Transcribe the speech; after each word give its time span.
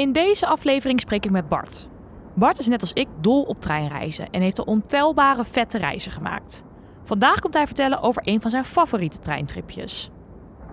In 0.00 0.12
deze 0.12 0.46
aflevering 0.46 1.00
spreek 1.00 1.24
ik 1.24 1.30
met 1.30 1.48
Bart. 1.48 1.86
Bart 2.34 2.58
is 2.58 2.66
net 2.66 2.80
als 2.80 2.92
ik 2.92 3.08
dol 3.20 3.42
op 3.42 3.60
treinreizen 3.60 4.30
en 4.30 4.40
heeft 4.40 4.58
al 4.58 4.64
ontelbare 4.64 5.44
vette 5.44 5.78
reizen 5.78 6.12
gemaakt. 6.12 6.62
Vandaag 7.04 7.40
komt 7.40 7.54
hij 7.54 7.66
vertellen 7.66 8.02
over 8.02 8.22
een 8.24 8.40
van 8.40 8.50
zijn 8.50 8.64
favoriete 8.64 9.18
treintripjes. 9.18 10.10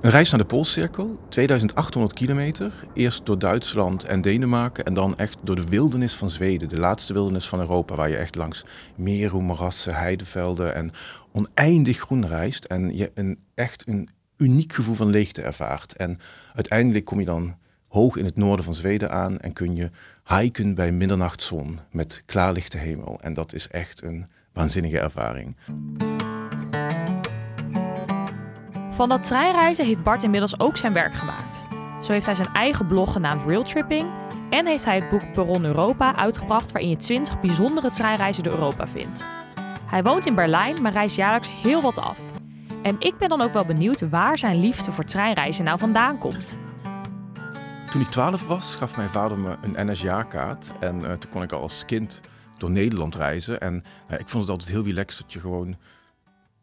Een 0.01 0.09
reis 0.09 0.29
naar 0.29 0.39
de 0.39 0.45
Poolcirkel, 0.45 1.19
2800 1.29 2.13
kilometer. 2.13 2.73
Eerst 2.93 3.25
door 3.25 3.39
Duitsland 3.39 4.03
en 4.03 4.21
Denemarken 4.21 4.85
en 4.85 4.93
dan 4.93 5.17
echt 5.17 5.37
door 5.41 5.55
de 5.55 5.67
wildernis 5.69 6.13
van 6.13 6.29
Zweden. 6.29 6.69
De 6.69 6.79
laatste 6.79 7.13
wildernis 7.13 7.47
van 7.47 7.59
Europa, 7.59 7.95
waar 7.95 8.09
je 8.09 8.17
echt 8.17 8.35
langs 8.35 8.65
meren, 8.95 9.43
moerassen, 9.43 9.95
heidevelden 9.95 10.75
en 10.75 10.91
oneindig 11.31 11.99
groen 11.99 12.27
reist. 12.27 12.65
En 12.65 12.97
je 12.97 13.11
een, 13.13 13.39
echt 13.55 13.87
een 13.87 14.09
uniek 14.37 14.73
gevoel 14.73 14.95
van 14.95 15.09
leegte 15.09 15.41
ervaart. 15.41 15.95
En 15.95 16.19
uiteindelijk 16.53 17.05
kom 17.05 17.19
je 17.19 17.25
dan 17.25 17.55
hoog 17.97 18.15
in 18.15 18.25
het 18.25 18.37
noorden 18.37 18.65
van 18.65 18.73
Zweden 18.73 19.11
aan 19.11 19.39
en 19.39 19.53
kun 19.53 19.75
je 19.75 19.89
hiken 20.25 20.75
bij 20.75 20.91
middernachtzon 20.91 21.79
met 21.91 22.23
klaarlichte 22.25 22.77
hemel. 22.77 23.19
En 23.21 23.33
dat 23.33 23.53
is 23.53 23.67
echt 23.67 24.03
een 24.03 24.25
waanzinnige 24.53 24.99
ervaring. 24.99 25.55
Van 28.89 29.09
dat 29.09 29.23
treinreizen 29.23 29.85
heeft 29.85 30.03
Bart 30.03 30.23
inmiddels 30.23 30.59
ook 30.59 30.77
zijn 30.77 30.93
werk 30.93 31.13
gemaakt. 31.13 31.63
Zo 32.01 32.11
heeft 32.11 32.25
hij 32.25 32.35
zijn 32.35 32.53
eigen 32.53 32.87
blog 32.87 33.11
genaamd 33.11 33.43
Railtripping 33.43 34.09
en 34.49 34.65
heeft 34.65 34.85
hij 34.85 34.95
het 34.95 35.09
boek 35.09 35.31
Perron 35.33 35.65
Europa 35.65 36.15
uitgebracht 36.15 36.71
waarin 36.71 36.89
je 36.89 36.97
20 36.97 37.39
bijzondere 37.39 37.89
treinreizen 37.89 38.43
door 38.43 38.53
Europa 38.53 38.87
vindt. 38.87 39.25
Hij 39.85 40.03
woont 40.03 40.25
in 40.25 40.35
Berlijn, 40.35 40.81
maar 40.81 40.91
reist 40.91 41.15
jaarlijks 41.15 41.61
heel 41.61 41.81
wat 41.81 41.97
af. 41.97 42.19
En 42.81 42.95
ik 42.99 43.17
ben 43.17 43.29
dan 43.29 43.41
ook 43.41 43.53
wel 43.53 43.65
benieuwd 43.65 44.09
waar 44.09 44.37
zijn 44.37 44.59
liefde 44.59 44.91
voor 44.91 45.03
treinreizen 45.03 45.63
nou 45.63 45.77
vandaan 45.79 46.17
komt. 46.17 46.57
Toen 47.91 48.01
ik 48.01 48.07
12 48.07 48.47
was, 48.47 48.75
gaf 48.75 48.97
mijn 48.97 49.09
vader 49.09 49.39
me 49.39 49.55
een 49.61 49.91
NSJ-kaart. 49.91 50.71
En 50.79 50.99
uh, 50.99 51.11
toen 51.13 51.31
kon 51.31 51.43
ik 51.43 51.51
al 51.51 51.61
als 51.61 51.85
kind 51.85 52.21
door 52.57 52.71
Nederland 52.71 53.15
reizen. 53.15 53.59
En 53.59 53.73
uh, 54.11 54.19
ik 54.19 54.27
vond 54.27 54.43
het 54.43 54.51
altijd 54.51 54.69
heel 54.69 54.83
relaxed 54.83 55.21
dat 55.21 55.33
je 55.33 55.39
gewoon 55.39 55.77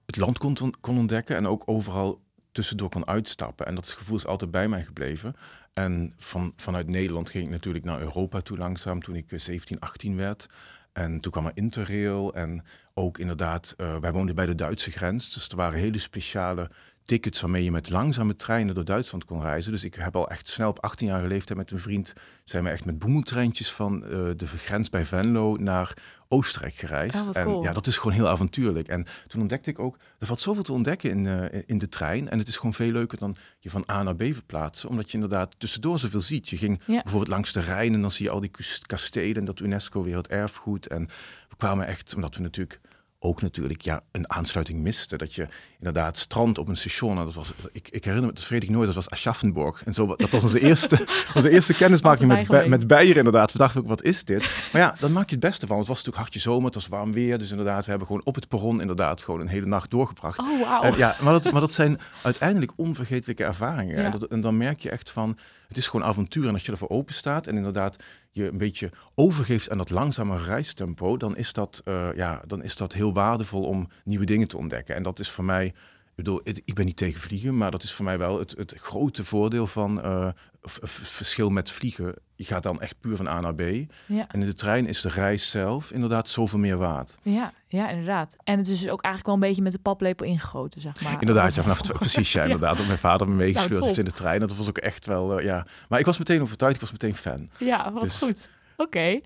het 0.06 0.16
land 0.16 0.38
kon, 0.38 0.56
kon 0.80 0.98
ontdekken. 0.98 1.36
En 1.36 1.46
ook 1.46 1.62
overal 1.66 2.20
tussendoor 2.52 2.88
kon 2.88 3.06
uitstappen. 3.06 3.66
En 3.66 3.74
dat 3.74 3.88
gevoel 3.88 4.16
is 4.16 4.26
altijd 4.26 4.50
bij 4.50 4.68
mij 4.68 4.82
gebleven. 4.82 5.34
En 5.72 6.14
van, 6.16 6.52
vanuit 6.56 6.88
Nederland 6.88 7.30
ging 7.30 7.44
ik 7.44 7.50
natuurlijk 7.50 7.84
naar 7.84 8.00
Europa 8.00 8.40
toe 8.40 8.58
langzaam 8.58 9.02
toen 9.02 9.16
ik 9.16 9.26
17, 9.36 9.80
18 9.80 10.16
werd. 10.16 10.48
En 10.92 11.20
toen 11.20 11.32
kwam 11.32 11.46
er 11.46 11.52
Interrail 11.54 12.34
en 12.34 12.64
ook 12.94 13.18
inderdaad, 13.18 13.74
uh, 13.76 13.96
wij 13.96 14.12
woonden 14.12 14.34
bij 14.34 14.46
de 14.46 14.54
Duitse 14.54 14.90
grens. 14.90 15.34
Dus 15.34 15.48
er 15.48 15.56
waren 15.56 15.78
hele 15.78 15.98
speciale 15.98 16.70
tickets 17.04 17.40
waarmee 17.40 17.64
je 17.64 17.70
met 17.70 17.90
langzame 17.90 18.36
treinen 18.36 18.74
door 18.74 18.84
Duitsland 18.84 19.24
kon 19.24 19.42
reizen. 19.42 19.72
Dus 19.72 19.84
ik 19.84 19.94
heb 19.94 20.16
al 20.16 20.30
echt 20.30 20.48
snel 20.48 20.68
op 20.68 20.90
18-jarige 20.90 21.28
leeftijd 21.28 21.58
met 21.58 21.70
een 21.70 21.80
vriend... 21.80 22.12
zijn 22.44 22.64
we 22.64 22.70
echt 22.70 22.84
met 22.84 22.98
boemeltreintjes 22.98 23.72
van 23.72 24.04
uh, 24.04 24.10
de 24.36 24.46
grens 24.46 24.90
bij 24.90 25.04
Venlo 25.04 25.54
naar 25.54 25.96
Oostenrijk 26.28 26.74
gereisd. 26.74 27.28
Oh, 27.28 27.36
en 27.36 27.60
ja, 27.60 27.72
dat 27.72 27.86
is 27.86 27.96
gewoon 27.96 28.12
heel 28.12 28.28
avontuurlijk. 28.28 28.88
En 28.88 29.06
toen 29.26 29.40
ontdekte 29.40 29.70
ik 29.70 29.78
ook, 29.78 29.98
er 30.18 30.26
valt 30.26 30.40
zoveel 30.40 30.62
te 30.62 30.72
ontdekken 30.72 31.10
in, 31.10 31.24
uh, 31.24 31.62
in 31.66 31.78
de 31.78 31.88
trein. 31.88 32.28
En 32.28 32.38
het 32.38 32.48
is 32.48 32.56
gewoon 32.56 32.74
veel 32.74 32.92
leuker 32.92 33.18
dan 33.18 33.36
je 33.58 33.70
van 33.70 33.84
A 33.90 34.02
naar 34.02 34.16
B 34.16 34.22
verplaatsen. 34.22 34.88
Omdat 34.88 35.06
je 35.10 35.14
inderdaad 35.14 35.54
tussendoor 35.58 35.98
zoveel 35.98 36.20
ziet. 36.20 36.48
Je 36.48 36.56
ging 36.56 36.80
ja. 36.86 37.02
bijvoorbeeld 37.02 37.30
langs 37.30 37.52
de 37.52 37.60
Rijn 37.60 37.94
en 37.94 38.00
dan 38.00 38.10
zie 38.10 38.24
je 38.24 38.30
al 38.30 38.40
die 38.40 38.50
kastelen... 38.86 39.36
en 39.36 39.44
dat 39.44 39.60
UNESCO-werelderfgoed. 39.60 40.86
En 40.86 41.06
we 41.48 41.56
kwamen 41.56 41.86
echt, 41.86 42.14
omdat 42.14 42.36
we 42.36 42.42
natuurlijk 42.42 42.80
ook 43.24 43.42
natuurlijk 43.42 43.80
ja, 43.80 44.00
een 44.12 44.30
aansluiting 44.30 44.80
miste. 44.80 45.16
Dat 45.16 45.34
je 45.34 45.46
inderdaad 45.78 46.18
strand 46.18 46.58
op 46.58 46.68
een 46.68 46.76
station. 46.76 47.16
dat 47.16 47.34
was, 47.34 47.52
ik, 47.72 47.88
ik 47.90 48.04
herinner 48.04 48.28
me, 48.28 48.34
dat 48.34 48.44
vergeet 48.44 48.62
ik 48.62 48.70
nooit, 48.70 48.86
dat 48.86 48.94
was 48.94 49.10
Aschaffenburg. 49.10 49.82
En 49.84 49.94
zo, 49.94 50.16
dat 50.16 50.30
was 50.30 50.42
onze 50.42 50.60
eerste, 50.60 51.06
onze 51.34 51.50
eerste 51.50 51.74
kennismaking 51.74 52.48
met, 52.48 52.68
met 52.68 52.86
Beieren 52.86 53.16
inderdaad. 53.16 53.52
We 53.52 53.58
dachten 53.58 53.80
ook, 53.80 53.88
wat 53.88 54.02
is 54.02 54.24
dit? 54.24 54.50
Maar 54.72 54.82
ja, 54.82 54.96
dan 54.98 55.12
maak 55.12 55.28
je 55.28 55.36
het 55.36 55.44
beste 55.44 55.66
van. 55.66 55.78
Het 55.78 55.86
was 55.86 55.96
natuurlijk 55.96 56.22
hartje 56.22 56.40
zomer, 56.40 56.64
het 56.64 56.74
was 56.74 56.88
warm 56.88 57.12
weer. 57.12 57.38
Dus 57.38 57.50
inderdaad, 57.50 57.84
we 57.84 57.90
hebben 57.90 58.06
gewoon 58.06 58.24
op 58.24 58.34
het 58.34 58.48
perron 58.48 58.80
inderdaad 58.80 59.22
gewoon 59.22 59.40
een 59.40 59.48
hele 59.48 59.66
nacht 59.66 59.90
doorgebracht. 59.90 60.38
Oh, 60.38 60.58
wow. 60.58 60.84
en, 60.84 60.96
ja, 60.96 61.16
maar, 61.20 61.32
dat, 61.32 61.52
maar 61.52 61.60
dat 61.60 61.72
zijn 61.72 62.00
uiteindelijk 62.22 62.72
onvergetelijke 62.76 63.44
ervaringen. 63.44 63.96
Ja. 63.96 64.04
En, 64.04 64.10
dat, 64.10 64.24
en 64.24 64.40
dan 64.40 64.56
merk 64.56 64.80
je 64.80 64.90
echt 64.90 65.10
van, 65.10 65.38
het 65.68 65.76
is 65.76 65.88
gewoon 65.88 66.06
avontuur. 66.06 66.46
En 66.46 66.52
als 66.52 66.66
je 66.66 66.72
ervoor 66.72 66.88
open 66.88 67.14
staat 67.14 67.46
en 67.46 67.56
inderdaad 67.56 68.02
je 68.30 68.48
een 68.48 68.58
beetje 68.58 68.90
overgeeft 69.14 69.70
aan 69.70 69.78
dat 69.78 69.90
langzame 69.90 70.38
reistempo, 70.38 71.16
dan 71.16 71.36
is 71.36 71.52
dat, 71.52 71.82
uh, 71.84 72.08
ja, 72.14 72.42
dan 72.46 72.62
is 72.62 72.76
dat 72.76 72.92
heel 72.92 73.12
waardevol 73.12 73.62
om 73.64 73.88
nieuwe 74.04 74.24
dingen 74.24 74.48
te 74.48 74.56
ontdekken. 74.56 74.94
En 74.94 75.02
dat 75.02 75.18
is 75.18 75.30
voor 75.30 75.44
mij, 75.44 75.66
ik 75.66 75.74
bedoel, 76.14 76.40
ik 76.44 76.74
ben 76.74 76.84
niet 76.84 76.96
tegen 76.96 77.20
vliegen, 77.20 77.56
maar 77.56 77.70
dat 77.70 77.82
is 77.82 77.92
voor 77.92 78.04
mij 78.04 78.18
wel 78.18 78.38
het, 78.38 78.54
het 78.56 78.74
grote 78.76 79.24
voordeel 79.24 79.66
van 79.66 79.98
uh, 80.04 80.28
verschil 80.62 81.50
met 81.50 81.70
vliegen. 81.70 82.14
Je 82.36 82.44
gaat 82.44 82.62
dan 82.62 82.80
echt 82.80 83.00
puur 83.00 83.16
van 83.16 83.26
A 83.26 83.40
naar 83.40 83.54
B. 83.54 83.60
Ja. 84.06 84.28
En 84.28 84.40
in 84.40 84.46
de 84.46 84.54
trein 84.54 84.86
is 84.86 85.00
de 85.00 85.08
reis 85.08 85.50
zelf 85.50 85.92
inderdaad 85.92 86.28
zoveel 86.28 86.58
meer 86.58 86.76
waard. 86.76 87.16
Ja, 87.22 87.52
ja, 87.68 87.88
inderdaad. 87.88 88.36
En 88.44 88.58
het 88.58 88.68
is 88.68 88.80
dus 88.80 88.90
ook 88.90 89.02
eigenlijk 89.02 89.26
wel 89.26 89.34
een 89.34 89.48
beetje 89.48 89.62
met 89.62 89.72
de 89.72 89.78
paplepel 89.78 90.26
ingegoten, 90.26 90.80
zeg 90.80 91.02
maar. 91.02 91.16
Inderdaad, 91.20 91.54
ja, 91.54 91.62
vanaf 91.62 91.80
precies, 91.80 92.32
ja, 92.32 92.42
inderdaad. 92.48 92.76
Dat 92.76 92.86
mijn 92.86 92.98
vader 92.98 93.28
me 93.28 93.34
meegesleurd 93.34 93.72
Nou, 93.72 93.84
heeft 93.84 93.98
in 93.98 94.04
de 94.04 94.12
trein. 94.12 94.40
Dat 94.40 94.56
was 94.56 94.68
ook 94.68 94.78
echt 94.78 95.06
wel, 95.06 95.38
uh, 95.38 95.44
ja. 95.44 95.66
Maar 95.88 95.98
ik 95.98 96.06
was 96.06 96.18
meteen 96.18 96.42
overtuigd, 96.42 96.74
ik 96.74 96.80
was 96.80 96.92
meteen 96.92 97.14
fan. 97.14 97.48
Ja, 97.58 97.92
wat 97.92 98.02
Dus- 98.02 98.18
goed. 98.18 98.50
Oké. 98.76 99.20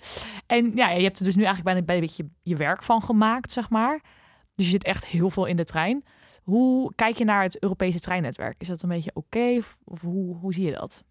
En 0.47 0.73
ja, 0.75 0.91
je 0.91 1.03
hebt 1.03 1.19
er 1.19 1.25
dus 1.25 1.37
nu 1.37 1.45
eigenlijk 1.45 1.65
bijna 1.75 1.83
bij 1.83 1.95
een 1.95 2.01
beetje 2.01 2.29
je 2.43 2.57
werk 2.57 2.83
van 2.83 3.03
gemaakt, 3.03 3.53
zeg 3.53 3.71
maar. 3.71 4.01
Dus 4.55 4.67
je 4.67 4.73
zit 4.73 4.85
echt 4.85 5.07
heel 5.07 5.31
veel 5.31 5.45
in 5.45 5.57
de 5.57 5.65
trein. 5.65 6.05
Hoe 6.43 6.93
kijk 6.95 7.17
je 7.19 7.25
naar 7.25 7.43
het 7.43 7.63
Europese 7.63 8.01
treinnetwerk? 8.01 8.55
Is 8.59 8.69
dat 8.69 8.83
een 8.83 8.89
beetje 8.89 9.11
oké? 9.15 9.55
of, 9.59 9.79
of 9.85 10.01
hoe, 10.01 10.37
hoe 10.37 10.55
zie 10.55 10.65
je 10.65 10.73
dat? 10.73 11.05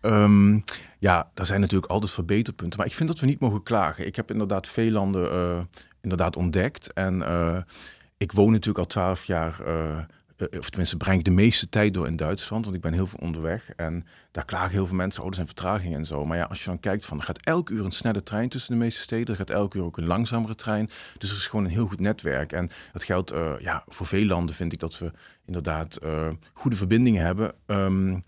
Ehm, 0.00 0.58
ja, 0.98 1.30
er 1.34 1.46
zijn 1.46 1.60
natuurlijk 1.60 1.92
altijd 1.92 2.12
verbeterpunten. 2.12 2.78
Maar 2.78 2.88
ik 2.88 2.94
vind 2.94 3.08
dat 3.08 3.20
we 3.20 3.26
niet 3.26 3.40
mogen 3.40 3.62
klagen. 3.62 4.06
Ik 4.06 4.16
heb 4.16 4.30
inderdaad 4.30 4.68
veel 4.68 4.90
landen 4.90 5.30
eh, 5.30 5.60
inderdaad 6.00 6.36
ontdekt. 6.36 6.92
En 6.92 7.22
eh, 7.22 7.58
ik 8.16 8.32
woon 8.32 8.50
natuurlijk 8.50 8.78
al 8.78 8.86
twaalf 8.86 9.24
jaar, 9.24 9.60
eh, 9.66 10.58
of 10.58 10.68
tenminste 10.68 10.96
breng 10.96 11.18
ik 11.18 11.24
de 11.24 11.30
meeste 11.30 11.68
tijd 11.68 11.94
door 11.94 12.06
in 12.06 12.16
Duitsland. 12.16 12.64
Want 12.64 12.76
ik 12.76 12.82
ben 12.82 12.92
heel 12.92 13.06
veel 13.06 13.18
onderweg. 13.22 13.70
En 13.70 14.06
daar 14.30 14.44
klagen 14.44 14.70
heel 14.70 14.86
veel 14.86 14.96
mensen, 14.96 15.22
oh, 15.22 15.28
er 15.28 15.34
zijn 15.34 15.46
vertragingen 15.46 15.98
en 15.98 16.06
zo. 16.06 16.24
Maar 16.24 16.36
ja, 16.36 16.44
als 16.44 16.58
je 16.58 16.68
dan 16.68 16.80
kijkt 16.80 17.06
van, 17.06 17.18
er 17.18 17.24
gaat 17.24 17.42
elk 17.42 17.70
uur 17.70 17.84
een 17.84 17.90
snelle 17.90 18.22
trein 18.22 18.48
tussen 18.48 18.72
de 18.72 18.78
meeste 18.78 19.00
steden. 19.00 19.28
Er 19.28 19.36
gaat 19.36 19.50
elk 19.50 19.74
uur 19.74 19.82
ook 19.82 19.96
een 19.96 20.06
langzamere 20.06 20.54
trein. 20.54 20.90
Dus 21.18 21.30
er 21.30 21.36
is 21.36 21.46
gewoon 21.46 21.64
een 21.64 21.70
heel 21.70 21.86
goed 21.86 22.00
netwerk. 22.00 22.52
En 22.52 22.70
dat 22.92 23.04
geldt 23.04 23.32
ja, 23.58 23.84
voor 23.86 24.06
veel 24.06 24.24
landen, 24.24 24.54
vind 24.54 24.72
ik, 24.72 24.78
dat 24.78 24.98
we 24.98 25.12
inderdaad 25.46 25.98
goede 26.52 26.76
verbindingen 26.76 27.24
hebben. 27.24 27.54
Ehm, 27.66 28.18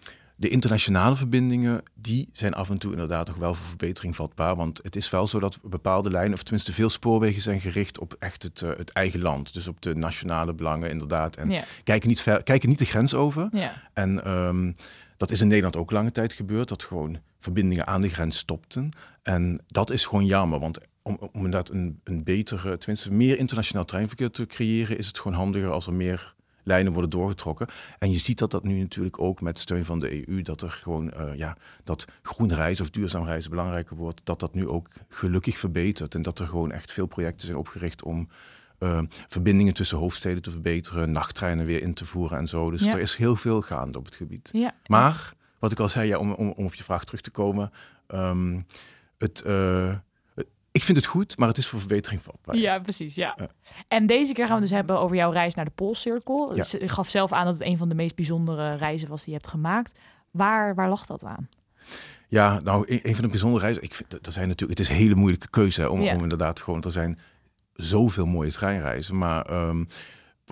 de 0.40 0.48
internationale 0.48 1.16
verbindingen, 1.16 1.82
die 1.94 2.28
zijn 2.32 2.54
af 2.54 2.70
en 2.70 2.78
toe 2.78 2.92
inderdaad 2.92 3.26
nog 3.26 3.36
wel 3.36 3.54
voor 3.54 3.66
verbetering 3.66 4.16
vatbaar. 4.16 4.56
Want 4.56 4.80
het 4.82 4.96
is 4.96 5.10
wel 5.10 5.26
zo 5.26 5.38
dat 5.38 5.58
bepaalde 5.62 6.10
lijnen, 6.10 6.32
of 6.32 6.42
tenminste 6.42 6.72
veel 6.72 6.90
spoorwegen 6.90 7.42
zijn 7.42 7.60
gericht 7.60 7.98
op 7.98 8.16
echt 8.18 8.42
het, 8.42 8.62
eh, 8.62 8.70
het 8.76 8.90
eigen 8.92 9.20
land. 9.20 9.54
Dus 9.54 9.68
op 9.68 9.82
de 9.82 9.94
nationale 9.94 10.54
belangen 10.54 10.90
inderdaad. 10.90 11.36
En 11.36 11.64
kijken, 11.84 12.08
niet 12.08 12.20
ver, 12.20 12.42
kijken 12.42 12.68
niet 12.68 12.78
de 12.78 12.84
grens 12.84 13.14
over. 13.14 13.48
En 13.92 14.24
ehm, 14.24 14.72
dat 15.16 15.30
is 15.30 15.40
in 15.40 15.48
Nederland 15.48 15.76
ook 15.76 15.90
lange 15.90 16.10
tijd 16.10 16.32
gebeurd, 16.32 16.68
dat 16.68 16.82
gewoon 16.82 17.18
verbindingen 17.38 17.86
aan 17.86 18.02
de 18.02 18.08
grens 18.08 18.38
stopten. 18.38 18.88
En 19.22 19.60
dat 19.66 19.90
is 19.90 20.06
gewoon 20.06 20.26
jammer, 20.26 20.58
want 20.60 20.78
om, 21.02 21.16
om 21.20 21.30
inderdaad 21.32 21.70
een, 21.70 22.00
een 22.04 22.24
betere, 22.24 22.78
tenminste 22.78 23.12
meer 23.12 23.38
internationaal 23.38 23.84
treinverkeer 23.84 24.30
te 24.30 24.46
creëren, 24.46 24.98
is 24.98 25.06
het 25.06 25.18
gewoon 25.18 25.36
handiger 25.36 25.70
als 25.70 25.86
er 25.86 25.92
meer 25.92 26.34
lijnen 26.68 26.92
worden 26.92 27.10
doorgetrokken. 27.10 27.66
En 27.98 28.10
je 28.10 28.18
ziet 28.18 28.38
dat 28.38 28.50
dat 28.50 28.64
nu 28.64 28.78
natuurlijk 28.80 29.20
ook 29.20 29.40
met 29.40 29.58
steun 29.58 29.84
van 29.84 29.98
de 30.00 30.28
EU, 30.28 30.42
dat 30.42 30.62
er 30.62 30.70
gewoon, 30.70 31.10
eh, 31.10 31.34
ja, 31.36 31.56
dat 31.84 32.04
groen 32.22 32.54
reizen 32.54 32.84
of 32.84 32.90
duurzaam 32.90 33.24
reizen 33.24 33.50
belangrijker 33.50 33.96
wordt, 33.96 34.20
dat 34.24 34.40
dat 34.40 34.54
nu 34.54 34.68
ook 34.68 34.88
gelukkig 35.08 35.58
verbetert. 35.58 36.14
En 36.14 36.22
dat 36.22 36.38
er 36.38 36.46
gewoon 36.46 36.72
echt 36.72 36.92
veel 36.92 37.06
projecten 37.06 37.46
zijn 37.46 37.58
opgericht 37.58 38.02
om 38.02 38.28
eh, 38.78 39.00
verbindingen 39.28 39.74
tussen 39.74 39.98
hoofdsteden 39.98 40.42
te 40.42 40.50
verbeteren, 40.50 41.10
nachttreinen 41.10 41.66
weer 41.66 41.82
in 41.82 41.94
te 41.94 42.04
voeren 42.04 42.38
en 42.38 42.48
zo. 42.48 42.70
Dus 42.70 42.84
Ja. 42.84 42.92
er 42.92 43.00
is 43.00 43.16
heel 43.16 43.36
veel 43.36 43.62
gaande 43.62 43.98
op 43.98 44.04
het 44.04 44.14
gebied. 44.14 44.48
Ja. 44.52 44.74
Maar, 44.86 45.32
wat 45.58 45.72
ik 45.72 45.78
al 45.80 45.88
zei, 45.88 46.08
ja, 46.08 46.18
om, 46.18 46.32
om, 46.32 46.52
om 46.56 46.64
op 46.64 46.74
je 46.74 46.84
vraag 46.84 47.04
terug 47.04 47.20
te 47.20 47.30
komen. 47.30 47.70
ehm, 48.06 48.60
het, 49.18 49.42
eh, 49.42 49.94
ik 50.78 50.84
vind 50.84 50.96
het 50.98 51.06
goed, 51.06 51.38
maar 51.38 51.48
het 51.48 51.58
is 51.58 51.66
voor 51.66 51.78
verbetering 51.78 52.22
vatbaar. 52.22 52.56
Ja, 52.56 52.78
precies. 52.78 53.14
Ja. 53.14 53.34
Ja. 53.38 53.48
En 53.88 54.06
deze 54.06 54.32
keer 54.32 54.46
gaan 54.46 54.54
we 54.54 54.60
dus 54.60 54.70
hebben 54.70 54.98
over 55.00 55.16
jouw 55.16 55.30
reis 55.30 55.54
naar 55.54 55.64
de 55.64 55.70
Poolcirkel. 55.70 56.54
Ja. 56.54 56.64
Je 56.80 56.88
gaf 56.88 57.08
zelf 57.08 57.32
aan 57.32 57.44
dat 57.44 57.54
het 57.54 57.62
een 57.62 57.78
van 57.78 57.88
de 57.88 57.94
meest 57.94 58.14
bijzondere 58.14 58.74
reizen 58.74 59.08
was 59.08 59.18
die 59.24 59.28
je 59.32 59.38
hebt 59.38 59.50
gemaakt. 59.50 59.98
Waar, 60.30 60.74
waar 60.74 60.88
lag 60.88 61.06
dat 61.06 61.24
aan? 61.24 61.48
Ja, 62.28 62.60
nou, 62.60 62.84
een, 62.92 63.00
een 63.02 63.14
van 63.14 63.24
de 63.24 63.30
bijzondere 63.30 63.62
reizen. 63.62 63.82
Ik 63.82 63.94
vind, 63.94 64.26
er 64.26 64.32
zijn 64.32 64.48
natuurlijk, 64.48 64.78
het 64.78 64.88
is 64.88 64.94
een 64.94 65.00
hele 65.02 65.14
moeilijke 65.14 65.50
keuze 65.50 65.80
hè, 65.80 65.86
om, 65.86 66.00
Ja. 66.00 66.14
om 66.14 66.22
inderdaad 66.22 66.60
gewoon. 66.60 66.82
Er 66.82 66.90
zijn 66.92 67.18
zoveel 67.74 68.26
mooie 68.26 68.52
treinreizen. 68.52 69.18
Maar 69.18 69.46
ehm, 69.46 69.84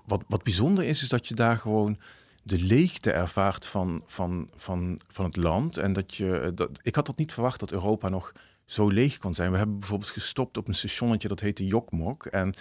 wat, 0.06 0.22
wat 0.28 0.42
bijzonder 0.42 0.84
is, 0.84 1.02
is 1.02 1.08
dat 1.08 1.28
je 1.28 1.34
daar 1.34 1.56
gewoon 1.56 1.98
de 2.42 2.58
leegte 2.58 3.10
ervaart 3.12 3.66
van, 3.66 4.02
van, 4.06 4.50
van, 4.56 5.00
van 5.08 5.24
het 5.24 5.36
land. 5.36 5.76
En 5.76 5.92
dat 5.92 6.14
je. 6.14 6.38
eh, 6.38 6.50
Dat, 6.54 6.70
ik 6.82 6.94
had 6.94 7.06
dat 7.06 7.16
niet 7.16 7.32
verwacht 7.32 7.60
dat 7.60 7.72
Europa 7.72 8.08
nog 8.08 8.32
zo 8.66 8.88
leeg 8.88 9.18
kon 9.18 9.34
zijn. 9.34 9.50
We 9.50 9.56
hebben 9.56 9.78
bijvoorbeeld 9.78 10.10
gestopt 10.10 10.56
op 10.56 10.68
een 10.68 10.74
stationnetje 10.74 11.28
dat 11.28 11.40
heette 11.40 11.66
Jokmok. 11.66 12.26
En 12.26 12.54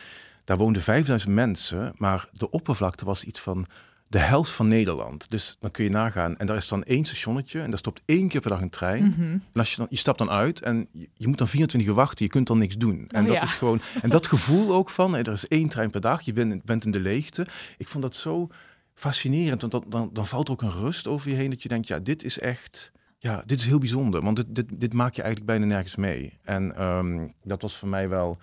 daar 0.43 0.57
woonden 0.57 0.81
5000 0.81 1.33
mensen, 1.33 1.93
maar 1.97 2.29
de 2.31 2.49
oppervlakte 2.49 3.05
was 3.05 3.23
iets 3.23 3.39
van 3.39 3.65
de 4.07 4.17
helft 4.19 4.51
van 4.51 4.67
Nederland. 4.67 5.29
Dus 5.29 5.57
dan 5.59 5.71
kun 5.71 5.83
je 5.83 5.89
nagaan. 5.89 6.37
En 6.37 6.45
daar 6.45 6.55
is 6.55 6.67
dan 6.67 6.83
één 6.83 7.05
stationnetje 7.05 7.61
en 7.61 7.69
daar 7.69 7.79
stopt 7.79 8.01
één 8.05 8.27
keer 8.27 8.41
per 8.41 8.49
dag 8.49 8.61
een 8.61 8.69
trein. 8.69 9.05
Mhm. 9.05 9.21
En 9.21 9.41
als 9.53 9.71
je, 9.71 9.77
dan, 9.77 9.87
je 9.89 9.97
stapt 9.97 10.17
dan 10.17 10.29
uit 10.29 10.61
en 10.61 10.87
je, 10.91 11.09
je 11.13 11.27
moet 11.27 11.37
dan 11.37 11.47
24 11.47 11.89
uur 11.89 11.95
wachten, 11.95 12.25
je 12.25 12.31
kunt 12.31 12.47
dan 12.47 12.57
niks 12.57 12.77
doen. 12.77 13.07
En 13.09 13.21
Oh, 13.21 13.27
dat 13.27 13.35
ja. 13.35 13.43
is 13.43 13.53
gewoon. 13.55 13.81
En 14.01 14.09
dat 14.09 14.27
gevoel 14.27 14.73
ook 14.73 14.89
van, 14.89 15.15
er 15.15 15.33
is 15.33 15.47
één 15.47 15.67
trein 15.67 15.89
per 15.89 16.01
dag, 16.01 16.21
je 16.21 16.33
bent, 16.33 16.63
bent 16.63 16.85
in 16.85 16.91
de 16.91 16.99
leegte. 16.99 17.45
Ik 17.77 17.87
vond 17.87 18.03
dat 18.03 18.15
zo 18.15 18.49
fascinerend, 18.93 19.61
want 19.61 19.73
dat, 19.73 19.83
dan, 19.87 20.09
dan 20.13 20.27
valt 20.27 20.47
er 20.47 20.53
ook 20.53 20.61
een 20.61 20.71
rust 20.71 21.07
over 21.07 21.29
je 21.29 21.35
heen 21.35 21.49
dat 21.49 21.63
je 21.63 21.69
denkt, 21.69 21.87
ja, 21.87 21.99
dit 21.99 22.23
is 22.23 22.39
echt. 22.39 22.91
Ja, 23.25 23.43
dit 23.45 23.59
is 23.59 23.65
heel 23.65 23.79
bijzonder, 23.79 24.21
want 24.21 24.35
dit, 24.35 24.55
dit, 24.55 24.79
dit 24.79 24.93
maak 24.93 25.13
je 25.13 25.21
eigenlijk 25.21 25.51
bijna 25.51 25.73
nergens 25.73 25.95
mee. 25.95 26.37
En 26.43 26.75
ehm, 26.75 27.27
dat 27.43 27.61
was 27.61 27.77
voor 27.77 27.87
mij 27.87 28.09
wel 28.09 28.37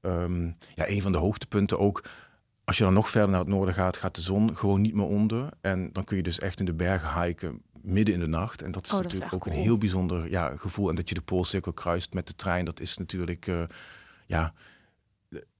ehm, 0.00 0.44
ja, 0.74 0.88
een 0.88 1.02
van 1.02 1.12
de 1.12 1.18
hoogtepunten 1.18 1.78
ook. 1.78 2.04
Als 2.64 2.78
je 2.78 2.84
dan 2.84 2.92
nog 2.92 3.10
verder 3.10 3.30
naar 3.30 3.40
het 3.40 3.48
noorden 3.48 3.74
gaat, 3.74 3.96
gaat 3.96 4.14
de 4.14 4.20
zon 4.20 4.56
gewoon 4.56 4.80
niet 4.80 4.94
meer 4.94 5.06
onder. 5.06 5.48
En 5.60 5.92
dan 5.92 6.04
kun 6.04 6.16
je 6.16 6.22
dus 6.22 6.38
echt 6.38 6.58
in 6.60 6.64
de 6.64 6.74
bergen 6.74 7.22
hiken 7.22 7.62
midden 7.82 8.14
in 8.14 8.20
de 8.20 8.26
nacht. 8.26 8.62
En 8.62 8.70
dat 8.72 8.84
is 8.84 8.90
Oh, 8.92 8.96
dat 8.96 9.04
natuurlijk 9.06 9.34
ook 9.34 9.46
een 9.46 9.62
heel 9.62 9.78
bijzonder 9.78 10.30
ja, 10.30 10.56
gevoel. 10.56 10.88
En 10.88 10.94
dat 10.94 11.08
je 11.08 11.14
de 11.14 11.22
Poolcirkel 11.22 11.72
kruist 11.72 12.14
met 12.14 12.26
de 12.26 12.34
trein, 12.34 12.64
dat 12.64 12.80
is 12.80 12.96
natuurlijk, 12.96 13.46
eh, 13.46 13.62
ja, 14.26 14.52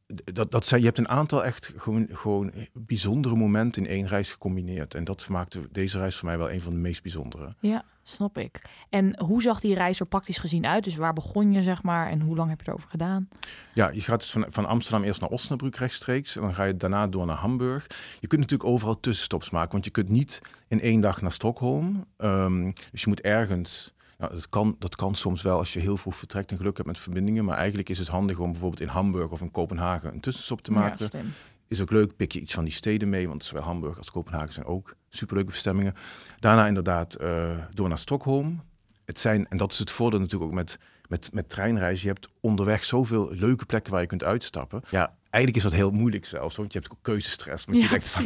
dat, 0.06 0.50
dat 0.50 0.66
zijn, 0.66 0.80
je 0.80 0.86
hebt 0.86 0.98
een 0.98 1.08
aantal 1.08 1.44
echt 1.44 1.72
gewoon, 1.76 2.08
gewoon 2.10 2.52
bijzondere 2.72 3.36
momenten 3.36 3.82
in 3.82 3.90
één 3.90 4.06
reis 4.06 4.32
gecombineerd. 4.32 4.94
En 4.94 5.04
dat 5.04 5.28
maakte 5.28 5.68
deze 5.72 5.98
reis 5.98 6.16
voor 6.16 6.28
mij 6.28 6.38
wel 6.38 6.50
een 6.50 6.60
van 6.60 6.72
de 6.72 6.78
meest 6.78 7.02
bijzondere. 7.02 7.54
Ja, 7.60 7.84
snap 8.02 8.38
ik. 8.38 8.62
En 8.90 9.20
hoe 9.20 9.42
zag 9.42 9.60
die 9.60 9.74
reis 9.74 10.00
er 10.00 10.06
praktisch 10.06 10.38
gezien 10.38 10.66
uit? 10.66 10.84
Dus 10.84 10.96
waar 10.96 11.12
begon 11.12 11.52
je, 11.52 11.62
zeg 11.62 11.82
maar, 11.82 12.10
en 12.10 12.20
hoe 12.20 12.36
lang 12.36 12.48
heb 12.50 12.60
je 12.60 12.68
erover 12.68 12.88
gedaan? 12.88 13.28
Ja, 13.74 13.90
je 13.90 14.00
gaat 14.00 14.18
dus 14.18 14.30
van, 14.30 14.46
van 14.48 14.66
Amsterdam 14.66 15.04
eerst 15.04 15.20
naar 15.20 15.30
Osnabrück 15.30 15.76
rechtstreeks. 15.76 16.36
En 16.36 16.42
dan 16.42 16.54
ga 16.54 16.64
je 16.64 16.76
daarna 16.76 17.06
door 17.06 17.26
naar 17.26 17.36
Hamburg. 17.36 17.86
Je 18.20 18.26
kunt 18.26 18.40
natuurlijk 18.40 18.70
overal 18.70 19.00
tussenstops 19.00 19.50
maken. 19.50 19.72
Want 19.72 19.84
je 19.84 19.90
kunt 19.90 20.08
niet 20.08 20.40
in 20.68 20.80
één 20.80 21.00
dag 21.00 21.20
naar 21.20 21.32
Stockholm. 21.32 22.06
Ehm, 22.16 22.72
dus 22.90 23.00
je 23.00 23.08
moet 23.08 23.20
ergens... 23.20 23.94
Nou, 24.18 24.32
dat, 24.32 24.48
kan, 24.48 24.76
dat 24.78 24.96
kan 24.96 25.14
soms 25.14 25.42
wel 25.42 25.58
als 25.58 25.72
je 25.72 25.80
heel 25.80 25.96
vroeg 25.96 26.16
vertrekt 26.16 26.50
en 26.50 26.56
geluk 26.56 26.76
hebt 26.76 26.88
met 26.88 26.98
verbindingen. 26.98 27.44
Maar 27.44 27.56
eigenlijk 27.56 27.88
is 27.88 27.98
het 27.98 28.08
handig 28.08 28.38
om 28.38 28.50
bijvoorbeeld 28.50 28.80
in 28.80 28.88
Hamburg 28.88 29.30
of 29.30 29.40
in 29.40 29.50
Kopenhagen 29.50 30.12
een 30.12 30.20
tussenstop 30.20 30.62
te 30.62 30.72
maken. 30.72 31.08
Ja. 31.12 31.20
Is 31.68 31.80
ook 31.80 31.90
leuk, 31.90 32.16
pik 32.16 32.32
je 32.32 32.40
iets 32.40 32.54
van 32.54 32.64
die 32.64 32.72
steden 32.72 33.08
mee, 33.08 33.28
want 33.28 33.44
zowel 33.44 33.62
Hamburg 33.62 33.98
als 33.98 34.10
Kopenhagen 34.10 34.52
zijn 34.52 34.66
ook 34.66 34.94
superleuke 35.10 35.50
bestemmingen. 35.50 35.94
Daarna 36.36 36.66
inderdaad 36.66 37.14
eh, 37.14 37.58
door 37.74 37.88
naar 37.88 37.98
Stockholm. 37.98 38.62
Het 39.04 39.20
zijn, 39.20 39.48
en 39.48 39.56
dat 39.56 39.72
is 39.72 39.78
het 39.78 39.90
voordeel 39.90 40.20
natuurlijk 40.20 40.50
ook 40.50 40.56
met, 40.56 40.78
met, 41.08 41.30
met 41.32 41.48
treinreizen, 41.48 42.06
je 42.06 42.12
hebt 42.12 42.28
onderweg 42.40 42.84
zoveel 42.84 43.34
leuke 43.34 43.66
plekken 43.66 43.92
waar 43.92 44.00
je 44.00 44.06
kunt 44.06 44.24
uitstappen. 44.24 44.82
Ja, 44.90 45.14
eigenlijk 45.36 45.56
is 45.56 45.62
dat 45.62 45.72
heel 45.80 45.90
moeilijk 45.90 46.24
zelfs, 46.26 46.56
want 46.56 46.72
je 46.72 46.78
hebt 46.78 46.92
ook 46.92 46.98
keuzestress. 47.02 47.64
Want 47.64 47.76
Ja, 47.78 47.82
je 47.82 47.88
denkt, 47.90 48.20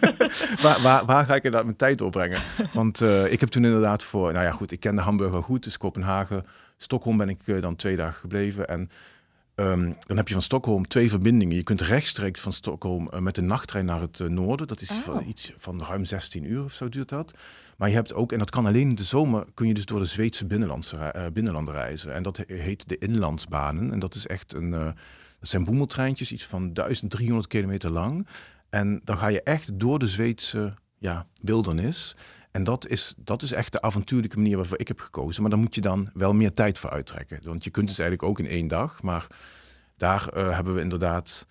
waar, 0.62 0.82
waar, 0.82 1.04
waar 1.04 1.24
ga 1.24 1.30
ik 1.34 1.36
inderdaad 1.44 1.64
mijn 1.64 1.76
tijd 1.76 1.98
doorbrengen? 1.98 2.40
Want 2.72 3.00
eh, 3.00 3.32
ik 3.32 3.40
heb 3.40 3.48
toen 3.48 3.64
inderdaad 3.64 4.02
voor, 4.02 4.32
nou 4.32 4.44
ja 4.44 4.50
goed, 4.52 4.72
ik 4.72 4.80
kende 4.80 5.00
Hamburg 5.02 5.32
al 5.32 5.42
goed, 5.42 5.62
dus 5.62 5.76
Kopenhagen. 5.76 6.44
Stockholm 6.76 7.16
ben 7.16 7.28
ik 7.28 7.38
eh, 7.46 7.60
dan 7.60 7.76
twee 7.76 7.96
dagen 7.96 8.20
gebleven 8.20 8.68
en 8.68 8.90
ehm, 9.54 9.92
dan 10.06 10.16
heb 10.16 10.26
je 10.28 10.32
van 10.34 10.42
Stockholm 10.42 10.88
twee 10.88 11.08
verbindingen. 11.10 11.56
Je 11.56 11.62
kunt 11.62 11.80
rechtstreeks 11.80 12.40
van 12.40 12.52
Stockholm 12.52 13.08
eh, 13.10 13.20
met 13.20 13.34
de 13.34 13.42
nachttrein 13.42 13.84
naar 13.84 14.00
het 14.00 14.18
noorden. 14.28 14.66
Dat 14.66 14.80
is 14.80 14.90
Oh. 14.90 14.96
van, 14.96 15.24
iets 15.26 15.52
van 15.56 15.82
ruim 15.82 16.04
16 16.04 16.50
uur 16.50 16.64
of 16.64 16.72
zo 16.72 16.88
duurt 16.88 17.08
dat. 17.08 17.34
Maar 17.76 17.88
je 17.88 17.94
hebt 17.94 18.14
ook, 18.14 18.32
en 18.32 18.38
dat 18.38 18.50
kan 18.50 18.66
alleen 18.66 18.88
in 18.88 18.94
de 18.94 19.04
zomer, 19.04 19.44
kun 19.54 19.66
je 19.68 19.74
dus 19.74 19.84
door 19.84 19.98
de 20.00 20.04
Zweedse 20.06 20.46
binnenlandse, 20.46 21.30
binnenlanden 21.32 21.74
reizen. 21.74 22.14
En 22.14 22.22
dat 22.22 22.36
he- 22.36 22.54
heet 22.54 22.88
de 22.88 22.98
inlandsbanen. 22.98 23.92
En 23.92 23.98
dat 23.98 24.14
is 24.14 24.26
echt 24.26 24.54
een, 24.54 24.94
dat 25.38 25.48
zijn 25.48 25.64
boemeltreintjes, 25.64 26.32
iets 26.32 26.46
van 26.46 26.72
1300 26.72 27.48
kilometer 27.48 27.90
lang. 27.90 28.26
En 28.70 29.00
dan 29.04 29.18
ga 29.18 29.26
je 29.26 29.42
echt 29.42 29.78
door 29.78 29.98
de 29.98 30.06
Zweedse 30.06 30.74
ja, 30.98 31.26
wildernis. 31.42 32.16
En 32.50 32.64
dat 32.64 32.86
is, 32.86 33.14
dat 33.16 33.42
is 33.42 33.52
echt 33.52 33.72
de 33.72 33.82
avontuurlijke 33.82 34.36
manier 34.36 34.56
waarvoor 34.56 34.78
ik 34.78 34.88
heb 34.88 35.00
gekozen. 35.00 35.42
Maar 35.42 35.50
dan 35.50 35.60
moet 35.60 35.74
je 35.74 35.80
dan 35.80 36.10
wel 36.14 36.34
meer 36.34 36.52
tijd 36.52 36.78
voor 36.78 36.90
uittrekken. 36.90 37.40
Want 37.42 37.64
je 37.64 37.70
kunt 37.70 37.88
het 37.88 37.98
eigenlijk 37.98 38.30
ook 38.30 38.38
in 38.38 38.50
één 38.52 38.68
dag. 38.68 39.02
Maar 39.02 39.26
daar 39.96 40.28
eh, 40.28 40.54
hebben 40.54 40.74
we 40.74 40.80
inderdaad 40.80 41.46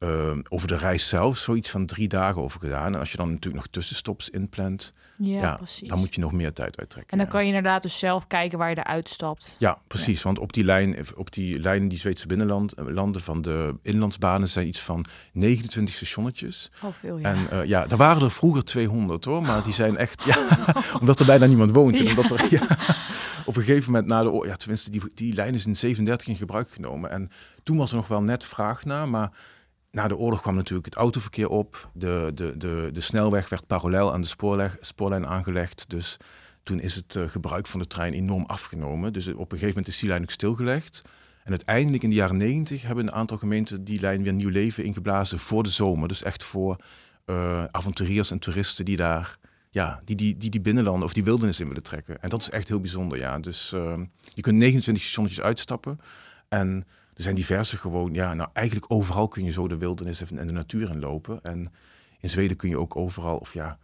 eh, 0.00 0.32
over 0.48 0.68
de 0.68 0.76
reis 0.76 1.08
zelf 1.08 1.36
zoiets 1.36 1.70
van 1.70 1.86
drie 1.86 2.08
dagen 2.08 2.42
over 2.42 2.60
gedaan. 2.60 2.92
En 2.92 2.98
als 2.98 3.10
je 3.10 3.16
dan 3.16 3.28
natuurlijk 3.28 3.62
nog 3.62 3.72
tussenstops 3.72 4.30
inplant, 4.30 4.92
Ja, 5.16 5.60
dan 5.86 5.98
moet 5.98 6.14
je 6.14 6.20
nog 6.20 6.32
meer 6.32 6.52
tijd 6.52 6.78
uittrekken. 6.78 7.12
En 7.12 7.18
dan 7.18 7.26
ja. 7.26 7.32
kan 7.32 7.40
je 7.40 7.46
inderdaad 7.46 7.82
dus 7.82 7.98
zelf 7.98 8.26
kijken 8.26 8.58
waar 8.58 8.70
je 8.70 8.78
eruit 8.78 9.08
stapt. 9.08 9.56
Ja, 9.58 9.78
precies. 9.86 10.22
Want 10.22 10.38
op 10.38 10.52
die 10.52 10.64
lijn, 10.64 10.96
op 11.16 11.32
die 11.32 11.60
lijn, 11.60 11.88
die 11.88 11.98
Zweedse 11.98 12.26
binnenland, 12.26 12.72
eh, 12.72 12.84
landen 12.86 13.20
van 13.20 13.42
de 13.42 13.74
inlandsbanen 13.82 14.48
zijn 14.48 14.66
iets 14.66 14.80
van 14.80 15.04
29 15.32 15.94
stationnetjes. 15.94 16.70
Oh, 16.82 16.90
veel 17.00 17.18
ja. 17.18 17.24
En 17.24 17.50
eh, 17.50 17.64
ja, 17.64 17.88
er 17.88 17.96
waren 17.96 18.22
er 18.22 18.30
vroeger 18.30 18.64
200 18.64 19.24
hoor, 19.24 19.42
maar 19.42 19.62
die 19.62 19.72
zijn 19.72 19.96
echt, 19.96 20.24
ja, 20.24 20.36
omdat 21.00 21.20
er 21.20 21.26
bijna 21.26 21.46
niemand 21.46 21.70
woont. 21.70 22.00
En 22.00 22.08
omdat 22.08 22.30
er, 22.30 22.46
ja, 22.58 22.62
op 23.44 23.56
een 23.56 23.62
gegeven 23.62 23.92
moment 23.92 24.10
na 24.10 24.22
de 24.22 24.44
ja, 24.46 24.56
tenminste, 24.56 24.90
die, 24.90 25.02
die 25.14 25.34
lijn 25.34 25.54
is 25.54 25.66
in 25.66 25.76
37 25.76 26.28
in 26.28 26.36
gebruik 26.36 26.70
genomen. 26.70 27.10
En 27.10 27.30
toen 27.62 27.76
was 27.76 27.90
er 27.90 27.96
nog 27.96 28.08
wel 28.08 28.22
net 28.22 28.44
vraag 28.44 28.84
naar, 28.84 29.08
maar 29.08 29.30
na 29.90 30.08
de 30.08 30.16
oorlog 30.16 30.40
kwam 30.40 30.54
natuurlijk 30.54 30.84
het 30.84 30.94
autoverkeer 30.94 31.48
op. 31.48 31.90
De, 31.92 32.30
de, 32.34 32.56
de, 32.56 32.90
de 32.92 33.00
snelweg 33.00 33.48
werd 33.48 33.66
parallel 33.66 34.12
aan 34.12 34.20
de 34.20 34.68
spoorlijn 34.80 35.26
aangelegd. 35.26 35.90
Dus 35.90 36.16
toen 36.62 36.80
is 36.80 36.94
het 36.94 37.16
eh, 37.16 37.28
gebruik 37.28 37.66
van 37.66 37.80
de 37.80 37.86
trein 37.86 38.12
enorm 38.12 38.44
afgenomen. 38.46 39.12
Dus 39.12 39.28
op 39.28 39.38
een 39.38 39.46
gegeven 39.46 39.68
moment 39.68 39.88
is 39.88 39.98
die 39.98 40.08
lijn 40.08 40.22
ook 40.22 40.30
stilgelegd. 40.30 41.02
En 41.44 41.50
uiteindelijk 41.50 42.02
in 42.02 42.10
de 42.10 42.16
jaren 42.16 42.36
90 42.36 42.82
hebben 42.82 43.06
een 43.06 43.12
aantal 43.12 43.36
gemeenten 43.38 43.84
die 43.84 44.00
lijn 44.00 44.22
weer 44.22 44.32
nieuw 44.32 44.50
leven 44.50 44.84
ingeblazen 44.84 45.38
voor 45.38 45.62
de 45.62 45.68
zomer. 45.68 46.08
Dus 46.08 46.22
echt 46.22 46.44
voor 46.44 46.76
eh, 47.24 47.64
avonturiers 47.64 48.30
en 48.30 48.38
toeristen 48.38 48.84
die 48.84 48.96
daar, 48.96 49.38
ja, 49.70 50.00
die, 50.04 50.16
die, 50.16 50.36
die 50.36 50.50
die 50.50 50.60
binnenlanden 50.60 51.04
of 51.04 51.12
die 51.12 51.24
wildernis 51.24 51.60
in 51.60 51.66
willen 51.66 51.82
trekken. 51.82 52.22
En 52.22 52.28
dat 52.28 52.40
is 52.40 52.50
echt 52.50 52.68
heel 52.68 52.80
bijzonder, 52.80 53.18
ja. 53.18 53.38
Dus 53.38 53.72
eh, 53.72 54.00
je 54.34 54.42
kunt 54.42 54.56
29 54.56 55.04
stationnetjes 55.04 55.44
uitstappen. 55.44 56.00
En 56.48 56.84
er 57.20 57.26
zijn 57.26 57.34
diverse 57.38 57.76
gewoon, 57.76 58.12
ja, 58.14 58.34
nou 58.34 58.48
eigenlijk 58.52 58.92
overal 58.92 59.28
kun 59.28 59.44
je 59.44 59.50
zo 59.52 59.68
de 59.68 59.76
wildernis 59.78 60.22
en 60.30 60.46
de 60.46 60.52
natuur 60.52 60.90
in 60.90 60.98
lopen. 61.00 61.42
En 61.42 61.72
in 62.20 62.30
Zweden 62.30 62.56
kun 62.56 62.68
je 62.68 62.78
ook 62.78 62.96
overal, 62.96 63.36
of 63.36 63.54
ja, 63.54 63.78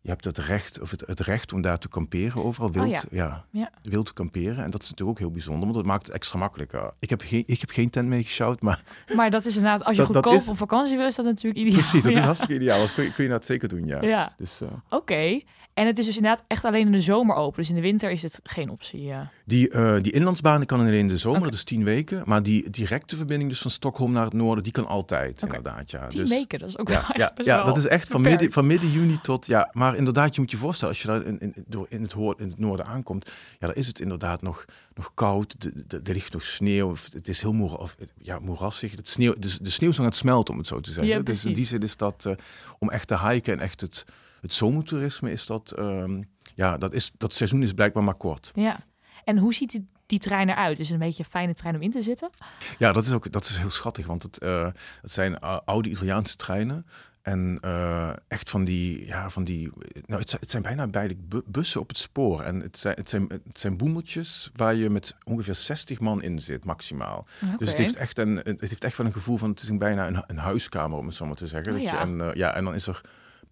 je 0.00 0.08
hebt 0.08 0.24
het 0.24 0.38
recht, 0.38 0.80
of 0.80 0.90
het, 0.90 1.02
het 1.06 1.20
recht 1.20 1.52
om 1.52 1.60
daar 1.60 1.78
te 1.78 1.88
kamperen, 1.88 2.44
overal 2.44 2.70
wild, 2.72 2.88
ja. 2.90 3.00
ja. 3.10 3.44
Ja. 3.50 3.70
wild 3.82 4.06
te 4.06 4.12
kamperen. 4.12 4.64
En 4.64 4.70
dat 4.70 4.82
is 4.82 4.90
natuurlijk 4.90 5.18
ook 5.18 5.24
heel 5.24 5.30
bijzonder, 5.34 5.62
want 5.62 5.74
dat 5.74 5.84
maakt 5.84 6.06
het 6.06 6.14
extra 6.14 6.38
makkelijker. 6.38 6.90
Ik 6.98 7.10
heb 7.10 7.20
geen, 7.24 7.42
ik 7.46 7.60
heb 7.60 7.70
geen 7.70 7.90
tent 7.90 8.08
meegesjouwd, 8.08 8.60
maar 8.60 8.82
Maar 9.16 9.30
dat 9.30 9.44
is 9.44 9.56
inderdaad, 9.56 9.84
als 9.84 9.96
je 9.96 10.02
Dat- 10.02 10.12
dat 10.12 10.22
goedkoop 10.24 10.40
is- 10.42 10.48
op 10.48 10.56
vakantie 10.56 10.96
wil, 10.96 11.06
is 11.06 11.14
dat 11.14 11.24
natuurlijk 11.24 11.56
ideaal. 11.56 11.74
precies, 11.78 12.02
dat 12.02 12.12
is 12.12 12.18
hartstikke 12.18 12.54
ideaal. 12.54 12.78
Dat 12.78 12.92
kun 12.92 13.04
je, 13.04 13.12
kun 13.12 13.24
je 13.24 13.30
dat 13.30 13.44
zeker 13.46 13.68
doen, 13.68 13.86
ja. 13.86 14.02
Ja, 14.02 14.32
Dus 14.36 14.60
eh, 14.60 14.68
oké. 14.88 15.40
En 15.74 15.86
het 15.86 15.98
is 15.98 16.04
dus 16.06 16.16
inderdaad 16.16 16.44
echt 16.46 16.64
alleen 16.64 16.86
in 16.86 16.92
de 16.92 17.00
zomer 17.00 17.36
open. 17.36 17.60
Dus 17.60 17.68
in 17.68 17.74
de 17.74 17.80
winter 17.80 18.10
is 18.10 18.20
dit 18.20 18.40
geen 18.42 18.70
optie. 18.70 19.02
Ja. 19.02 19.30
die, 19.44 19.68
eh, 19.68 19.96
die 20.00 20.12
inlandsbanen 20.12 20.66
kan 20.66 20.80
alleen 20.80 20.92
in 20.98 21.08
de 21.08 21.16
zomer, 21.16 21.38
Oké. 21.38 21.48
dat 21.48 21.58
is 21.58 21.64
tien 21.64 21.84
weken. 21.84 22.22
Maar 22.26 22.42
die 22.42 22.70
directe 22.70 23.16
verbinding 23.16 23.50
dus 23.50 23.60
van 23.60 23.70
Stockholm 23.70 24.12
naar 24.12 24.24
het 24.24 24.32
noorden, 24.32 24.64
die 24.64 24.72
kan 24.72 24.86
altijd, 24.86 25.42
inderdaad. 25.42 25.90
Ja. 25.90 26.06
Tien 26.06 26.20
dus, 26.20 26.28
weken, 26.28 26.58
dat 26.58 26.68
is 26.68 26.78
ook 26.78 26.88
wel 26.88 26.98
Ja, 26.98 27.10
ja, 27.12 27.32
best 27.34 27.48
ja 27.48 27.56
wel 27.56 27.64
dat 27.64 27.76
is 27.76 27.86
echt 27.86 28.08
van 28.08 28.20
midden, 28.20 28.52
van 28.52 28.66
midden 28.66 28.90
juni 28.90 29.18
tot... 29.20 29.46
Ja, 29.46 29.70
maar 29.72 29.96
inderdaad, 29.96 30.34
je 30.34 30.40
moet 30.40 30.50
je 30.50 30.56
voorstellen, 30.56 30.94
als 30.94 31.02
je 31.02 31.08
daar 31.08 31.22
in, 31.22 31.40
in, 31.40 31.54
door 31.66 31.86
in, 31.88 32.02
het, 32.02 32.14
in 32.14 32.48
het 32.48 32.58
noorden 32.58 32.86
aankomt... 32.86 33.30
Ja, 33.58 33.66
dan 33.66 33.76
is 33.76 33.86
het 33.86 34.00
inderdaad 34.00 34.42
nog, 34.42 34.64
nog 34.94 35.12
koud, 35.14 35.56
er 35.88 36.12
ligt 36.12 36.32
nog 36.32 36.42
sneeuw. 36.42 36.90
of 36.90 37.08
Het 37.12 37.28
is 37.28 37.42
heel 37.42 37.52
moer, 37.52 37.78
of, 37.78 37.96
ja, 38.18 38.38
moerassig. 38.38 38.96
Het 38.96 39.08
sneeuw, 39.08 39.34
de, 39.38 39.56
de 39.62 39.70
sneeuw 39.70 39.90
is 39.90 39.98
aan 39.98 40.04
het 40.04 40.16
smelten, 40.16 40.52
om 40.52 40.58
het 40.58 40.68
zo 40.68 40.80
te 40.80 40.92
zeggen. 40.92 41.16
Ja, 41.16 41.22
dus 41.22 41.44
in 41.44 41.52
die 41.52 41.66
zin 41.66 41.82
is 41.82 41.96
dat, 41.96 42.26
eh, 42.26 42.32
om 42.78 42.90
echt 42.90 43.06
te 43.06 43.18
hiken 43.18 43.52
en 43.52 43.60
echt 43.60 43.80
het, 43.80 44.04
het 44.42 44.54
zomertoerisme 44.54 45.30
is 45.32 45.46
dat... 45.46 45.70
ehm, 45.72 46.22
ja, 46.54 46.78
dat, 46.78 46.92
is, 46.92 47.10
dat 47.18 47.34
seizoen 47.34 47.62
is 47.62 47.72
blijkbaar 47.72 48.04
maar 48.04 48.14
kort. 48.14 48.50
Ja. 48.54 48.76
En 49.24 49.38
hoe 49.38 49.54
ziet 49.54 49.70
die, 49.70 49.86
die 50.06 50.18
trein 50.18 50.48
eruit? 50.48 50.78
Is 50.78 50.88
het 50.90 51.00
een 51.00 51.06
beetje 51.06 51.22
een 51.22 51.30
fijne 51.30 51.52
trein 51.52 51.74
om 51.74 51.82
in 51.82 51.90
te 51.90 52.00
zitten? 52.00 52.30
Ja, 52.78 52.92
dat 52.92 53.06
is 53.06 53.12
ook 53.12 53.32
dat 53.32 53.44
is 53.44 53.56
heel 53.58 53.70
schattig, 53.70 54.06
want 54.06 54.22
het, 54.22 54.38
eh, 54.38 54.68
het 55.00 55.10
zijn 55.12 55.32
uh, 55.44 55.58
oude 55.64 55.88
Italiaanse 55.90 56.36
treinen. 56.36 56.86
En 57.22 57.58
eh, 57.60 58.10
echt 58.28 58.50
van 58.50 58.64
die, 58.64 59.06
ja, 59.06 59.30
van 59.30 59.44
die, 59.44 59.70
nou, 60.06 60.20
het, 60.20 60.28
zijn, 60.30 60.40
het 60.42 60.50
zijn 60.50 60.62
bijna 60.62 60.86
beide 60.86 61.16
bu- 61.16 61.42
bussen 61.46 61.80
op 61.80 61.88
het 61.88 61.98
spoor. 61.98 62.40
En 62.42 62.60
het 62.60 62.78
zijn, 62.78 62.94
het, 62.96 63.08
zijn, 63.08 63.26
het 63.28 63.60
zijn 63.60 63.76
boemeltjes 63.76 64.50
waar 64.56 64.74
je 64.74 64.90
met 64.90 65.16
ongeveer 65.24 65.54
60 65.54 66.00
man 66.00 66.22
in 66.22 66.40
zit, 66.40 66.64
maximaal. 66.64 67.26
Dus 67.58 67.68
het 67.68 67.78
heeft, 67.78 67.96
echt 67.96 68.18
een, 68.18 68.36
het 68.36 68.60
heeft 68.60 68.84
echt 68.84 68.96
wel 68.96 69.06
een 69.06 69.12
gevoel 69.12 69.36
van, 69.36 69.50
het 69.50 69.62
is 69.62 69.76
bijna 69.76 70.06
een, 70.06 70.24
een 70.26 70.38
huiskamer, 70.38 70.98
om 70.98 71.06
het 71.06 71.14
zo 71.14 71.26
maar 71.26 71.34
te 71.34 71.46
zeggen. 71.46 71.72
Oh, 71.72 71.78
Dat 71.80 71.88
je, 71.90 71.96
ja. 71.96 72.02
en, 72.02 72.20
eh, 72.20 72.34
ja, 72.34 72.54
en 72.54 72.64
dan 72.64 72.74
is 72.74 72.86
er 72.86 73.00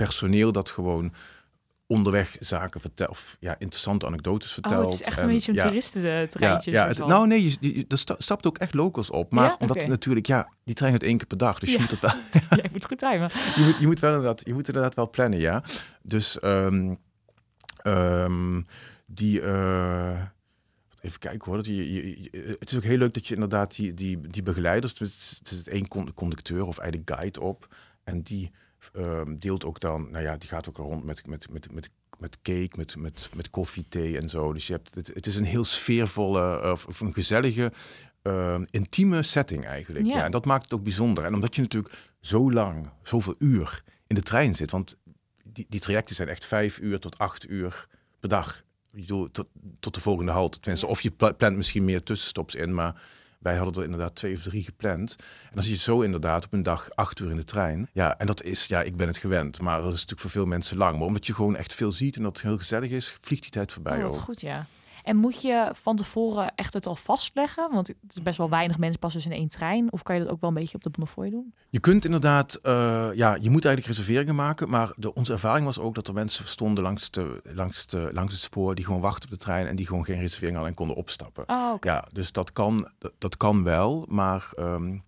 personeel 0.04 0.52
dat 0.52 0.70
gewoon 0.70 1.12
onderweg 1.86 2.36
zaken 2.40 2.80
vertelt, 2.80 3.10
of 3.10 3.36
ja, 3.40 3.56
interessante 3.58 4.06
anekdotes 4.06 4.52
vertelt. 4.52 4.84
Oh, 4.84 4.90
het 4.90 5.00
is 5.00 5.06
echt 5.06 5.16
En, 5.18 5.22
een 5.24 5.30
beetje 5.30 5.50
een 5.52 5.56
ja, 5.58 5.66
toeristentreintje. 5.66 6.70
ja, 6.70 6.82
ja, 6.82 6.88
het, 6.88 6.98
nou 7.06 7.26
nee, 7.26 7.42
je, 7.42 7.56
je, 7.60 7.84
er 7.88 7.98
sta- 7.98 8.14
stapt 8.18 8.46
ook 8.46 8.58
echt 8.58 8.74
locals 8.74 9.10
op. 9.10 9.32
Maar 9.32 9.48
Ja? 9.48 9.56
omdat 9.58 9.86
natuurlijk, 9.86 10.26
ja, 10.26 10.48
die 10.64 10.74
trein 10.74 10.92
gaat 10.92 11.02
één 11.02 11.16
keer 11.16 11.26
per 11.26 11.36
dag. 11.38 11.58
Dus 11.58 11.72
je 11.72 11.78
moet 11.78 11.90
het 11.90 12.00
wel 12.00 12.10
Ja, 12.50 12.62
ik 12.62 12.72
moet 12.72 12.84
goed 12.84 12.98
timen. 12.98 13.30
je, 13.56 13.62
moet, 13.64 13.78
je 13.78 13.86
moet 13.86 14.00
wel 14.00 14.10
inderdaad, 14.10 14.42
je 14.44 14.52
moet 14.54 14.66
inderdaad 14.68 14.94
wel 14.94 15.10
plannen, 15.10 15.38
ja. 15.38 15.62
Dus 16.02 16.38
ehm, 16.38 16.94
ehm, 17.76 18.62
die. 19.06 19.40
eh, 19.40 20.20
even 21.00 21.18
kijken 21.18 21.44
hoor. 21.44 21.56
Dat 21.56 21.66
je, 21.66 21.92
je- 21.92 22.22
je- 22.22 22.56
het 22.58 22.70
is 22.70 22.76
ook 22.76 22.82
heel 22.82 22.98
leuk 22.98 23.14
dat 23.14 23.26
je 23.26 23.34
inderdaad 23.34 23.74
die, 23.76 23.94
die, 23.94 24.20
die 24.20 24.42
begeleiders. 24.42 24.94
dus 24.94 25.36
Het 25.38 25.50
is, 25.50 25.62
één 25.62 25.88
con- 25.88 26.14
conducteur 26.14 26.64
of 26.66 26.78
eigenlijk 26.78 27.10
guide 27.14 27.40
op. 27.40 27.74
En 28.04 28.22
die 28.22 28.50
ehm, 28.92 29.36
deelt 29.38 29.64
ook 29.64 29.80
dan. 29.80 30.10
Nou 30.10 30.24
ja, 30.24 30.36
die 30.36 30.48
gaat 30.48 30.68
ook 30.68 30.76
rond 30.76 31.04
met, 31.04 31.26
met, 31.26 31.50
met, 31.50 31.72
met, 31.72 31.90
met 32.18 32.38
cake, 32.42 32.70
met, 32.76 32.96
met, 32.96 33.30
met 33.34 33.50
koffie, 33.50 33.86
thee 33.88 34.18
en 34.18 34.28
zo. 34.28 34.52
Dus 34.52 34.66
je 34.66 34.72
hebt, 34.72 34.94
het, 34.94 35.10
het 35.14 35.26
is 35.26 35.36
een 35.36 35.44
heel 35.44 35.64
sfeervolle, 35.64 36.70
of, 36.72 36.86
of 36.86 37.00
een 37.00 37.12
gezellige, 37.12 37.72
ehm, 38.22 38.64
intieme 38.70 39.22
setting 39.22 39.64
eigenlijk. 39.64 40.06
Ja. 40.06 40.16
Ja. 40.16 40.24
en 40.24 40.30
dat 40.30 40.44
maakt 40.44 40.64
het 40.64 40.74
ook 40.74 40.82
bijzonder. 40.82 41.24
En 41.24 41.34
omdat 41.34 41.54
je 41.56 41.62
natuurlijk 41.62 41.94
zo 42.20 42.52
lang, 42.52 42.90
zoveel 43.02 43.34
uur 43.38 43.82
in 44.06 44.14
de 44.14 44.22
trein 44.22 44.54
zit. 44.54 44.70
Want 44.70 44.96
die, 45.44 45.66
die 45.68 45.80
trajecten 45.80 46.14
zijn 46.14 46.28
echt 46.28 46.44
vijf 46.44 46.78
uur 46.78 46.98
tot 46.98 47.18
acht 47.18 47.48
uur 47.48 47.86
per 48.20 48.28
dag. 48.28 48.64
Ik 48.92 49.00
bedoel, 49.00 49.30
tot, 49.30 49.46
tot 49.80 49.94
de 49.94 50.00
volgende 50.00 50.32
halte. 50.32 50.60
Tenminste, 50.60 50.86
of 50.86 51.00
je 51.00 51.10
pla- 51.10 51.32
plant 51.32 51.56
misschien 51.56 51.84
meer 51.84 52.02
tussenstops 52.02 52.54
in. 52.54 52.74
Maar 52.74 53.02
wij 53.40 53.56
hadden 53.56 53.74
er 53.74 53.84
inderdaad 53.84 54.14
twee 54.14 54.34
of 54.34 54.42
drie 54.42 54.62
gepland. 54.64 55.16
En 55.18 55.50
dan 55.54 55.62
zit 55.62 55.72
je 55.72 55.78
zo 55.80 56.00
inderdaad 56.00 56.44
op 56.44 56.52
een 56.52 56.62
dag 56.62 56.90
acht 56.94 57.18
uur 57.20 57.30
in 57.30 57.36
de 57.36 57.44
trein. 57.44 57.88
Ja, 57.92 58.18
en 58.18 58.26
dat 58.26 58.42
is, 58.42 58.66
ja, 58.66 58.82
ik 58.82 58.96
ben 58.96 59.06
het 59.06 59.18
gewend. 59.18 59.60
Maar 59.60 59.76
dat 59.76 59.86
is 59.86 59.92
natuurlijk 59.92 60.20
voor 60.20 60.30
veel 60.30 60.46
mensen 60.46 60.76
lang. 60.76 60.96
Maar 60.98 61.06
omdat 61.06 61.26
je 61.26 61.34
gewoon 61.34 61.56
echt 61.56 61.74
veel 61.74 61.92
ziet 61.92 62.16
en 62.16 62.22
dat 62.22 62.36
het 62.36 62.46
heel 62.46 62.58
gezellig 62.58 62.90
is, 62.90 63.16
vliegt 63.20 63.42
die 63.42 63.50
tijd 63.50 63.72
voorbij 63.72 63.96
Oh, 63.96 64.02
wat 64.02 64.12
ook. 64.14 64.20
goed, 64.20 64.40
ja. 64.40 64.66
En 65.10 65.16
moet 65.16 65.42
je 65.42 65.70
van 65.72 65.96
tevoren 65.96 66.54
echt 66.54 66.74
het 66.74 66.86
al 66.86 66.94
vastleggen? 66.94 67.70
Want 67.72 67.86
het 67.86 68.16
is 68.16 68.22
best 68.22 68.38
wel 68.38 68.50
weinig 68.50 68.78
mensen 68.78 69.00
passen 69.00 69.20
dus 69.22 69.30
in 69.30 69.36
één 69.36 69.48
trein. 69.48 69.92
Of 69.92 70.02
kan 70.02 70.14
je 70.16 70.22
dat 70.22 70.30
ook 70.30 70.40
wel 70.40 70.50
een 70.50 70.56
beetje 70.56 70.76
op 70.76 70.82
de 70.82 70.90
Bonnefoy 70.90 71.30
doen? 71.30 71.54
Je 71.70 71.80
kunt 71.80 72.04
inderdaad, 72.04 72.54
eh, 72.54 73.08
ja, 73.14 73.34
je 73.40 73.50
moet 73.50 73.64
eigenlijk 73.64 73.86
reserveringen 73.86 74.34
maken. 74.34 74.68
Maar 74.68 74.92
de, 74.96 75.14
onze 75.14 75.32
ervaring 75.32 75.66
was 75.66 75.78
ook 75.78 75.94
dat 75.94 76.08
er 76.08 76.14
mensen 76.14 76.48
stonden 76.48 76.84
langs, 76.84 77.10
de, 77.10 77.40
langs, 77.42 77.86
de, 77.86 78.08
langs 78.12 78.32
het 78.32 78.42
spoor 78.42 78.74
die 78.74 78.84
gewoon 78.84 79.00
wachten 79.00 79.24
op 79.24 79.30
de 79.30 79.44
trein 79.44 79.66
en 79.66 79.76
die 79.76 79.86
gewoon 79.86 80.04
geen 80.04 80.20
reservering 80.20 80.52
hadden 80.56 80.72
en 80.72 80.78
konden 80.78 80.96
opstappen. 80.96 81.44
Oh. 81.46 81.74
Ja, 81.80 82.04
dus 82.12 82.32
dat 82.32 82.52
kan, 82.52 82.88
dat, 82.98 83.12
dat 83.18 83.36
kan 83.36 83.64
wel. 83.64 84.06
Maar 84.08 84.50
ehm, 84.56 84.98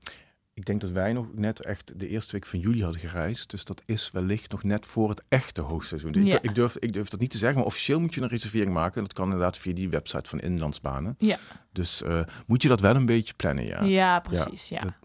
ik 0.54 0.64
denk 0.64 0.80
dat 0.80 0.90
wij 0.90 1.12
nog 1.12 1.26
net 1.34 1.60
echt 1.64 1.98
de 1.98 2.08
eerste 2.08 2.32
week 2.32 2.46
van 2.46 2.58
juli 2.58 2.82
hadden 2.82 3.00
gereisd. 3.00 3.50
Dus 3.50 3.64
dat 3.64 3.82
is 3.86 4.10
wellicht 4.10 4.50
nog 4.50 4.62
net 4.62 4.86
voor 4.86 5.08
het 5.08 5.22
echte 5.28 5.60
hoogseizoen. 5.60 6.12
Dus 6.12 6.24
Ja. 6.24 6.34
Ik, 6.36 6.42
ik, 6.42 6.54
durf, 6.54 6.76
ik 6.76 6.92
durf 6.92 7.08
dat 7.08 7.20
niet 7.20 7.30
te 7.30 7.38
zeggen, 7.38 7.58
maar 7.58 7.66
officieel 7.66 8.00
moet 8.00 8.14
je 8.14 8.20
een 8.20 8.28
reservering 8.28 8.72
maken. 8.72 8.94
En 8.96 9.02
dat 9.02 9.12
kan 9.12 9.24
inderdaad 9.24 9.58
via 9.58 9.74
die 9.74 9.88
website 9.90 10.28
van 10.28 10.40
Inlandsbanen. 10.40 11.14
Ja. 11.18 11.38
Dus 11.72 12.02
eh, 12.02 12.22
moet 12.46 12.62
je 12.62 12.68
dat 12.68 12.80
wel 12.80 12.94
een 12.96 13.06
beetje 13.06 13.34
plannen, 13.34 13.64
ja. 13.66 13.82
Ja, 13.84 14.20
precies. 14.20 14.68
Ja. 14.68 14.78
dat- 14.80 14.98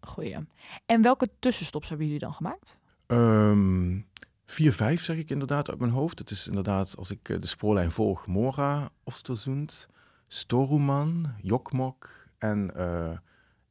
Goeie. 0.00 0.36
En 0.86 1.02
welke 1.02 1.28
tussenstops 1.38 1.88
hebben 1.88 2.06
jullie 2.06 2.20
dan 2.20 2.34
gemaakt? 2.34 2.78
Ehm, 3.06 4.00
4, 4.46 4.72
5 4.72 5.02
zeg 5.04 5.16
ik 5.16 5.30
inderdaad 5.30 5.70
uit 5.70 5.78
mijn 5.78 5.90
hoofd. 5.92 6.18
Het 6.18 6.30
is 6.30 6.48
inderdaad, 6.48 6.96
als 6.96 7.10
ik 7.10 7.28
eh, 7.28 7.40
de 7.40 7.46
spoorlijn 7.46 7.90
volg, 7.90 8.26
Mora, 8.26 8.90
Ostersund, 9.04 9.88
Storuman, 10.28 11.34
Jokmok 11.42 12.26
en 12.38 12.76
eh 12.76 13.10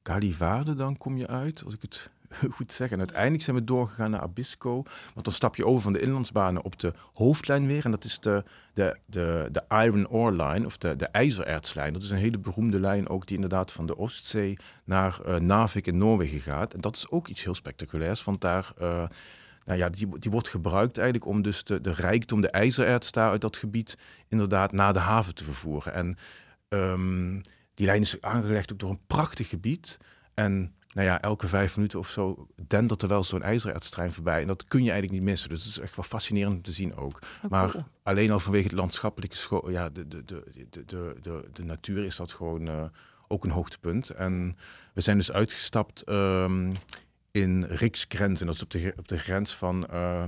Galivaarde, 0.03 0.74
dan 0.74 0.98
kom 0.98 1.17
je 1.17 1.27
uit, 1.27 1.63
als 1.65 1.74
ik 1.74 1.81
het 1.81 2.12
goed 2.55 2.72
zeg. 2.72 2.91
En 2.91 2.98
uiteindelijk 2.98 3.43
zijn 3.43 3.55
we 3.55 3.63
doorgegaan 3.63 4.12
naar 4.12 4.22
Abisko, 4.22 4.84
want 5.13 5.25
dan 5.25 5.34
stap 5.34 5.55
je 5.55 5.65
over 5.65 5.81
van 5.81 5.93
de 5.93 6.00
inlandsbanen 6.00 6.63
op 6.63 6.79
de 6.79 6.93
hoofdlijn 7.13 7.67
weer. 7.67 7.86
En 7.86 7.91
dat 7.91 8.03
is 8.03 8.20
de, 8.20 8.43
de, 8.74 8.98
de, 9.05 9.50
de 9.51 9.63
Iron 9.70 10.08
Ore 10.08 10.43
Line, 10.43 10.65
of 10.65 10.77
de, 10.77 10.96
de 10.96 11.08
ijzerertslijn. 11.08 11.93
Dat 11.93 12.01
is 12.03 12.10
een 12.10 12.17
hele 12.17 12.39
beroemde 12.39 12.79
lijn 12.79 13.10
ook, 13.10 13.25
die 13.25 13.36
inderdaad 13.36 13.72
van 13.72 13.86
de 13.86 13.98
Oostzee 13.98 14.58
naar 14.84 15.20
eh, 15.25 15.36
Narvik 15.36 15.88
in 15.88 15.98
Noorwegen 15.98 16.39
gaat. 16.39 16.74
En 16.74 16.81
dat 16.81 16.96
is 16.96 17.10
ook 17.10 17.27
iets 17.27 17.43
heel 17.43 17.55
spectaculairs, 17.55 18.24
want 18.24 18.41
daar... 18.41 18.72
eh, 18.77 19.03
nou 19.65 19.79
ja, 19.79 19.89
die, 19.89 20.20
die 20.20 20.31
wordt 20.31 20.50
gebruikt 20.50 20.98
eigenlijk 20.98 21.29
om 21.29 21.41
dus 21.41 21.63
de, 21.63 21.81
de 21.81 21.93
rijkdom, 21.93 22.41
de 22.41 22.50
ijzererts 22.50 23.12
daar 23.12 23.29
uit 23.29 23.41
dat 23.41 23.58
gebied 23.58 23.98
inderdaad 24.27 24.72
naar 24.72 24.93
de 24.93 25.00
haven 25.00 25.36
te 25.36 25.43
vervoeren. 25.43 25.93
En 25.93 26.17
ehm, 26.67 27.39
die 27.74 27.86
lijn 27.86 28.01
is 28.01 28.22
aangelegd 28.22 28.72
ook 28.72 28.80
door 28.80 28.90
een 28.90 29.06
prachtig 29.08 29.50
gebied. 29.50 29.98
En 30.34 30.74
nou 30.94 31.08
ja, 31.08 31.22
elke 31.22 31.48
vijf 31.48 31.75
minuten 31.75 32.00
of 32.00 32.10
zo 32.10 32.48
dendert 32.68 33.01
er 33.01 33.08
wel 33.08 33.24
zo'n 33.24 33.42
ijzerertstrein 33.42 34.13
voorbij. 34.13 34.42
En 34.42 34.48
dat 34.48 34.66
kun 34.66 34.84
je 34.84 34.92
eigenlijk 34.92 35.22
niet 35.22 35.30
missen. 35.30 35.50
Dus 35.50 35.63
het 35.63 35.70
is 35.70 35.80
echt 35.80 35.96
wel 35.96 36.06
fascinerend 36.06 36.56
om 36.56 36.62
te 36.62 36.72
zien 36.72 36.96
ook. 36.96 37.20
Oh, 37.44 37.50
Maar 37.51 37.72
cool. 37.72 37.84
alleen 38.04 38.32
al 38.32 38.40
vanwege 38.40 38.68
het 38.68 38.75
landschappelijke 38.78 39.62
ja, 39.68 39.90
de, 39.90 40.08
de, 40.08 40.25
de, 40.25 40.44
de, 40.70 40.86
de, 40.86 41.16
de, 41.22 41.50
de 41.54 41.63
natuur 41.63 42.06
is 42.06 42.16
dat 42.16 42.32
gewoon 42.32 42.68
eh, 42.68 42.84
ook 43.28 43.44
een 43.44 43.51
hoogtepunt. 43.51 44.10
En 44.10 44.56
we 44.94 45.01
zijn 45.01 45.18
dus 45.18 45.32
uitgestapt 45.32 46.01
ehm, 46.01 46.74
in 47.32 47.63
Riksgrens. 47.63 48.40
En 48.40 48.46
dat 48.46 48.56
is 48.56 48.63
op 48.63 48.70
de, 48.70 48.94
op 48.98 49.08
de 49.08 49.18
grens 49.20 49.56
van 49.56 49.88
eh, 49.88 50.24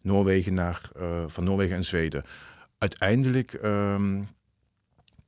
Noorwegen 0.00 0.54
naar 0.54 0.90
eh, 0.96 1.24
van 1.26 1.44
Noorwegen 1.44 1.76
en 1.76 1.84
Zweden. 1.84 2.24
Uiteindelijk 2.78 3.52
ehm, 3.52 4.22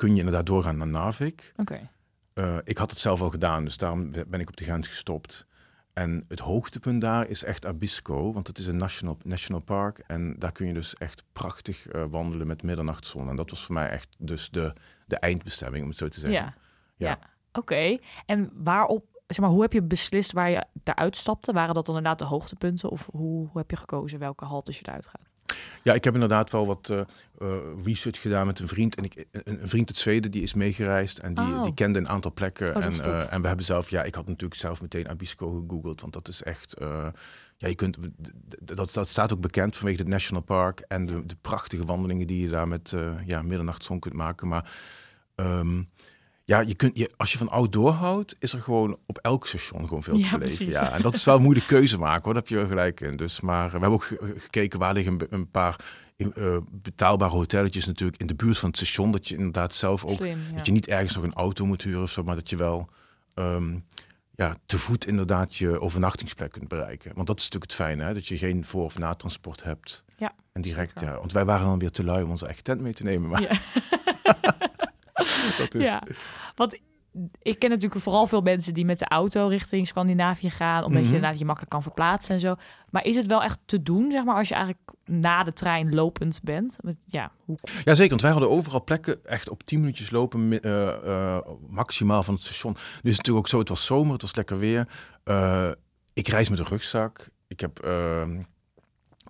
kun 0.02 0.12
je 0.12 0.18
inderdaad 0.18 0.46
doorgaan 0.46 0.76
naar 0.76 0.86
Narvik. 0.86 1.52
Oké. 1.56 1.90
Eh, 2.34 2.58
ik 2.64 2.78
had 2.78 2.90
het 2.90 2.98
zelf 2.98 3.20
al 3.20 3.30
gedaan, 3.30 3.64
dus 3.64 3.76
daarom 3.76 4.10
ben 4.10 4.40
ik 4.40 4.48
op 4.48 4.56
de 4.56 4.64
grens 4.64 4.88
gestopt. 4.88 5.46
En 5.92 6.24
het 6.28 6.40
hoogtepunt 6.40 7.00
daar 7.00 7.28
is 7.28 7.44
echt 7.44 7.66
Abisko, 7.66 8.32
want 8.32 8.46
het 8.46 8.58
is 8.58 8.66
een 8.66 8.76
national, 8.76 9.18
national 9.24 9.60
park. 9.62 9.98
En 10.06 10.34
daar 10.38 10.52
kun 10.52 10.66
je 10.66 10.72
dus 10.72 10.94
echt 10.94 11.22
prachtig 11.32 11.86
eh, 11.86 12.04
wandelen 12.10 12.46
met 12.46 12.62
middernachtzon. 12.62 13.28
En 13.28 13.36
dat 13.36 13.50
was 13.50 13.64
voor 13.64 13.74
mij 13.74 13.88
echt 13.88 14.08
dus 14.18 14.50
de, 14.50 14.72
de 15.06 15.16
eindbestemming, 15.16 15.82
om 15.82 15.88
het 15.88 15.98
zo 15.98 16.08
te 16.08 16.20
zeggen. 16.20 16.40
Ja. 16.40 16.54
Ja. 16.96 17.08
Ja. 17.08 17.18
Oké. 17.52 17.98
En 18.26 18.50
waarop, 18.54 19.04
zeg 19.26 19.38
maar, 19.38 19.50
hoe 19.50 19.62
heb 19.62 19.72
je 19.72 19.82
beslist 19.82 20.32
waar 20.32 20.50
je 20.50 20.64
daaruit 20.72 21.16
stapte? 21.16 21.52
Waren 21.52 21.74
dat 21.74 21.86
dan 21.86 21.96
inderdaad 21.96 22.18
de 22.18 22.34
hoogtepunten? 22.34 22.90
Of 22.90 23.08
hoe, 23.12 23.48
hoe 23.48 23.58
heb 23.58 23.70
je 23.70 23.76
gekozen 23.76 24.18
welke 24.18 24.44
haltes 24.44 24.78
je 24.78 24.84
eruit 24.86 25.06
gaat? 25.06 25.31
Ja, 25.82 25.94
ik 25.94 26.04
heb 26.04 26.14
inderdaad 26.14 26.50
wel 26.50 26.66
wat 26.66 26.90
eh, 26.90 27.00
eh, 27.38 27.58
research 27.84 28.20
gedaan 28.20 28.46
met 28.46 28.58
een 28.58 28.68
vriend. 28.68 28.94
En 28.94 29.04
ik, 29.04 29.26
een, 29.30 29.62
een 29.62 29.68
vriend 29.68 29.88
uit 29.88 29.96
Zweden 29.96 30.30
die 30.30 30.42
is 30.42 30.54
meegereisd 30.54 31.18
en 31.18 31.34
die, 31.34 31.44
Oh. 31.44 31.62
die 31.62 31.74
kende 31.74 31.98
een 31.98 32.08
aantal 32.08 32.32
plekken. 32.32 32.74
dat 32.74 32.82
en, 32.82 33.04
eh, 33.04 33.32
en 33.32 33.40
we 33.40 33.46
hebben 33.46 33.66
zelf, 33.66 33.90
ja, 33.90 34.02
ik 34.02 34.14
had 34.14 34.26
natuurlijk 34.26 34.60
zelf 34.60 34.82
meteen 34.82 35.08
Abisko 35.08 35.48
gegoogeld, 35.48 36.00
want 36.00 36.12
dat 36.12 36.28
is 36.28 36.42
echt, 36.42 36.74
ja, 37.56 37.68
je 37.68 37.74
kunt, 37.74 37.96
dat, 38.62 38.92
dat 38.92 39.08
staat 39.08 39.32
ook 39.32 39.40
bekend 39.40 39.76
vanwege 39.76 40.00
het 40.00 40.08
National 40.08 40.42
Park 40.42 40.80
en 40.88 41.06
de, 41.06 41.26
de 41.26 41.36
prachtige 41.40 41.84
wandelingen 41.84 42.26
die 42.26 42.40
je 42.40 42.48
daar 42.48 42.68
met 42.68 42.94
ja, 43.26 43.42
middernachtzon 43.42 43.98
kunt 43.98 44.14
maken. 44.14 44.48
Maar 44.48 44.72
ehm, 45.34 45.82
ja, 46.52 46.60
je 46.60 46.74
kunt, 46.74 46.98
je, 46.98 47.10
als 47.16 47.32
je 47.32 47.38
van 47.38 47.48
outdoor 47.48 47.90
houdt, 47.92 48.36
is 48.38 48.52
er 48.52 48.60
gewoon 48.60 48.98
op 49.06 49.18
elk 49.18 49.46
station 49.46 49.88
gewoon 49.88 50.02
veel 50.02 50.16
Ja, 50.16 50.30
te 50.30 50.38
beleven. 50.38 50.56
precies. 50.64 50.74
Ja, 50.80 50.92
en 50.92 51.02
dat 51.02 51.14
is 51.14 51.24
wel 51.24 51.36
een 51.36 51.42
moeilijke 51.42 51.68
keuze 51.68 51.98
maken, 51.98 52.22
hoor. 52.24 52.32
Daar 52.32 52.42
heb 52.42 52.50
je 52.50 52.56
wel 52.56 52.66
gelijk 52.66 53.00
in. 53.00 53.16
Dus, 53.16 53.40
maar 53.40 53.64
we 53.64 53.70
hebben 53.70 53.90
ook 53.90 54.04
ge- 54.04 54.34
gekeken 54.36 54.78
waar 54.78 54.92
liggen 54.94 55.18
een, 55.30 55.50
paar 55.50 55.76
eh, 56.16 56.56
betaalbare 56.70 57.30
hotelletjes 57.32 57.86
natuurlijk 57.86 58.20
in 58.20 58.26
de 58.26 58.34
buurt 58.34 58.58
van 58.58 58.68
het 58.68 58.78
station. 58.78 59.10
Dat 59.10 59.28
je 59.28 59.36
inderdaad 59.36 59.74
zelf 59.74 60.04
ook, 60.04 60.16
Slim, 60.16 60.38
ja. 60.50 60.56
dat 60.56 60.66
je 60.66 60.72
niet 60.72 60.88
ergens 60.88 61.14
nog 61.14 61.24
een 61.24 61.34
auto 61.34 61.66
moet 61.66 61.82
huren 61.82 62.02
of 62.02 62.10
zo, 62.10 62.22
maar 62.22 62.34
dat 62.34 62.50
je 62.50 62.56
wel 62.56 62.88
ehm, 63.34 63.78
ja, 64.34 64.56
te 64.66 64.78
voet 64.78 65.06
inderdaad 65.06 65.56
je 65.56 65.80
overnachtingsplek 65.80 66.50
kunt 66.50 66.68
bereiken. 66.68 67.14
Want 67.14 67.26
dat 67.26 67.38
is 67.38 67.44
natuurlijk 67.44 67.72
het 67.72 67.80
fijne, 67.80 68.02
hè? 68.04 68.14
dat 68.14 68.26
je 68.28 68.38
geen 68.38 68.64
voor- 68.64 68.84
of 68.84 68.98
natransport 68.98 69.62
hebt. 69.62 70.04
Ja, 70.16 70.32
En 70.52 70.60
direct, 70.62 70.98
zeker. 70.98 71.12
ja. 71.12 71.18
Want 71.18 71.32
wij 71.32 71.44
waren 71.44 71.66
dan 71.66 71.78
weer 71.78 71.90
te 71.90 72.04
lui 72.04 72.22
om 72.22 72.30
onze 72.30 72.44
eigen 72.46 72.64
tent 72.64 72.80
mee 72.80 72.92
te 72.92 73.02
nemen. 73.02 73.30
Maar 73.30 73.40
Ja. 73.42 73.50
dat 75.58 75.74
is... 75.74 75.84
Ja, 75.86 76.02
want 76.54 76.80
ik 77.42 77.58
ken 77.58 77.70
natuurlijk 77.70 78.02
vooral 78.02 78.26
veel 78.26 78.40
mensen 78.40 78.74
die 78.74 78.84
met 78.84 78.98
de 78.98 79.08
auto 79.08 79.46
richting 79.46 79.86
Scandinavië 79.86 80.50
gaan, 80.50 80.84
omdat 80.84 81.00
Mhm. 81.00 81.08
je 81.10 81.14
inderdaad 81.14 81.38
je 81.38 81.44
makkelijk 81.44 81.72
kan 81.72 81.82
verplaatsen 81.82 82.34
en 82.34 82.40
zo. 82.40 82.54
Maar 82.90 83.04
is 83.04 83.16
het 83.16 83.26
wel 83.26 83.42
echt 83.42 83.58
te 83.64 83.82
doen, 83.82 84.10
zeg 84.10 84.24
maar, 84.24 84.36
als 84.36 84.48
je 84.48 84.54
eigenlijk 84.54 84.84
na 85.04 85.42
de 85.42 85.52
trein 85.52 85.94
lopend 85.94 86.40
bent? 86.44 86.78
Ja, 87.06 87.30
hoe... 87.44 87.58
Ja, 87.84 87.94
zeker. 87.94 88.08
Want 88.08 88.20
wij 88.20 88.30
hadden 88.30 88.50
overal 88.50 88.84
plekken 88.84 89.24
echt 89.24 89.48
op 89.48 89.62
10 89.62 89.80
minuutjes 89.80 90.10
lopen, 90.10 90.60
eh, 90.62 91.38
maximaal 91.68 92.22
van 92.22 92.34
het 92.34 92.42
station. 92.42 92.72
Is 92.74 92.82
het 92.86 93.02
natuurlijk 93.04 93.36
ook 93.36 93.48
zo, 93.48 93.58
het 93.58 93.68
was 93.68 93.84
zomer, 93.84 94.12
het 94.12 94.22
was 94.22 94.34
lekker 94.34 94.58
weer. 94.58 94.88
Eh, 95.24 95.70
ik 96.12 96.28
reis 96.28 96.48
met 96.48 96.58
een 96.58 96.66
rugzak. 96.66 97.28
Ik 97.48 97.60
heb, 97.60 97.78
ehm, 97.78 98.42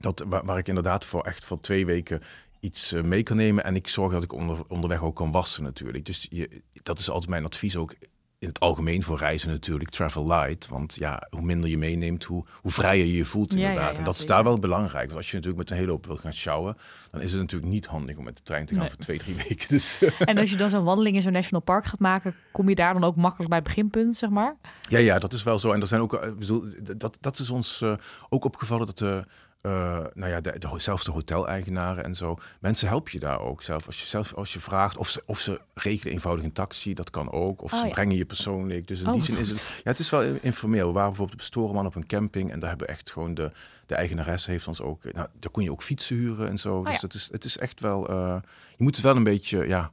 dat, 0.01 0.25
waar, 0.29 0.45
waar 0.45 0.59
ik 0.59 0.69
inderdaad 0.69 1.05
voor 1.05 1.21
echt 1.23 1.45
voor 1.45 1.61
twee 1.61 1.87
weken 1.87 2.21
iets 2.63 2.93
eh, 2.93 3.03
mee 3.03 3.23
kan 3.23 3.37
nemen. 3.37 3.65
En 3.65 3.77
ik 3.77 3.89
zorg 3.89 4.13
dat 4.13 4.23
ik 4.23 4.33
onder, 4.33 4.59
onderweg 4.69 5.03
ook 5.03 5.17
kan 5.17 5.31
wassen 5.31 5.63
natuurlijk. 5.63 6.05
Dus 6.05 6.27
je, 6.31 6.63
dat 6.83 6.99
is 6.99 7.11
altijd 7.11 7.31
mijn 7.31 7.45
advies 7.45 7.77
ook 7.77 7.95
in 8.39 8.49
het 8.49 8.61
algemeen 8.61 9.03
voor 9.03 9.19
reizen 9.19 9.49
natuurlijk. 9.49 9.91
Travel 9.91 10.27
light. 10.27 10.69
Want 10.69 10.95
ja, 10.95 11.27
hoe 11.31 11.43
minder 11.43 11.71
je 11.71 11.79
meeneemt, 11.79 12.25
hoe, 12.25 12.45
hoe 12.61 12.71
vrijer 12.71 13.05
je 13.07 13.13
je 13.13 13.25
voelt 13.25 13.53
Ja, 13.53 13.59
ja, 13.59 13.67
inderdaad. 13.67 13.93
ja, 13.93 13.99
en 13.99 14.05
dat 14.05 14.15
is 14.15 14.27
daar 14.27 14.45
wel 14.45 14.59
belangrijk. 14.59 15.05
Want 15.05 15.17
als 15.17 15.31
je 15.31 15.37
natuurlijk 15.37 15.63
met 15.63 15.71
een 15.71 15.77
hele 15.77 15.91
hoop 15.91 16.07
wil 16.07 16.17
gaan 16.17 16.33
sjouwen, 16.35 16.77
dan 17.11 17.21
is 17.21 17.33
het 17.33 17.41
natuurlijk 17.41 17.73
niet 17.73 17.87
handig 17.87 18.17
om 18.17 18.25
met 18.25 18.37
de 18.37 18.43
trein 18.43 18.67
te 18.67 18.73
gaan 18.75 18.83
Nee. 18.83 18.91
voor 18.93 19.01
twee, 19.01 19.19
drie 19.19 19.35
weken. 19.49 19.69
Dus 19.69 20.03
En 20.19 20.39
als 20.39 20.51
je 20.51 20.57
dan 20.57 20.71
zo'n 20.71 20.85
wandeling 20.85 21.17
in 21.17 21.23
zo'n 21.23 21.33
national 21.33 21.63
park 21.63 21.85
gaat 21.85 21.99
maken, 22.01 22.35
kom 22.53 22.69
je 22.69 22.75
daar 22.75 22.93
dan 22.95 23.05
ook 23.05 23.17
makkelijk 23.17 23.49
bij 23.49 23.59
het 23.59 23.67
beginpunt, 23.69 24.17
zeg 24.17 24.31
maar? 24.31 24.57
Ja, 24.89 24.99
ja, 24.99 25.19
dat 25.19 25.33
is 25.33 25.43
wel 25.43 25.59
zo. 25.59 25.73
En 25.73 25.81
er 25.81 25.87
zijn 25.87 26.01
ook, 26.01 26.15
eh, 26.15 26.29
ik 26.29 26.39
bedoel, 26.39 26.65
dat, 26.97 27.19
dat 27.21 27.39
is 27.39 27.51
ons 27.51 27.81
eh, 27.83 27.95
ook 28.29 28.45
opgevallen 28.45 28.87
dat 28.87 28.99
de 28.99 29.05
uh, 29.15 29.23
nou 29.63 30.27
ja, 30.29 30.41
de, 30.41 30.59
de, 30.59 30.69
zelfs 30.77 31.05
de 31.05 31.11
hoteleigenaren 31.11 32.05
en 32.05 32.17
zo. 32.17 32.37
Mensen 32.61 32.89
help 32.89 33.09
je 33.09 33.19
daar 33.19 33.41
ook 33.41 33.63
zelf. 33.63 33.87
Als 33.87 34.01
je, 34.01 34.07
zelf, 34.07 34.35
als 34.35 34.53
je 34.53 34.61
vraagt 34.61 34.97
of 34.97 35.09
ze, 35.09 35.23
of 35.27 35.39
ze 35.41 35.61
regelen 35.75 36.13
eenvoudig 36.13 36.45
een 36.45 36.53
taxi, 36.53 36.95
dat 36.95 37.11
kan 37.11 37.31
ook. 37.33 37.63
Of 37.63 37.73
Oh, 37.73 37.79
ze 37.81 37.87
ja. 37.87 37.93
brengen 37.93 38.17
je 38.17 38.25
persoonlijk. 38.25 38.87
Dus 38.89 39.01
in 39.01 39.07
Oh, 39.07 39.13
die 39.13 39.23
zin 39.23 39.39
is 39.39 39.49
het... 39.49 39.61
Ja, 39.63 39.91
het 39.91 39.99
is 39.99 40.11
wel 40.11 40.23
informeel. 40.23 40.87
We 40.87 40.93
waren 40.93 41.09
bijvoorbeeld 41.09 41.39
op 41.41 41.45
Storeman 41.47 41.87
op 41.87 41.95
een 41.95 42.07
camping. 42.07 42.51
En 42.51 42.59
daar 42.61 42.69
hebben 42.69 42.89
echt 42.89 43.11
gewoon 43.11 43.35
de, 43.35 43.53
de 43.87 43.95
eigenaresse 43.95 44.51
heeft 44.51 44.69
ons 44.69 44.81
ook... 44.81 45.05
Nou, 45.13 45.29
daar 45.41 45.51
kon 45.51 45.63
je 45.63 45.71
ook 45.73 45.83
fietsen 45.83 46.17
huren 46.17 46.49
en 46.49 46.59
zo. 46.59 46.83
dus 46.83 46.87
Oh, 46.95 46.95
ja. 46.95 47.01
het, 47.07 47.15
is, 47.15 47.29
het 47.33 47.45
is 47.45 47.59
echt 47.59 47.81
wel... 47.81 48.09
eh, 48.09 48.37
je 48.77 48.83
moet 48.85 48.95
het 48.97 49.05
wel 49.05 49.17
een 49.17 49.25
beetje... 49.25 49.67
Ja, 49.69 49.93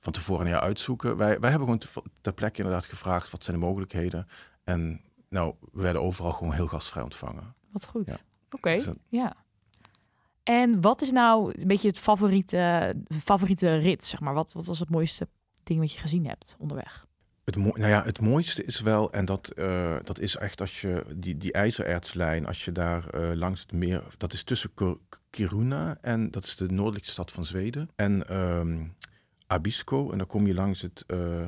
van 0.00 0.12
tevoren 0.12 0.46
ja, 0.46 0.60
uitzoeken. 0.60 1.16
Wij, 1.16 1.40
wij 1.40 1.50
hebben 1.50 1.68
gewoon 1.68 1.78
te- 1.78 2.02
ter 2.20 2.32
plekke 2.32 2.58
inderdaad 2.62 2.86
gevraagd... 2.86 3.30
wat 3.30 3.44
zijn 3.44 3.56
de 3.60 3.62
mogelijkheden? 3.66 4.28
En 4.64 5.00
nou, 5.28 5.54
we 5.72 5.82
werden 5.82 6.02
overal 6.02 6.32
gewoon 6.32 6.52
heel 6.52 6.66
gastvrij 6.66 7.02
ontvangen. 7.02 7.54
Wat 7.72 7.84
goed. 7.86 8.08
Ja. 8.08 8.16
Oké, 8.50 8.74
Dus 8.74 8.88
ja. 9.08 9.36
En 10.42 10.80
wat 10.80 11.02
is 11.02 11.10
nou 11.10 11.52
een 11.56 11.68
beetje 11.68 11.88
het 11.88 11.98
favoriete, 11.98 12.94
favoriete 13.08 13.76
rit, 13.76 14.04
zeg 14.04 14.20
maar? 14.20 14.34
Wat, 14.34 14.52
wat 14.52 14.66
was 14.66 14.78
het 14.78 14.90
mooiste 14.90 15.28
ding 15.62 15.80
wat 15.80 15.92
je 15.92 15.98
gezien 15.98 16.26
hebt 16.26 16.56
onderweg? 16.58 17.06
Het, 17.44 17.56
nou 17.56 17.86
ja, 17.86 18.04
het 18.04 18.20
mooiste 18.20 18.64
is 18.64 18.80
wel, 18.80 19.12
en 19.12 19.24
dat, 19.24 19.48
eh, 19.48 19.96
dat 20.02 20.18
is 20.18 20.36
echt 20.36 20.60
als 20.60 20.80
je 20.80 21.04
die, 21.16 21.36
die 21.36 21.52
ijzerertslijn, 21.52 22.46
als 22.46 22.64
je 22.64 22.72
daar 22.72 23.08
eh, 23.08 23.30
langs 23.34 23.60
het 23.60 23.72
meer, 23.72 24.14
dat 24.16 24.32
is 24.32 24.42
tussen 24.42 24.70
Kiruna 25.30 25.98
en 26.00 26.30
dat 26.30 26.44
is 26.44 26.56
de 26.56 26.68
noordelijkste 26.68 27.12
stad 27.12 27.32
van 27.32 27.44
Zweden, 27.44 27.88
en 27.96 28.28
ehm 28.28 28.78
Abisko. 29.50 30.10
En 30.10 30.18
dan 30.18 30.26
kom 30.26 30.46
je 30.46 30.54
langs 30.54 30.82
het 30.82 31.04
eh 31.06 31.46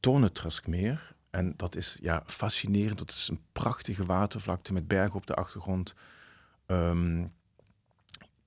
Tornetraskmeer. 0.00 1.13
En 1.34 1.52
dat 1.56 1.76
is 1.76 1.98
ja, 2.00 2.22
fascinerend. 2.26 2.98
Dat 2.98 3.10
is 3.10 3.28
een 3.30 3.40
prachtige 3.52 4.04
watervlakte 4.06 4.72
met 4.72 4.88
bergen 4.88 5.14
op 5.16 5.26
de 5.26 5.34
achtergrond. 5.34 5.94
Ehm, 6.66 7.26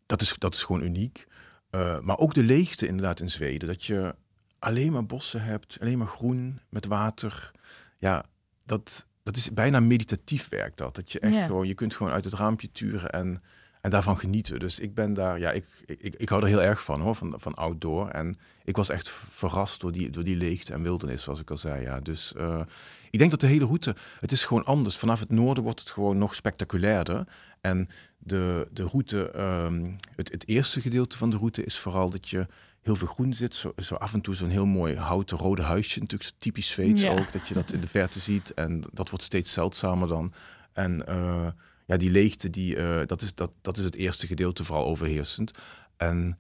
dat, 0.06 0.22
is, 0.22 0.36
dat 0.38 0.54
is 0.54 0.64
gewoon 0.64 0.82
uniek. 0.82 1.28
Eh, 1.70 2.00
maar 2.00 2.18
ook 2.18 2.34
de 2.34 2.44
leegte 2.44 2.88
inderdaad 2.88 3.20
in 3.20 3.30
Zweden. 3.30 3.68
Dat 3.68 3.84
je 3.84 4.16
alleen 4.60 4.92
maar 4.92 5.06
bossen 5.06 5.44
hebt, 5.44 5.78
alleen 5.82 5.98
maar 5.98 6.08
groen 6.08 6.60
met 6.70 6.86
water. 6.86 7.52
Ja, 7.98 8.26
dat, 8.66 9.08
dat 9.24 9.36
is 9.36 9.54
bijna 9.54 9.80
meditatief 9.80 10.50
werk 10.50 10.78
dat. 10.78 10.96
Dat 10.96 11.12
je 11.12 11.20
echt 11.20 11.34
Ja. 11.34 11.46
gewoon, 11.46 11.68
je 11.68 11.74
kunt 11.74 11.96
gewoon 11.96 12.14
uit 12.14 12.26
het 12.26 12.34
raampje 12.34 12.72
turen 12.72 13.10
en, 13.10 13.44
en 13.82 13.90
daarvan 13.90 14.18
genieten. 14.18 14.60
Dus 14.60 14.80
ik 14.80 14.94
ben 14.94 15.14
daar, 15.14 15.40
ja, 15.40 15.52
ik, 15.52 15.84
ik, 15.86 16.16
ik 16.16 16.30
hou 16.30 16.42
er 16.42 16.48
heel 16.48 16.62
erg 16.62 16.84
van 16.84 17.02
hoor, 17.02 17.16
van, 17.16 17.34
van 17.38 17.54
outdoor. 17.54 18.10
En 18.10 18.38
ik 18.64 18.76
was 18.76 18.90
echt 18.90 19.10
verrast 19.30 19.80
door 19.80 19.92
die, 19.92 20.10
door 20.10 20.24
die 20.24 20.36
leegte 20.36 20.74
en 20.74 20.82
wildernis, 20.82 21.24
zoals 21.24 21.40
ik 21.40 21.52
al 21.52 21.58
zei. 21.58 21.82
Ja. 21.82 22.00
Dus 22.00 22.34
eh, 22.34 22.62
ik 23.10 23.20
denk 23.20 23.32
dat 23.32 23.40
de 23.40 23.48
hele 23.48 23.66
route, 23.66 23.96
het 24.20 24.32
is 24.32 24.46
gewoon 24.46 24.66
anders. 24.66 24.98
Vanaf 24.98 25.20
het 25.20 25.30
noorden 25.30 25.64
wordt 25.64 25.80
het 25.80 25.90
gewoon 25.90 26.18
nog 26.18 26.36
spectaculairder. 26.36 27.28
En 27.62 27.90
de, 28.18 28.68
de 28.72 28.84
route, 28.84 29.32
ehm, 29.32 29.92
het, 30.16 30.32
het 30.32 30.48
eerste 30.48 30.82
gedeelte 30.82 31.18
van 31.18 31.30
de 31.30 31.38
route 31.38 31.64
is 31.64 31.78
vooral 31.78 32.10
dat 32.10 32.30
je 32.30 32.48
heel 32.82 32.96
veel 32.96 33.08
groen 33.08 33.34
zit. 33.34 33.56
Zo, 33.56 33.74
zo 33.78 33.96
af 33.96 34.14
en 34.14 34.22
toe 34.22 34.36
zo'n 34.36 34.50
heel 34.50 34.66
mooi 34.66 34.96
houten 34.96 35.38
rode 35.38 35.62
huisje. 35.62 36.00
Natuurlijk 36.00 36.32
typisch 36.38 36.70
Zweeds 36.70 37.02
Ja. 37.02 37.12
ook, 37.12 37.32
dat 37.32 37.48
je 37.48 37.54
dat 37.54 37.72
in 37.72 37.80
de 37.80 37.88
verte 37.88 38.20
ziet. 38.20 38.54
En 38.54 38.84
dat 38.94 39.10
wordt 39.10 39.26
steeds 39.26 39.54
zeldzamer 39.54 40.08
dan. 40.08 40.34
En 40.74 41.08
eh, 41.08 41.48
ja, 41.88 41.98
die 41.98 42.12
leegte, 42.12 42.50
die, 42.50 42.76
eh, 42.76 43.06
dat, 43.06 43.22
is, 43.22 43.36
dat, 43.36 43.52
dat 43.62 43.78
is 43.78 43.84
het 43.84 43.96
eerste 43.96 44.28
gedeelte 44.28 44.64
vooral 44.64 44.86
overheersend. 44.86 45.52
En 45.98 46.38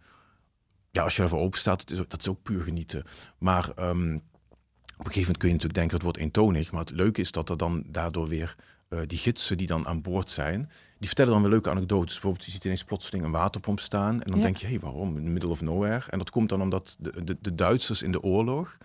ja, 0.92 1.04
als 1.04 1.16
je 1.16 1.22
ervoor 1.22 1.40
open 1.40 1.60
staat, 1.60 1.80
dat 1.80 1.92
is, 1.92 2.00
ook- 2.00 2.10
dat 2.10 2.20
is 2.20 2.28
ook 2.28 2.42
puur 2.42 2.64
genieten. 2.64 3.04
Maar 3.38 3.70
ehm, 3.76 4.14
op 4.16 5.06
een 5.06 5.12
gegeven 5.14 5.20
moment 5.22 5.38
kun 5.38 5.48
je 5.48 5.54
natuurlijk 5.54 5.74
denken, 5.74 5.94
het 5.94 6.04
wordt 6.04 6.18
eentonig. 6.18 6.72
Maar 6.72 6.80
het 6.82 6.92
leuke 6.92 7.22
is 7.22 7.32
dat 7.32 7.50
er 7.50 7.58
dan 7.58 7.84
daardoor 7.88 8.28
weer 8.28 8.56
eh, 8.90 9.00
die 9.06 9.18
gidsen 9.18 9.58
die 9.58 9.68
dan 9.68 9.88
aan 9.88 10.02
boord 10.02 10.30
zijn, 10.30 10.70
die 11.00 11.08
vertellen 11.08 11.32
dan 11.32 11.42
weer 11.42 11.52
leuke 11.52 11.70
anekdotes. 11.70 12.14
Bijvoorbeeld, 12.14 12.46
je 12.46 12.52
ziet 12.52 12.66
ineens 12.66 12.84
plotseling 12.84 13.24
een 13.24 13.32
waterpomp 13.32 13.80
staan. 13.80 14.22
En 14.22 14.28
dan 14.32 14.38
Ja. 14.38 14.44
denk 14.44 14.58
je, 14.58 14.66
hé, 14.66 14.72
hey, 14.72 14.82
waarom? 14.82 15.18
In 15.18 15.24
the 15.24 15.30
middle 15.30 15.50
of 15.50 15.62
nowhere. 15.62 16.06
En 16.12 16.18
dat 16.18 16.30
komt 16.30 16.50
dan 16.50 16.62
omdat 16.62 16.96
de, 17.00 17.24
de, 17.24 17.38
de 17.42 17.56
Duitsers 17.56 18.02
in 18.02 18.12
de 18.12 18.22
oorlog 18.22 18.78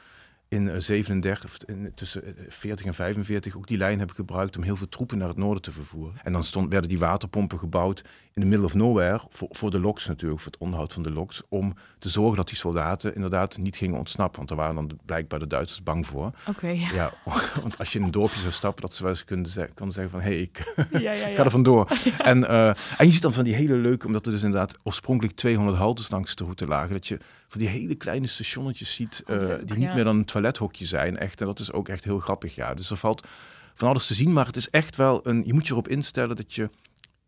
in 0.52 0.68
eh, 0.68 0.78
37, 0.78 1.44
of 1.44 1.56
in, 1.66 1.92
tussen 1.94 2.24
eh, 2.24 2.44
40 2.48 2.86
en 2.86 2.94
45 2.94 3.56
ook 3.56 3.66
die 3.66 3.76
lijn 3.78 3.98
hebben 3.98 4.16
gebruikt 4.16 4.56
om 4.56 4.62
heel 4.62 4.76
veel 4.76 4.88
troepen 4.88 5.18
naar 5.18 5.28
het 5.28 5.36
noorden 5.36 5.62
te 5.62 5.72
vervoeren. 5.72 6.14
En 6.22 6.32
dan 6.32 6.44
stond, 6.44 6.70
werden 6.70 6.88
die 6.88 6.98
waterpompen 6.98 7.58
gebouwd 7.58 8.04
in 8.34 8.42
the 8.42 8.48
middle 8.48 8.66
of 8.66 8.74
nowhere, 8.74 9.20
voor, 9.28 9.48
voor 9.50 9.70
de 9.70 9.80
loks 9.80 10.06
natuurlijk, 10.06 10.40
voor 10.40 10.52
het 10.52 10.60
onderhoud 10.60 10.92
van 10.92 11.02
de 11.02 11.10
loks, 11.10 11.42
om 11.48 11.74
te 11.98 12.08
zorgen 12.08 12.36
dat 12.36 12.48
die 12.48 12.56
soldaten 12.56 13.14
inderdaad 13.14 13.58
niet 13.58 13.76
gingen 13.76 13.98
ontsnappen. 13.98 14.36
Want 14.36 14.48
daar 14.48 14.58
waren 14.58 14.74
dan 14.74 14.88
de- 14.88 14.96
blijkbaar 15.04 15.38
de 15.38 15.46
Duitsers 15.46 15.82
bang 15.82 16.06
voor. 16.06 16.30
Oké, 16.48 16.68
ja. 16.68 16.92
Ja, 16.92 17.12
want 17.62 17.78
als 17.78 17.92
je 17.92 17.98
in 17.98 18.04
een 18.04 18.10
dorpje 18.10 18.40
zou 18.40 18.52
stappen, 18.52 18.82
dat 18.82 18.94
ze 18.94 19.02
wel 19.02 19.12
eens 19.12 19.24
kunnen 19.24 19.46
zeggen, 19.46 19.74
konden 19.74 19.94
zeggen 19.94 20.12
van, 20.12 20.20
hé, 20.20 20.34
hey, 20.34 20.40
ik 20.40 20.74
Ja, 20.92 20.98
ja, 20.98 21.12
ja. 21.12 21.34
ga 21.34 21.44
er 21.44 21.50
vandoor. 21.50 21.86
En, 22.18 22.48
eh, 22.48 22.66
en 22.98 23.06
je 23.06 23.12
ziet 23.12 23.22
dan 23.22 23.32
van 23.32 23.44
die 23.44 23.54
hele 23.54 23.74
leuke, 23.74 24.06
omdat 24.06 24.26
er 24.26 24.32
dus 24.32 24.42
inderdaad 24.42 24.76
oorspronkelijk 24.82 25.36
200 25.36 25.76
haltes 25.78 26.10
langs 26.10 26.34
de 26.34 26.44
route 26.44 26.66
lagen, 26.66 26.92
dat 26.92 27.06
je 27.06 27.18
van 27.52 27.60
die 27.60 27.70
hele 27.70 27.94
kleine 27.94 28.26
stationnetjes 28.26 28.94
ziet, 28.94 29.22
Oh, 29.26 29.52
eh, 29.52 29.58
die 29.64 29.76
niet 29.76 29.88
ja. 29.88 29.94
meer 29.94 30.04
dan 30.04 30.16
een 30.16 30.24
toilethokje 30.24 30.84
zijn. 30.84 31.18
Echt, 31.18 31.40
en 31.40 31.46
dat 31.46 31.60
is 31.60 31.72
ook 31.72 31.88
echt 31.88 32.04
heel 32.04 32.18
grappig, 32.18 32.54
ja. 32.54 32.74
Dus 32.74 32.90
er 32.90 32.96
valt 32.96 33.26
van 33.74 33.88
alles 33.88 34.06
te 34.06 34.14
zien, 34.14 34.32
maar 34.32 34.46
het 34.46 34.56
is 34.56 34.70
echt 34.70 34.96
wel 34.96 35.26
een, 35.26 35.42
je 35.46 35.52
moet 35.52 35.66
je 35.66 35.72
erop 35.72 35.88
instellen 35.88 36.36
dat 36.36 36.54
je, 36.54 36.70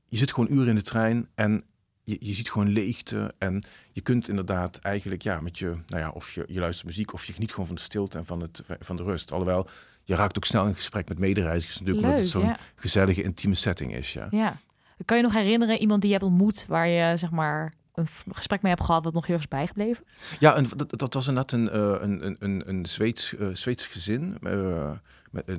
je 0.08 0.16
zit 0.16 0.32
gewoon 0.32 0.52
uren 0.52 0.68
in 0.68 0.74
de 0.74 0.82
trein 0.82 1.28
en 1.34 1.64
je, 2.02 2.16
je 2.20 2.32
ziet 2.32 2.50
gewoon 2.50 2.68
leegte 2.68 3.34
en 3.38 3.64
je 3.92 4.00
kunt 4.00 4.28
inderdaad 4.28 4.78
eigenlijk, 4.78 5.22
ja, 5.22 5.40
met 5.40 5.58
je, 5.58 5.66
nou 5.66 6.02
ja, 6.02 6.10
of 6.10 6.30
je, 6.30 6.44
je 6.48 6.60
luistert 6.60 6.87
muziek 6.87 7.12
of 7.12 7.24
je 7.24 7.32
geniet 7.32 7.50
gewoon 7.50 7.66
van 7.66 7.74
de 7.74 7.80
stilte 7.80 8.18
en 8.18 8.24
van, 8.24 8.40
het, 8.40 8.62
van 8.80 8.96
de 8.96 9.02
rust. 9.02 9.32
Alhoewel, 9.32 9.68
je 10.04 10.14
raakt 10.14 10.37
ook 10.37 10.44
snel 10.44 10.66
in 10.66 10.74
gesprek 10.74 11.08
met 11.08 11.18
medereizigers 11.18 11.78
natuurlijk, 11.78 12.06
omdat 12.06 12.22
het 12.22 12.30
zo'n 12.30 12.44
ja. 12.44 12.58
gezellige, 12.74 13.22
intieme 13.22 13.54
setting 13.54 13.94
is, 13.94 14.12
ja. 14.12 14.26
ja. 14.30 14.56
Kan 15.04 15.16
je 15.16 15.22
nog 15.22 15.32
herinneren 15.32 15.78
iemand 15.78 16.00
die 16.00 16.10
je 16.10 16.16
hebt 16.16 16.28
ontmoet 16.28 16.66
waar 16.66 16.88
je 16.88 17.16
zeg 17.16 17.30
maar 17.30 17.72
een 17.94 18.07
gesprek 18.30 18.62
mee 18.62 18.72
hebt 18.72 18.85
gehad 18.85 19.04
wat 19.04 19.12
nog 19.12 19.26
heel 19.26 19.35
erg 19.35 19.44
is 19.44 19.50
bijgebleven? 19.50 20.04
Ja, 20.38 20.54
en 20.54 20.66
dat, 20.76 20.98
dat 20.98 21.14
was 21.14 21.28
inderdaad 21.28 21.52
een, 21.52 21.70
eh, 21.70 21.96
een, 22.00 22.26
een, 22.26 22.37
een, 22.38 22.68
een 22.68 22.87
Zweeds, 22.87 23.37
eh, 23.37 23.48
Zweeds 23.52 23.87
gezin. 23.87 24.38
eh, 24.42 24.90
met 25.30 25.59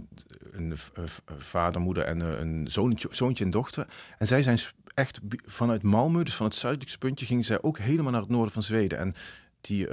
een, 0.51 0.73
vader, 1.37 1.81
moeder 1.81 2.03
en 2.03 2.19
een 2.19 2.67
zoontje, 2.71 3.07
zoontje 3.11 3.43
en 3.43 3.51
dochter. 3.51 3.87
En 4.17 4.27
zij 4.27 4.43
zijn 4.43 4.59
echt 4.93 5.19
vanuit 5.45 5.81
Malmö, 5.83 6.23
dus 6.23 6.35
van 6.35 6.45
het 6.45 6.55
zuidelijkste 6.55 6.99
puntje, 6.99 7.25
gingen 7.25 7.43
zij 7.43 7.61
ook 7.61 7.77
helemaal 7.77 8.11
naar 8.11 8.21
het 8.21 8.29
noorden 8.29 8.53
van 8.53 8.63
Zweden. 8.63 8.97
En 8.97 9.13
die, 9.61 9.87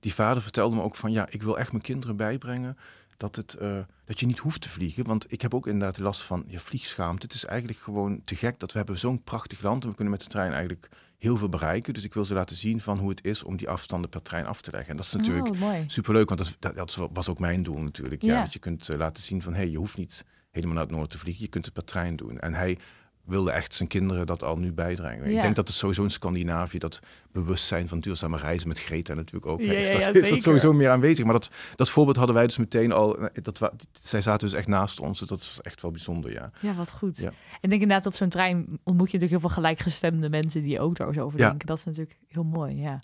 die 0.00 0.14
vader 0.14 0.42
vertelde 0.42 0.76
me 0.76 0.82
ook 0.82 0.96
van, 0.96 1.12
ja, 1.12 1.26
ik 1.30 1.42
wil 1.42 1.58
echt 1.58 1.70
mijn 1.70 1.82
kinderen 1.82 2.16
bijbrengen 2.16 2.76
dat, 3.16 3.36
het, 3.36 3.58
dat 4.04 4.20
je 4.20 4.26
niet 4.26 4.38
hoeft 4.38 4.60
te 4.60 4.68
vliegen. 4.68 5.04
Want 5.04 5.32
ik 5.32 5.40
heb 5.42 5.54
ook 5.54 5.66
inderdaad 5.66 5.98
last 5.98 6.22
van 6.22 6.44
ja, 6.46 6.58
vliegschaamte. 6.58 7.26
Het 7.26 7.34
is 7.34 7.44
eigenlijk 7.44 7.78
gewoon 7.78 8.20
te 8.24 8.34
gek 8.34 8.58
dat 8.58 8.72
we 8.72 8.78
hebben 8.78 8.98
zo'n 8.98 9.22
prachtig 9.22 9.62
land 9.62 9.82
en 9.82 9.88
we 9.88 9.94
kunnen 9.94 10.14
met 10.14 10.22
de 10.22 10.28
trein 10.28 10.52
eigenlijk 10.52 10.88
heel 11.18 11.36
veel 11.36 11.48
bereiken. 11.48 11.94
Dus 11.94 12.04
ik 12.04 12.14
wil 12.14 12.24
ze 12.24 12.34
laten 12.34 12.56
zien 12.56 12.80
van 12.80 12.98
hoe 12.98 13.08
het 13.10 13.24
is 13.24 13.42
om 13.42 13.56
die 13.56 13.68
afstanden 13.68 14.10
per 14.10 14.22
trein 14.22 14.46
af 14.46 14.60
te 14.62 14.70
leggen. 14.70 14.90
En 14.90 14.96
dat 14.96 15.06
is 15.06 15.12
natuurlijk 15.12 15.48
Oh, 15.48 15.58
mooi. 15.58 15.84
superleuk, 15.86 16.28
want 16.28 16.40
dat, 16.40 16.48
is- 16.48 16.56
dat, 16.58 16.74
dat 16.76 17.08
was 17.12 17.28
ook 17.28 17.38
mijn 17.38 17.62
doel 17.62 17.78
natuurlijk. 17.80 18.22
Ja, 18.22 18.34
Ja. 18.34 18.40
Dat 18.42 18.52
je 18.52 18.58
kunt 18.58 18.88
eh, 18.88 18.96
laten 18.96 19.22
zien 19.22 19.42
van, 19.42 19.52
hé, 19.52 19.58
hey, 19.60 19.70
je 19.70 19.76
hoeft 19.78 19.96
niet 19.96 20.24
helemaal 20.50 20.74
naar 20.74 20.84
het 20.84 20.92
noorden 20.92 21.10
te 21.10 21.18
vliegen. 21.18 21.42
Je 21.44 21.50
kunt 21.50 21.64
het 21.64 21.74
per 21.74 21.84
trein 21.84 22.16
doen. 22.16 22.38
En 22.38 22.54
hij 22.54 22.78
wilde 23.26 23.50
echt 23.50 23.74
zijn 23.74 23.88
kinderen 23.88 24.26
dat 24.26 24.42
al 24.44 24.56
nu 24.56 24.72
bijdragen. 24.72 25.30
Ja. 25.30 25.36
Ik 25.36 25.40
denk 25.42 25.56
dat 25.56 25.68
het 25.68 25.76
sowieso 25.76 26.02
in 26.02 26.10
Scandinavië, 26.10 26.78
dat 26.78 27.00
bewustzijn 27.32 27.88
van 27.88 28.00
duurzame 28.00 28.36
reizen 28.36 28.68
met 28.68 28.80
Greta 28.80 29.14
natuurlijk 29.14 29.46
ook. 29.46 29.60
Ja, 29.60 29.72
is, 29.72 29.90
dat, 29.92 30.00
ja, 30.00 30.08
is 30.20 30.28
dat 30.28 30.42
sowieso 30.42 30.72
meer 30.72 30.90
aanwezig. 30.90 31.24
Maar 31.24 31.34
dat, 31.34 31.50
dat 31.74 31.90
voorbeeld 31.90 32.16
hadden 32.16 32.34
wij 32.34 32.46
dus 32.46 32.56
meteen 32.56 32.92
al. 32.92 33.18
eh, 33.18 33.42
Dat, 33.42 33.58
wa- 33.58 33.72
zij 33.92 34.20
zaten 34.22 34.48
dus 34.48 34.56
echt 34.56 34.66
naast 34.66 35.00
ons. 35.00 35.18
Dus 35.18 35.28
dat 35.28 35.38
was 35.38 35.60
echt 35.60 35.82
wel 35.82 35.90
bijzonder, 35.90 36.32
ja. 36.32 36.50
Ja, 36.60 36.74
wat 36.74 36.92
goed. 36.92 37.18
En 37.22 37.32
ik 37.60 37.68
denk 37.70 37.82
inderdaad 37.82 38.06
op 38.06 38.14
zo'n 38.14 38.28
trein 38.28 38.56
ontmoet 38.84 39.10
je 39.10 39.18
natuurlijk 39.18 39.30
heel 39.30 39.40
veel 39.40 39.48
gelijkgestemde 39.62 40.28
mensen 40.28 40.62
die 40.62 40.80
ook 40.80 40.96
daar 40.96 41.18
over 41.18 41.38
denken. 41.38 41.66
Dat 41.66 41.78
is 41.78 41.84
natuurlijk 41.84 42.18
heel 42.28 42.42
mooi, 42.44 42.80
ja. 42.80 43.02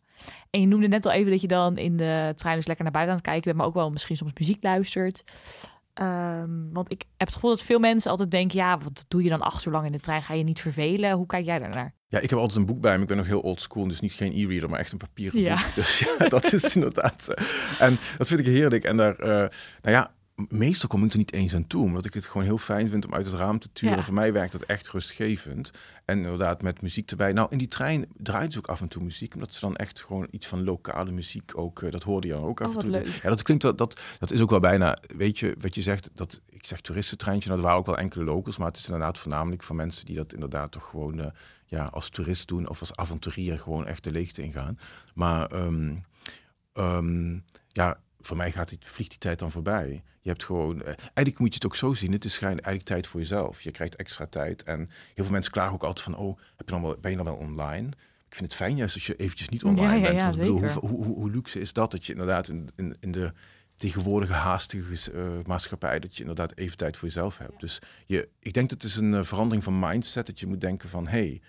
En 0.50 0.60
je 0.60 0.66
noemde 0.66 0.88
net 0.88 1.06
al 1.06 1.12
even 1.12 1.30
dat 1.30 1.40
je 1.40 1.46
dan 1.48 1.76
in 1.78 1.96
de 1.96 2.32
trein 2.36 2.56
dus 2.56 2.66
lekker 2.66 2.84
naar 2.84 2.92
buiten 2.92 3.12
aan 3.14 3.20
het 3.20 3.28
kijken 3.30 3.44
bent, 3.44 3.56
maar 3.56 3.66
ook 3.66 3.74
wel 3.74 3.90
misschien 3.90 4.16
soms 4.16 4.32
muziek 4.38 4.62
luistert. 4.62 5.24
Ehm, 5.94 6.50
want 6.72 6.90
ik 6.92 7.00
heb 7.16 7.26
het 7.26 7.34
gevoel 7.34 7.50
dat 7.50 7.62
veel 7.62 7.78
mensen 7.78 8.10
altijd 8.10 8.30
denken, 8.30 8.58
ja, 8.58 8.78
wat 8.78 9.04
doe 9.08 9.22
je 9.22 9.28
dan 9.28 9.40
acht 9.40 9.64
uur 9.64 9.72
lang 9.72 9.86
in 9.86 9.92
de 9.92 10.00
trein? 10.00 10.22
Ga 10.22 10.34
je 10.34 10.44
niet 10.44 10.60
vervelen? 10.60 11.12
Hoe 11.12 11.26
kijk 11.26 11.44
jij 11.44 11.58
daarnaar? 11.58 11.94
Ja, 12.08 12.18
ik 12.18 12.30
heb 12.30 12.38
altijd 12.38 12.58
een 12.58 12.66
boek 12.66 12.80
bij 12.80 12.96
me. 12.96 13.02
Ik 13.02 13.08
ben 13.08 13.16
nog 13.16 13.26
heel 13.26 13.40
old 13.40 13.60
school, 13.60 13.88
dus 13.88 14.00
niet 14.00 14.12
geen 14.12 14.32
e-reader, 14.32 14.70
maar 14.70 14.78
echt 14.78 14.92
een 14.92 14.98
papieren 14.98 15.40
Ja. 15.40 15.54
boek. 15.54 15.74
Dus 15.74 15.98
ja, 15.98 16.28
dat 16.28 16.52
is 16.52 16.74
inderdaad. 16.74 17.28
eh, 17.28 17.46
En 17.80 17.98
dat 18.18 18.26
vind 18.28 18.40
ik 18.40 18.46
heerlijk. 18.46 18.84
En 18.84 18.96
daar, 18.96 19.16
eh, 19.18 19.28
nou 19.28 19.96
ja, 19.96 20.14
meestal 20.48 20.88
kom 20.88 21.04
ik 21.04 21.12
er 21.12 21.18
niet 21.18 21.32
eens 21.32 21.54
aan 21.54 21.66
toe, 21.66 21.84
omdat 21.84 22.04
ik 22.04 22.14
het 22.14 22.26
gewoon 22.26 22.42
heel 22.42 22.58
fijn 22.58 22.88
vind 22.88 23.06
om 23.06 23.14
uit 23.14 23.26
het 23.26 23.34
raam 23.34 23.58
te 23.58 23.72
turen. 23.72 23.96
Ja. 23.96 24.02
Voor 24.02 24.14
mij 24.14 24.32
werkt 24.32 24.52
dat 24.52 24.62
echt 24.62 24.88
rustgevend. 24.88 25.70
En 26.04 26.18
inderdaad 26.18 26.62
met 26.62 26.82
muziek 26.82 27.10
erbij. 27.10 27.32
Nou, 27.32 27.46
in 27.50 27.58
die 27.58 27.68
trein 27.68 28.06
draait 28.16 28.52
ze 28.52 28.58
ook 28.58 28.66
af 28.66 28.80
en 28.80 28.88
toe 28.88 29.02
muziek, 29.02 29.34
omdat 29.34 29.54
ze 29.54 29.60
dan 29.60 29.76
echt 29.76 30.00
gewoon 30.00 30.28
iets 30.30 30.46
van 30.46 30.64
lokale 30.64 31.10
muziek 31.10 31.52
ook, 31.54 31.82
eh, 31.82 31.90
dat 31.90 32.02
hoorde 32.02 32.26
je 32.26 32.32
dan 32.32 32.44
ook 32.44 32.60
af 32.60 32.66
Oh, 32.68 32.74
en 32.74 32.90
wat 32.90 33.02
toe. 33.02 33.10
leuk. 33.10 33.20
Ja, 33.22 33.28
dat 33.28 33.42
klinkt 33.42 33.62
wel, 33.62 33.76
dat, 33.76 34.00
dat 34.18 34.30
is 34.30 34.40
ook 34.40 34.50
wel 34.50 34.60
bijna, 34.60 34.98
weet 35.16 35.38
je, 35.38 35.56
wat 35.60 35.74
je 35.74 35.82
zegt, 35.82 36.10
dat 36.14 36.40
ik 36.48 36.66
zeg 36.66 36.80
toeristentreintje, 36.80 37.48
nou, 37.48 37.60
er 37.60 37.66
waren 37.66 37.80
ook 37.80 37.86
wel 37.86 37.98
enkele 37.98 38.24
locals, 38.24 38.56
maar 38.58 38.66
het 38.66 38.76
is 38.76 38.86
inderdaad 38.86 39.18
voornamelijk 39.18 39.62
voor 39.62 39.76
mensen 39.76 40.06
die 40.06 40.16
dat 40.16 40.32
inderdaad 40.32 40.72
toch 40.72 40.88
gewoon 40.88 41.20
eh, 41.20 41.26
ja, 41.66 41.84
als 41.84 42.08
toerist 42.08 42.48
doen 42.48 42.68
of 42.68 42.80
als 42.80 42.96
avonturier 42.96 43.58
gewoon 43.58 43.86
echt 43.86 44.04
de 44.04 44.10
leegte 44.12 44.42
ingaan. 44.42 44.78
Maar 45.14 45.46
ehm, 45.46 45.94
ehm, 46.72 47.38
ja, 47.68 47.98
voor 48.26 48.36
mij 48.36 48.52
gaat 48.52 48.68
die, 48.68 48.78
vliegt 48.80 49.10
die 49.10 49.18
tijd 49.18 49.38
dan 49.38 49.50
voorbij. 49.50 50.02
Je 50.20 50.28
hebt 50.28 50.44
gewoon, 50.44 50.78
uh, 50.78 50.86
eigenlijk 50.86 51.38
moet 51.38 51.48
je 51.48 51.54
het 51.54 51.66
ook 51.66 51.76
zo 51.76 51.94
zien. 51.94 52.12
Het 52.12 52.24
is 52.24 52.38
eigenlijk 52.38 52.82
tijd 52.82 53.06
voor 53.06 53.20
jezelf. 53.20 53.60
Je 53.60 53.70
krijgt 53.70 53.96
extra 53.96 54.26
tijd. 54.26 54.62
En 54.62 54.78
heel 55.14 55.24
veel 55.24 55.32
mensen 55.32 55.52
klagen 55.52 55.74
ook 55.74 55.82
altijd 55.82 56.04
van, 56.04 56.16
oh, 56.16 56.38
heb 56.56 56.68
je 56.68 56.74
dan 56.74 56.82
wel, 56.82 56.96
ben 57.00 57.10
je 57.10 57.16
dan 57.16 57.26
wel 57.26 57.34
online? 57.34 57.88
Ik 58.28 58.38
vind 58.38 58.50
het 58.50 58.54
fijn 58.54 58.76
juist 58.76 58.94
als 58.94 59.06
je 59.06 59.16
eventjes 59.16 59.48
niet 59.48 59.64
online 59.64 59.94
ja, 59.94 60.00
bent. 60.00 60.20
Ja, 60.20 60.30
bedoel, 60.30 60.58
hoe, 60.58 60.90
hoe, 60.90 61.04
hoe, 61.04 61.30
luxe 61.30 61.60
is 61.60 61.72
dat? 61.72 61.90
Dat 61.90 62.06
je 62.06 62.12
inderdaad 62.12 62.48
in, 62.48 62.68
in, 62.76 62.96
in 63.00 63.12
de 63.12 63.32
tegenwoordige 63.76 64.32
haastige 64.32 65.12
uh, 65.12 65.44
maatschappij, 65.44 65.98
dat 65.98 66.14
je 66.14 66.20
inderdaad 66.20 66.56
even 66.56 66.76
tijd 66.76 66.96
voor 66.96 67.08
jezelf 67.08 67.38
hebt. 67.38 67.60
Dus 67.60 67.78
je, 68.06 68.28
ik 68.38 68.52
denk 68.52 68.68
dat 68.68 68.82
het 68.82 68.90
is 68.90 68.96
een 68.96 69.12
uh, 69.12 69.22
verandering 69.22 69.64
van 69.64 69.78
mindset. 69.78 70.26
Dat 70.26 70.40
je 70.40 70.46
moet 70.46 70.60
denken 70.60 70.88
van, 70.88 71.08
hey, 71.08 71.40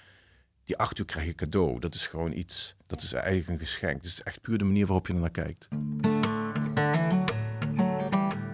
die 0.63 0.77
acht 0.77 0.99
uur 0.99 1.05
krijg 1.05 1.25
je 1.25 1.35
cadeau. 1.35 1.79
Dat 1.79 1.95
is 1.95 2.07
gewoon 2.07 2.31
iets, 2.31 2.75
dat 2.87 3.01
is 3.01 3.13
eigenlijk 3.13 3.49
een 3.49 3.67
geschenk. 3.67 4.01
Dus 4.01 4.11
het 4.11 4.19
is 4.19 4.25
echt 4.25 4.41
puur 4.41 4.57
de 4.57 4.63
manier 4.63 4.85
waarop 4.85 5.07
je 5.07 5.13
er 5.13 5.19
naar 5.19 5.31
kijkt. 5.31 5.67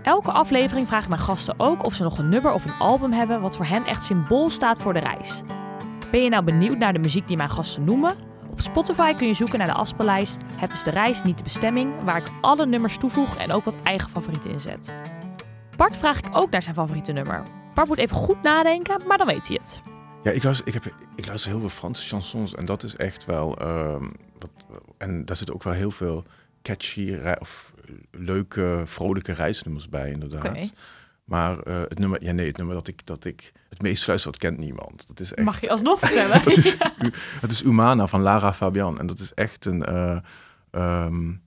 Elke 0.10 0.32
aflevering 0.32 0.88
vraag 0.88 1.04
ik 1.04 1.10
mijn 1.10 1.22
gasten 1.22 1.56
ook 1.58 1.86
of 1.86 1.94
ze 1.94 2.04
nog 2.04 2.18
een 2.18 2.30
nummer 2.30 2.52
of 2.52 2.66
een 2.66 2.80
album 2.80 3.12
hebben 3.12 3.42
wat 3.42 3.56
voor 3.56 3.66
hen 3.66 3.86
echt 3.86 4.04
symbool 4.04 4.50
staat 4.50 4.82
voor 4.82 4.94
de 4.94 5.00
reis. 5.00 5.42
Ben 6.12 6.24
je 6.24 6.30
nou 6.30 6.44
benieuwd 6.44 6.78
naar 6.78 6.94
de 6.94 7.00
muziek 7.00 7.28
die 7.28 7.38
mijn 7.38 7.50
gasten 7.50 7.84
noemen? 7.84 8.16
Op 8.52 8.62
Spotify 8.62 9.14
kun 9.14 9.28
je 9.28 9.34
zoeken 9.34 9.58
naar 9.58 9.68
de 9.68 9.74
afspeellijst 9.74 10.38
Het 10.56 10.74
is 10.74 10.84
de 10.84 10.90
reis, 10.90 11.24
niet 11.24 11.38
de 11.38 11.44
bestemming, 11.44 12.04
waar 12.04 12.18
ik 12.18 12.32
alle 12.42 12.66
nummers 12.66 12.98
toevoeg 12.98 13.38
en 13.38 13.52
ook 13.52 13.64
wat 13.64 13.78
eigen 13.84 14.10
favorieten 14.10 14.52
inzet. 14.52 14.94
Bart 15.78 15.98
vraag 15.98 16.18
ik 16.18 16.26
ook 16.32 16.50
naar 16.50 16.62
zijn 16.62 16.76
favoriete 16.76 17.12
nummer. 17.12 17.44
Bart 17.74 17.88
moet 17.88 17.98
even 17.98 18.16
goed 18.16 18.42
nadenken, 18.42 19.02
maar 19.08 19.18
dan 19.18 19.28
weet 19.28 19.48
hij 19.48 19.58
het. 19.62 19.82
Ja, 20.24 20.32
ik 20.32 20.44
luister, 20.44 20.68
ik, 20.68 20.74
heb, 20.74 20.86
ik 21.16 21.26
luister 21.26 21.52
heel 21.52 21.60
veel 21.60 21.70
Franse 21.70 22.08
chansons 22.08 22.56
en 22.56 22.66
dat 22.66 22.84
is 22.84 22.96
echt 22.96 23.26
wel. 23.26 23.58
Wat, 24.40 24.52
en 24.98 25.26
daar 25.26 25.36
zit 25.36 25.52
ook 25.52 25.64
wel 25.64 25.74
heel 25.74 25.92
veel 25.92 26.24
catchy 26.62 27.20
of 27.40 27.74
leuke, 28.12 28.82
vrolijke 28.86 29.34
reisnummers 29.34 29.90
bij, 29.90 30.12
inderdaad. 30.12 30.48
Okay. 30.48 30.72
Maar 31.24 31.68
uh, 31.68 31.80
het 31.80 32.00
nummer, 32.00 32.24
ja 32.24 32.32
nee, 32.32 32.48
het 32.48 32.58
nummer 32.58 32.76
dat 32.76 32.88
ik, 32.88 33.06
dat 33.06 33.26
ik 33.26 33.52
het 33.70 33.82
meest 33.82 34.08
luister, 34.08 34.32
dat 34.32 34.40
kent 34.40 34.58
niemand. 34.58 35.08
Dat 35.08 35.20
is 35.20 35.34
echt, 35.34 35.46
Mag 35.46 35.62
je 35.62 35.70
alsnog 35.70 36.00
vertellen? 36.06 36.44
dat, 36.44 36.58
is, 36.58 36.78
dat 37.42 37.52
is 37.52 37.64
Humana 37.64 38.08
van 38.08 38.22
Lara 38.22 38.54
Fabian. 38.54 39.00
En 39.00 39.08
dat 39.08 39.20
is 39.20 39.34
echt 39.34 39.66
een... 39.66 39.90
Uh, 39.90 40.18
um, 41.06 41.42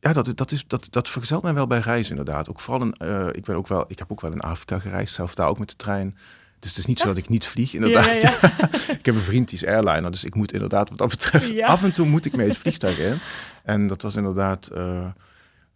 ja, 0.00 0.12
dat, 0.12 0.36
dat, 0.36 0.52
is, 0.52 0.66
dat, 0.66 0.86
dat 0.90 1.08
vergezelt 1.08 1.42
mij 1.42 1.54
wel 1.54 1.66
bij 1.66 1.78
reizen 1.78 2.16
inderdaad. 2.16 2.50
Ook 2.50 2.60
vooral, 2.60 2.82
een, 2.82 2.94
uh, 2.98 3.28
ik, 3.32 3.44
ben 3.44 3.56
ook 3.56 3.68
wel, 3.68 3.84
ik 3.88 3.98
heb 3.98 4.12
ook 4.12 4.20
wel 4.20 4.32
in 4.32 4.40
Afrika 4.40 4.78
gereisd, 4.78 5.14
zelf 5.14 5.34
daar 5.34 5.48
ook 5.48 5.58
met 5.58 5.68
de 5.68 5.76
trein. 5.76 6.16
Dus 6.58 6.70
het 6.70 6.78
is 6.78 6.86
niet 6.86 6.98
zo 6.98 7.06
dat 7.06 7.16
ik 7.16 7.28
niet 7.28 7.46
vlieg, 7.46 7.74
inderdaad. 7.74 8.04
Ja, 8.04 8.12
ja, 8.12 8.38
ja. 8.40 8.70
ik 8.98 9.06
heb 9.06 9.14
een 9.14 9.20
vriend 9.20 9.48
die 9.48 9.58
is 9.58 9.66
airliner, 9.66 10.10
dus 10.10 10.24
ik 10.24 10.34
moet 10.34 10.52
inderdaad 10.52 10.88
wat 10.88 10.98
dat 10.98 11.08
betreft... 11.08 11.62
Af 11.62 11.82
en 11.82 11.92
toe 11.92 12.06
moet 12.06 12.24
ik 12.24 12.36
mee 12.36 12.48
het 12.48 12.56
vliegtuig 12.56 12.98
in. 12.98 13.18
En 13.62 13.86
dat 13.86 14.02
was 14.02 14.16
inderdaad... 14.16 14.70
Uh, 14.72 15.06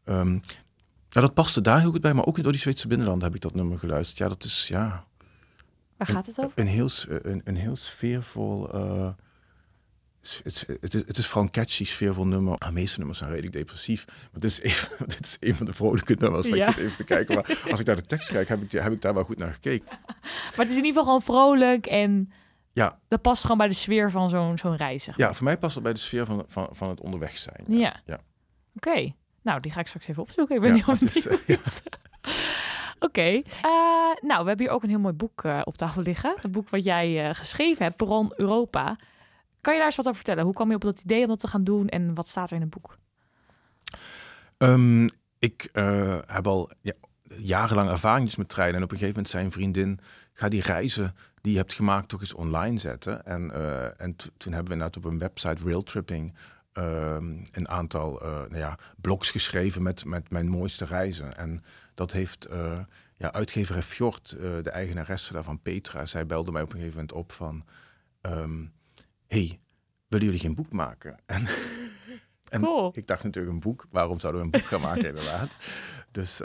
um, 0.04 0.40
ja, 1.08 1.20
dat 1.20 1.34
paste 1.34 1.60
daar 1.60 1.80
heel 1.80 1.90
goed 1.90 2.00
bij, 2.00 2.14
maar 2.14 2.26
ook 2.26 2.36
in 2.36 2.42
door 2.42 2.52
die 2.52 2.60
Zweedse 2.60 2.88
binnenlanden 2.88 3.26
heb 3.26 3.34
ik 3.34 3.40
dat 3.40 3.54
nummer 3.54 3.78
geluisterd. 3.78 4.18
Ja, 4.18 4.28
dat 4.28 4.44
is, 4.44 4.68
ja... 4.68 5.04
Waar 5.96 6.06
gaat 6.06 6.26
het 6.26 6.38
over? 6.38 6.52
Een, 6.54 6.66
een 6.66 6.72
heel, 6.72 6.88
een, 7.22 7.40
een 7.44 7.56
heel 7.56 7.76
sfeervol... 7.76 8.74
Uh, 8.74 9.08
het, 10.20 10.66
het, 10.80 10.92
het, 10.92 11.18
is 11.18 11.26
vooral 11.26 11.42
een 11.42 11.50
catchy, 11.50 11.84
sfeervol 11.84 12.26
nummer. 12.26 12.58
De 12.58 12.72
meeste 12.72 12.98
nummers 12.98 13.18
zijn 13.18 13.30
redelijk 13.30 13.56
depressief. 13.56 14.06
Maar 14.06 14.40
dit 14.40 14.44
is, 14.44 14.60
even, 14.70 15.08
dit 15.08 15.24
is 15.24 15.36
een 15.40 15.54
van 15.54 15.66
de 15.66 15.72
vrolijke 15.72 16.16
nummers. 16.18 16.48
Ja. 16.48 16.54
Ik 16.54 16.64
zit 16.64 16.76
even 16.76 16.96
te 16.96 17.04
kijken. 17.04 17.34
Maar 17.34 17.62
als 17.70 17.80
ik 17.80 17.86
naar 17.86 17.96
de 17.96 18.02
tekst 18.02 18.30
kijk, 18.30 18.48
heb 18.48 18.62
ik, 18.62 18.72
heb 18.72 18.92
ik 18.92 19.02
daar 19.02 19.14
wel 19.14 19.24
goed 19.24 19.38
naar 19.38 19.52
gekeken. 19.52 19.88
Maar 20.56 20.66
het 20.66 20.68
is 20.68 20.76
in 20.76 20.84
ieder 20.84 21.02
geval 21.02 21.04
gewoon 21.04 21.22
vrolijk 21.22 21.86
en... 21.86 22.32
Ja. 22.72 22.98
Dat 23.08 23.22
past 23.22 23.42
gewoon 23.42 23.58
bij 23.58 23.68
de 23.68 23.74
sfeer 23.74 24.10
van 24.10 24.30
zo'n 24.30 24.58
zo'n 24.58 24.76
reis. 24.76 25.04
Zeg 25.04 25.18
maar. 25.18 25.26
Ja, 25.26 25.34
voor 25.34 25.44
mij 25.44 25.58
past 25.58 25.74
het 25.74 25.82
bij 25.82 25.92
de 25.92 25.98
sfeer 25.98 26.26
van, 26.26 26.44
van, 26.48 26.68
van 26.72 26.88
het 26.88 27.00
onderweg 27.00 27.38
zijn. 27.38 27.64
Ja. 27.66 27.78
ja. 27.78 28.00
ja. 28.06 28.20
Oké. 28.74 29.12
Nou, 29.42 29.60
die 29.60 29.72
ga 29.72 29.80
ik 29.80 29.86
straks 29.86 30.08
even 30.08 30.22
opzoeken. 30.22 30.54
Ik 30.54 30.60
ben 30.60 30.76
ja, 30.76 30.84
heel 30.84 30.96
benieuwd. 30.96 31.26
Uh, 31.26 31.56
Oké. 32.98 33.06
Okay. 33.06 33.44
Uh, 33.64 34.28
nou, 34.28 34.42
we 34.42 34.48
hebben 34.48 34.58
hier 34.58 34.70
ook 34.70 34.82
een 34.82 34.88
heel 34.88 34.98
mooi 34.98 35.14
boek 35.14 35.44
uh, 35.44 35.60
op 35.64 35.76
tafel 35.76 36.02
liggen. 36.02 36.34
Het 36.40 36.52
boek 36.52 36.68
wat 36.68 36.84
jij 36.84 37.28
uh, 37.28 37.34
geschreven 37.34 37.84
hebt, 37.84 37.96
Peron 37.96 38.32
Europa. 38.36 38.96
Kan 39.60 39.72
je 39.72 39.78
daar 39.78 39.88
eens 39.88 39.96
wat 39.96 40.06
over 40.06 40.18
vertellen? 40.18 40.44
Hoe 40.44 40.54
kwam 40.54 40.68
je 40.68 40.74
op 40.74 40.80
dat 40.80 41.00
idee 41.00 41.22
om 41.22 41.28
dat 41.28 41.40
te 41.40 41.48
gaan 41.48 41.64
doen 41.64 41.88
en 41.88 42.14
wat 42.14 42.28
staat 42.28 42.50
er 42.50 42.56
in 42.56 42.60
het 42.60 42.70
boek? 42.70 42.98
Um, 44.58 45.08
ik 45.38 45.68
heb 46.26 46.46
al 46.46 46.70
ja, 46.80 46.92
jarenlang 47.22 47.90
ervaring 47.90 48.36
met 48.36 48.48
treinen. 48.48 48.76
En 48.76 48.82
op 48.82 48.90
een 48.90 48.98
gegeven 48.98 49.14
moment 49.14 49.32
zei 49.32 49.44
een 49.44 49.52
vriendin, 49.52 50.00
ga 50.32 50.48
die 50.48 50.62
reizen 50.62 51.14
die 51.40 51.52
je 51.52 51.58
hebt 51.58 51.72
gemaakt 51.72 52.08
toch 52.08 52.20
eens 52.20 52.34
online 52.34 52.78
zetten. 52.78 53.24
En, 53.26 53.50
en 53.98 54.16
toen 54.36 54.52
hebben 54.52 54.72
we 54.72 54.84
net 54.84 54.96
op 54.96 55.04
een 55.04 55.18
website, 55.18 55.64
Railtripping, 55.64 56.34
uh, 56.74 57.16
een 57.52 57.68
aantal 57.68 58.22
uh, 58.22 58.28
nou 58.30 58.56
ja, 58.56 58.78
blogs 59.00 59.30
geschreven 59.30 59.82
met, 59.82 60.04
met 60.04 60.30
mijn 60.30 60.48
mooiste 60.48 60.84
reizen. 60.84 61.32
En 61.32 61.62
dat 61.94 62.12
heeft 62.12 62.48
ja, 63.16 63.32
uitgever 63.32 63.82
Fjord, 63.82 64.36
de 64.38 64.70
eigenaresse 64.70 65.32
daarvan, 65.32 65.60
Petra, 65.60 66.06
zij 66.06 66.26
belde 66.26 66.52
mij 66.52 66.62
op 66.62 66.72
een 66.72 66.78
gegeven 66.78 66.96
moment 66.98 67.12
op 67.16 67.32
van... 67.32 67.64
Um, 68.22 68.72
hey, 69.30 69.60
willen 70.08 70.26
jullie 70.26 70.40
geen 70.40 70.54
boek 70.54 70.72
maken? 70.72 71.18
En, 72.50 72.60
en 72.60 72.66
cool. 72.66 72.90
ik 72.94 73.06
dacht 73.06 73.24
natuurlijk 73.24 73.54
een 73.54 73.60
boek. 73.60 73.86
Waarom 73.90 74.18
zouden 74.18 74.40
we 74.40 74.46
een 74.46 74.60
boek 74.60 74.68
gaan 74.68 74.80
maken 74.80 75.08
inderdaad? 75.14 75.56
Dus 76.10 76.38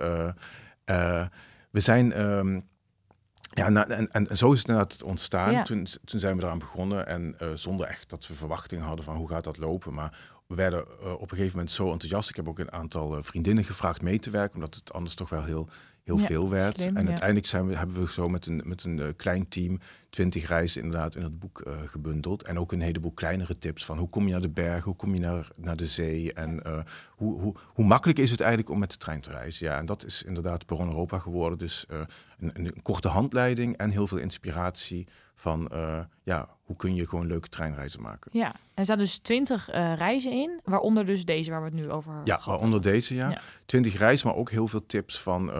we 1.72 1.80
zijn... 1.80 2.22
Um, 2.22 2.68
ja, 3.56 3.70
nou, 3.70 3.90
en, 3.92 4.12
en 4.12 4.38
zo 4.38 4.52
is 4.52 4.60
het 4.60 4.68
inderdaad 4.68 5.04
ontstaan. 5.04 5.52
Ja. 5.52 5.62
Toen, 5.62 5.88
toen 6.06 6.20
zijn 6.20 6.38
we 6.38 6.44
eraan 6.44 6.60
begonnen 6.60 7.08
en 7.08 7.36
uh, 7.42 7.50
zonder 7.54 7.88
echt 7.88 8.10
dat 8.10 8.28
we 8.28 8.34
verwachtingen 8.34 8.86
hadden 8.86 9.06
van 9.06 9.16
hoe 9.16 9.28
gaat 9.28 9.44
dat 9.44 9.58
lopen. 9.58 9.94
Maar 9.94 10.18
we 10.48 10.56
werden 10.56 10.86
uh, 11.04 11.14
op 11.14 11.22
een 11.22 11.38
gegeven 11.38 11.52
moment 11.58 11.72
zo 11.72 11.92
enthousiast. 11.92 12.30
Ik 12.30 12.36
heb 12.36 12.48
ook 12.48 12.60
een 12.60 12.72
aantal 12.72 13.18
uh, 13.18 13.24
vriendinnen 13.24 13.64
gevraagd 13.64 14.02
mee 14.02 14.20
te 14.20 14.30
werken, 14.30 14.56
omdat 14.56 14.76
het 14.76 14.94
anders 14.94 15.16
toch 15.16 15.30
wel 15.30 15.44
heel, 15.44 15.70
heel 16.04 16.20
ja, 16.20 16.26
veel 16.26 16.50
werd. 16.50 16.80
Slim, 16.80 16.96
en 16.96 17.02
ja. 17.02 17.08
uiteindelijk 17.08 17.48
zijn 17.48 17.68
we, 17.68 17.78
hebben 17.78 18.06
we 18.06 18.12
zo 18.12 18.30
met 18.30 18.46
een, 18.46 18.62
met 18.66 18.84
een 18.84 19.16
klein 19.16 19.48
team 19.48 19.80
twintig 20.16 20.48
reizen 20.48 20.82
inderdaad 20.82 21.16
in 21.16 21.24
het 21.24 21.40
boek 21.40 21.64
gebundeld. 21.86 22.44
En 22.44 22.60
ook 22.60 22.72
een 22.72 22.82
heleboel 22.82 23.12
kleinere 23.12 23.58
tips 23.58 23.86
van 23.86 23.98
hoe 23.98 24.10
kom 24.10 24.26
je 24.26 24.32
naar 24.32 24.42
de 24.42 24.50
bergen, 24.50 24.84
hoe 24.84 24.96
kom 24.96 25.14
je 25.14 25.20
naar, 25.20 25.48
naar 25.56 25.76
de 25.76 25.88
zee 25.88 26.34
en 26.34 26.62
hoe, 27.10 27.40
hoe, 27.40 27.56
hoe 27.74 27.86
makkelijk 27.86 28.20
is 28.20 28.32
het 28.32 28.40
eigenlijk 28.40 28.70
om 28.72 28.80
met 28.80 28.92
de 28.92 28.98
trein 28.98 29.22
te 29.22 29.32
reizen. 29.32 29.68
Ja, 29.68 29.78
en 29.78 29.86
dat 29.86 30.06
is 30.06 30.24
inderdaad 30.24 30.66
Peron 30.66 30.88
Europa 30.88 31.20
geworden. 31.20 31.58
Dus 31.58 31.86
een, 32.40 32.52
een, 32.54 32.82
korte 32.82 33.08
handleiding 33.08 33.78
en 33.78 33.90
heel 33.90 34.08
veel 34.08 34.18
inspiratie 34.18 35.08
van 35.36 35.72
ja, 36.24 36.48
hoe 36.64 36.76
kun 36.76 36.96
je 36.96 37.08
gewoon 37.08 37.28
leuke 37.28 37.50
treinreizen 37.50 38.02
maken. 38.02 38.32
Ja, 38.34 38.56
er 38.74 38.84
staan 38.84 38.98
dus 38.98 39.18
twintig 39.18 39.70
reizen 39.96 40.32
in, 40.32 40.60
waaronder 40.64 41.06
dus 41.06 41.26
deze 41.26 41.52
waar 41.52 41.64
we 41.64 41.70
het 41.70 41.86
nu 41.86 41.90
over 41.90 42.14
hebben. 42.14 42.34
Ja, 42.34 42.42
waaronder 42.46 42.82
deze 42.82 43.16
ja. 43.16 43.42
Twintig 43.66 43.94
ja. 43.94 44.00
reizen, 44.00 44.28
maar 44.28 44.36
ook 44.36 44.50
heel 44.50 44.68
veel 44.68 44.86
tips 44.86 45.20
van 45.20 45.52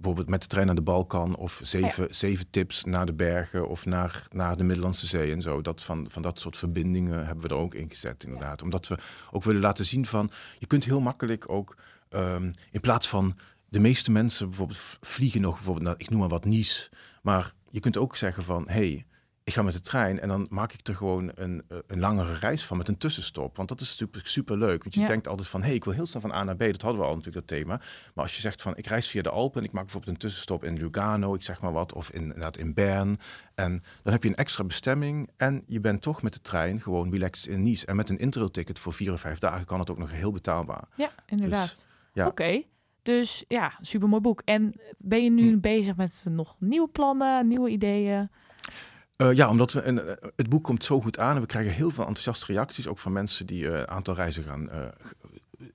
bijvoorbeeld 0.00 0.28
met 0.28 0.42
de 0.42 0.48
trein 0.48 0.66
naar 0.66 0.74
de 0.74 0.82
Balkan 0.82 1.36
of 1.36 1.60
zeven, 1.62 2.02
ja. 2.02 2.12
zeven 2.12 2.50
tips 2.50 2.84
naar 2.84 3.06
de 3.06 3.12
bergen 3.12 3.68
of 3.68 3.86
naar, 3.86 4.26
naar 4.30 4.56
de 4.56 4.64
Middellandse 4.64 5.06
Zee 5.06 5.32
en 5.32 5.42
zo. 5.42 5.60
Dat 5.60 5.82
van, 5.82 6.06
van 6.10 6.22
dat 6.22 6.40
soort 6.40 6.56
verbindingen 6.56 7.26
hebben 7.26 7.44
we 7.44 7.54
er 7.54 7.60
ook 7.60 7.74
in 7.74 7.88
gezet 7.88 8.24
inderdaad. 8.24 8.58
Ja. 8.58 8.64
Omdat 8.64 8.88
we 8.88 8.98
ook 9.30 9.44
willen 9.44 9.60
laten 9.60 9.84
zien 9.84 10.06
van, 10.06 10.30
je 10.58 10.66
kunt 10.66 10.84
heel 10.84 11.00
makkelijk 11.00 11.48
ook 11.48 11.76
um, 12.10 12.50
in 12.70 12.80
plaats 12.80 13.08
van 13.08 13.36
de 13.68 13.80
meeste 13.80 14.10
mensen 14.10 14.48
bijvoorbeeld 14.48 14.98
vliegen 15.00 15.40
nog 15.40 15.54
bijvoorbeeld 15.54 15.86
naar, 15.86 15.94
ik 15.98 16.10
noem 16.10 16.20
maar 16.20 16.28
wat, 16.28 16.44
Nice. 16.44 16.90
Maar 17.22 17.52
je 17.70 17.80
kunt 17.80 17.96
ook 17.96 18.16
zeggen 18.16 18.42
van, 18.42 18.68
hey, 18.68 19.06
ik 19.44 19.52
ga 19.52 19.62
met 19.62 19.72
de 19.72 19.80
trein 19.80 20.20
en 20.20 20.28
dan 20.28 20.46
maak 20.50 20.72
ik 20.72 20.88
er 20.88 20.94
gewoon 20.94 21.30
een, 21.34 21.62
een 21.86 21.98
langere 22.00 22.34
reis 22.34 22.64
van 22.64 22.76
met 22.76 22.88
een 22.88 22.96
tussenstop. 22.98 23.56
Want 23.56 23.68
dat 23.68 23.80
is 23.80 23.96
super, 23.96 24.20
super 24.24 24.58
leuk. 24.58 24.82
Want 24.82 24.94
je 24.94 25.00
Ja. 25.00 25.06
denkt 25.06 25.28
altijd 25.28 25.48
van, 25.48 25.62
hey, 25.62 25.74
ik 25.74 25.84
wil 25.84 25.92
heel 25.94 26.06
snel 26.06 26.20
van 26.20 26.32
A 26.32 26.44
naar 26.44 26.56
B. 26.56 26.58
Dat 26.58 26.82
hadden 26.82 27.00
we 27.00 27.06
al 27.06 27.14
natuurlijk, 27.16 27.48
dat 27.48 27.58
thema. 27.58 27.76
Maar 28.14 28.24
als 28.24 28.34
je 28.34 28.40
zegt 28.40 28.62
van, 28.62 28.76
ik 28.76 28.86
reis 28.86 29.08
via 29.08 29.22
de 29.22 29.30
Alpen 29.30 29.60
en 29.60 29.66
ik 29.66 29.72
maak 29.72 29.82
bijvoorbeeld 29.82 30.12
een 30.14 30.20
tussenstop 30.20 30.64
in 30.64 30.76
Lugano, 30.78 31.34
ik 31.34 31.42
zeg 31.42 31.60
maar 31.60 31.72
wat, 31.72 31.92
of 31.92 32.10
in, 32.10 32.22
inderdaad 32.22 32.56
in 32.56 32.74
Bern. 32.74 33.16
En 33.54 33.82
dan 34.02 34.12
heb 34.12 34.22
je 34.22 34.28
een 34.28 34.34
extra 34.34 34.64
bestemming 34.64 35.30
en 35.36 35.62
je 35.66 35.80
bent 35.80 36.02
toch 36.02 36.22
met 36.22 36.32
de 36.32 36.40
trein 36.40 36.80
gewoon 36.80 37.10
relaxed 37.10 37.46
in 37.52 37.62
Nice. 37.62 37.86
En 37.86 37.96
met 37.96 38.08
een 38.08 38.18
interrail-ticket 38.18 38.78
voor 38.78 38.92
vier 38.92 39.12
of 39.12 39.20
vijf 39.20 39.38
dagen 39.38 39.64
kan 39.66 39.78
het 39.80 39.90
ook 39.90 39.98
nog 39.98 40.10
heel 40.12 40.32
betaalbaar. 40.32 40.84
Ja, 40.96 41.10
inderdaad. 41.26 41.86
ja. 42.12 42.26
Oké, 42.26 42.62
dus 43.02 43.44
ja, 43.48 43.72
supermooi 43.80 44.22
boek. 44.22 44.42
En 44.44 44.80
ben 44.98 45.24
je 45.24 45.30
nu 45.30 45.52
Hm. 45.52 45.60
bezig 45.60 45.96
met 45.96 46.24
nog 46.30 46.56
nieuwe 46.58 46.88
plannen, 46.88 47.48
nieuwe 47.48 47.70
ideeën? 47.70 48.30
Eh, 49.20 49.32
ja, 49.32 49.48
omdat 49.48 49.72
we, 49.72 49.80
en, 49.80 50.08
eh, 50.08 50.28
het 50.36 50.48
boek 50.48 50.64
komt 50.64 50.84
zo 50.84 51.00
goed 51.00 51.18
aan 51.18 51.34
en 51.34 51.40
we 51.40 51.46
krijgen 51.46 51.72
heel 51.72 51.90
veel 51.90 52.06
enthousiaste 52.06 52.52
reacties, 52.52 52.88
ook 52.88 52.98
van 52.98 53.12
mensen 53.12 53.46
die 53.46 53.68
eh, 53.68 53.78
een 53.78 53.88
aantal 53.88 54.14
reizen 54.14 54.42
gaan, 54.42 54.70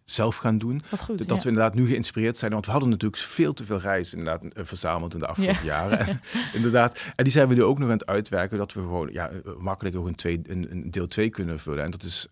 zelf 0.06 0.36
gaan 0.36 0.58
doen. 0.58 0.82
Goed. 1.00 1.18
dat 1.18 1.28
ja. 1.28 1.36
we 1.36 1.48
inderdaad 1.48 1.74
nu 1.74 1.88
geïnspireerd 1.88 2.38
zijn, 2.38 2.52
want 2.52 2.66
we 2.66 2.72
hadden 2.72 2.90
natuurlijk 2.90 3.22
veel 3.22 3.54
te 3.54 3.66
veel 3.66 3.80
reizen 3.80 4.18
inderdaad 4.18 4.68
verzameld 4.68 5.14
in 5.14 5.20
de 5.20 5.28
afgelopen 5.28 5.64
jaren. 5.64 6.00
En, 6.08 6.20
inderdaad. 6.54 7.02
En 7.16 7.24
die 7.24 7.34
zijn 7.34 7.48
we 7.48 7.54
nu 7.54 7.64
ook 7.64 7.78
nog 7.78 7.90
aan 7.90 7.98
het 7.98 8.06
uitwerken, 8.06 8.58
dat 8.58 8.74
we 8.74 8.80
gewoon 8.80 9.10
ja, 9.12 9.32
makkelijk 9.58 9.96
ook 9.96 10.08
een, 10.08 10.16
twee, 10.16 10.42
een, 10.44 10.72
een 10.72 10.92
deel 10.92 11.08
2 11.08 11.30
kunnen 11.30 11.60
vullen. 11.60 11.84
En 11.84 11.92
dat 11.92 12.04
is 12.04 12.28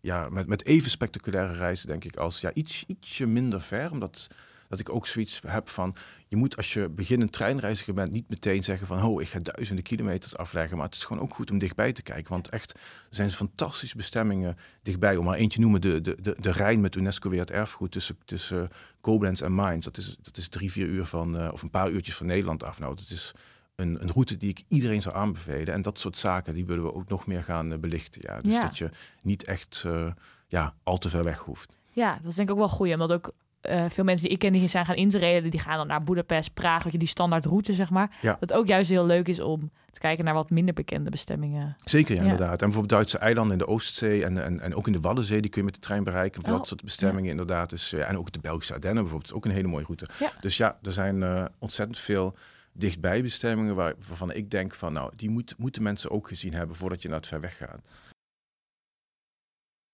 ja, 0.00 0.28
met, 0.28 0.46
met 0.46 0.64
even 0.64 0.90
spectaculaire 0.90 1.56
reizen, 1.56 1.88
denk 1.88 2.04
ik, 2.04 2.16
als 2.16 2.40
ja, 2.40 2.50
iets, 2.54 2.84
ietsje 2.86 3.26
minder 3.26 3.60
ver, 3.60 3.90
omdat 3.90 4.28
dat 4.68 4.80
ik 4.80 4.90
ook 4.90 5.06
zoiets 5.06 5.40
heb 5.46 5.68
van, 5.68 5.94
je 6.30 6.36
moet 6.36 6.56
als 6.56 6.72
je 6.72 6.88
beginnend 6.88 7.32
treinreiziger 7.32 7.94
bent 7.94 8.10
niet 8.10 8.28
meteen 8.28 8.64
zeggen 8.64 8.86
van, 8.86 9.02
oh, 9.02 9.22
ik 9.22 9.28
ga 9.28 9.38
duizenden 9.38 9.84
kilometers 9.84 10.36
afleggen. 10.36 10.76
Maar 10.76 10.86
het 10.86 10.94
is 10.94 11.04
gewoon 11.04 11.22
ook 11.22 11.34
goed 11.34 11.50
om 11.50 11.58
dichtbij 11.58 11.92
te 11.92 12.02
kijken. 12.02 12.32
Want 12.32 12.48
echt, 12.48 12.72
er 12.72 12.80
zijn 13.10 13.30
fantastische 13.30 13.96
bestemmingen 13.96 14.56
dichtbij. 14.82 15.16
Om 15.16 15.24
maar 15.24 15.36
eentje 15.36 15.60
noemen, 15.60 15.80
de, 15.80 16.00
de, 16.00 16.16
de, 16.22 16.36
de 16.40 16.52
Rijn 16.52 16.80
met 16.80 16.94
UNESCO 16.94 17.30
weer 17.30 17.40
het 17.40 17.50
erfgoed 17.50 17.90
tussen, 17.90 18.16
tussen 18.24 18.68
Koblenz 19.00 19.40
en 19.40 19.52
Mainz. 19.52 19.84
Dat 19.84 19.96
is, 19.96 20.16
dat 20.22 20.36
is 20.36 20.48
drie, 20.48 20.72
vier 20.72 20.86
uur 20.86 21.04
van, 21.04 21.36
uh, 21.36 21.48
of 21.52 21.62
een 21.62 21.70
paar 21.70 21.90
uurtjes 21.90 22.16
van 22.16 22.26
Nederland 22.26 22.62
af. 22.62 22.80
Nou, 22.80 22.94
dat 22.94 23.10
is 23.10 23.32
een, 23.74 24.02
een, 24.02 24.10
route 24.10 24.36
die 24.36 24.50
ik 24.50 24.62
iedereen 24.68 25.02
zou 25.02 25.14
aanbevelen. 25.14 25.74
En 25.74 25.82
dat 25.82 25.98
soort 25.98 26.16
zaken, 26.16 26.54
die 26.54 26.66
willen 26.66 26.84
we 26.84 26.94
ook 26.94 27.08
nog 27.08 27.26
meer 27.26 27.44
gaan 27.44 27.72
uh, 27.72 27.78
belichten. 27.78 28.20
Ja. 28.24 28.40
Dus 28.40 28.60
dat 28.60 28.78
je 28.78 28.90
niet 29.22 29.44
echt 29.44 29.82
uh, 29.86 30.12
ja, 30.46 30.74
al 30.82 30.98
te 30.98 31.08
ver 31.08 31.24
weg 31.24 31.38
hoeft. 31.38 31.72
Ja, 31.92 32.14
dat 32.14 32.30
is 32.30 32.34
denk 32.34 32.48
ik 32.48 32.54
ook 32.54 32.60
wel 32.60 32.68
goed. 32.68 32.92
Omdat 32.92 33.12
ook 33.12 33.32
uh, 33.62 33.84
veel 33.88 34.04
mensen 34.04 34.24
die 34.24 34.34
ik 34.34 34.38
ken 34.38 34.52
die 34.52 34.68
zijn 34.68 34.84
gaan 34.84 34.96
interreden, 34.96 35.50
die 35.50 35.60
gaan 35.60 35.76
dan 35.76 35.86
naar 35.86 36.02
Budapest, 36.02 36.54
Praag, 36.54 36.82
weet 36.82 36.92
je, 36.92 36.98
die 36.98 37.08
standaard 37.08 37.44
route 37.44 37.74
zeg 37.74 37.90
maar. 37.90 38.18
Ja. 38.22 38.36
Dat 38.40 38.52
ook 38.52 38.66
juist 38.66 38.90
heel 38.90 39.06
leuk 39.06 39.28
is 39.28 39.40
om 39.40 39.70
te 39.90 40.00
kijken 40.00 40.24
naar 40.24 40.34
wat 40.34 40.50
minder 40.50 40.74
bekende 40.74 41.10
bestemmingen. 41.10 41.76
Zeker, 41.84 42.14
ja, 42.14 42.22
inderdaad. 42.22 42.50
En 42.50 42.58
bijvoorbeeld 42.58 42.88
Duitse 42.88 43.18
eilanden 43.18 43.52
in 43.52 43.58
de 43.58 43.66
Oostzee 43.66 44.24
en, 44.24 44.44
en, 44.44 44.60
en 44.60 44.74
ook 44.74 44.86
in 44.86 44.92
de 44.92 45.00
Waddenzee, 45.00 45.40
die 45.40 45.50
kun 45.50 45.60
je 45.60 45.66
met 45.66 45.74
de 45.74 45.80
trein 45.80 46.04
bereiken. 46.04 46.42
Voor 46.42 46.52
oh, 46.52 46.58
dat 46.58 46.66
soort 46.66 46.84
bestemmingen 46.84 47.30
inderdaad. 47.30 47.70
Dus, 47.70 47.92
en 47.92 48.18
ook 48.18 48.32
de 48.32 48.40
Belgische 48.40 48.74
Ardennen 48.74 49.02
bijvoorbeeld, 49.02 49.30
is 49.30 49.36
ook 49.36 49.44
een 49.44 49.50
hele 49.50 49.68
mooie 49.68 49.84
route. 49.84 50.08
Dus 50.40 50.56
ja, 50.56 50.78
er 50.82 50.92
zijn 50.92 51.16
uh, 51.16 51.44
ontzettend 51.58 51.98
veel 51.98 52.36
dichtbij 52.72 53.22
bestemmingen 53.22 53.74
waar, 53.74 53.94
waarvan 54.08 54.32
ik 54.32 54.50
denk 54.50 54.74
van 54.74 54.92
nou, 54.92 55.12
die 55.16 55.30
moet, 55.30 55.54
moeten 55.58 55.82
mensen 55.82 56.10
ook 56.10 56.28
gezien 56.28 56.54
hebben 56.54 56.76
voordat 56.76 57.02
je 57.02 57.08
naar 57.08 57.18
het 57.18 57.26
ver 57.26 57.40
weg 57.40 57.56
gaat. 57.56 57.80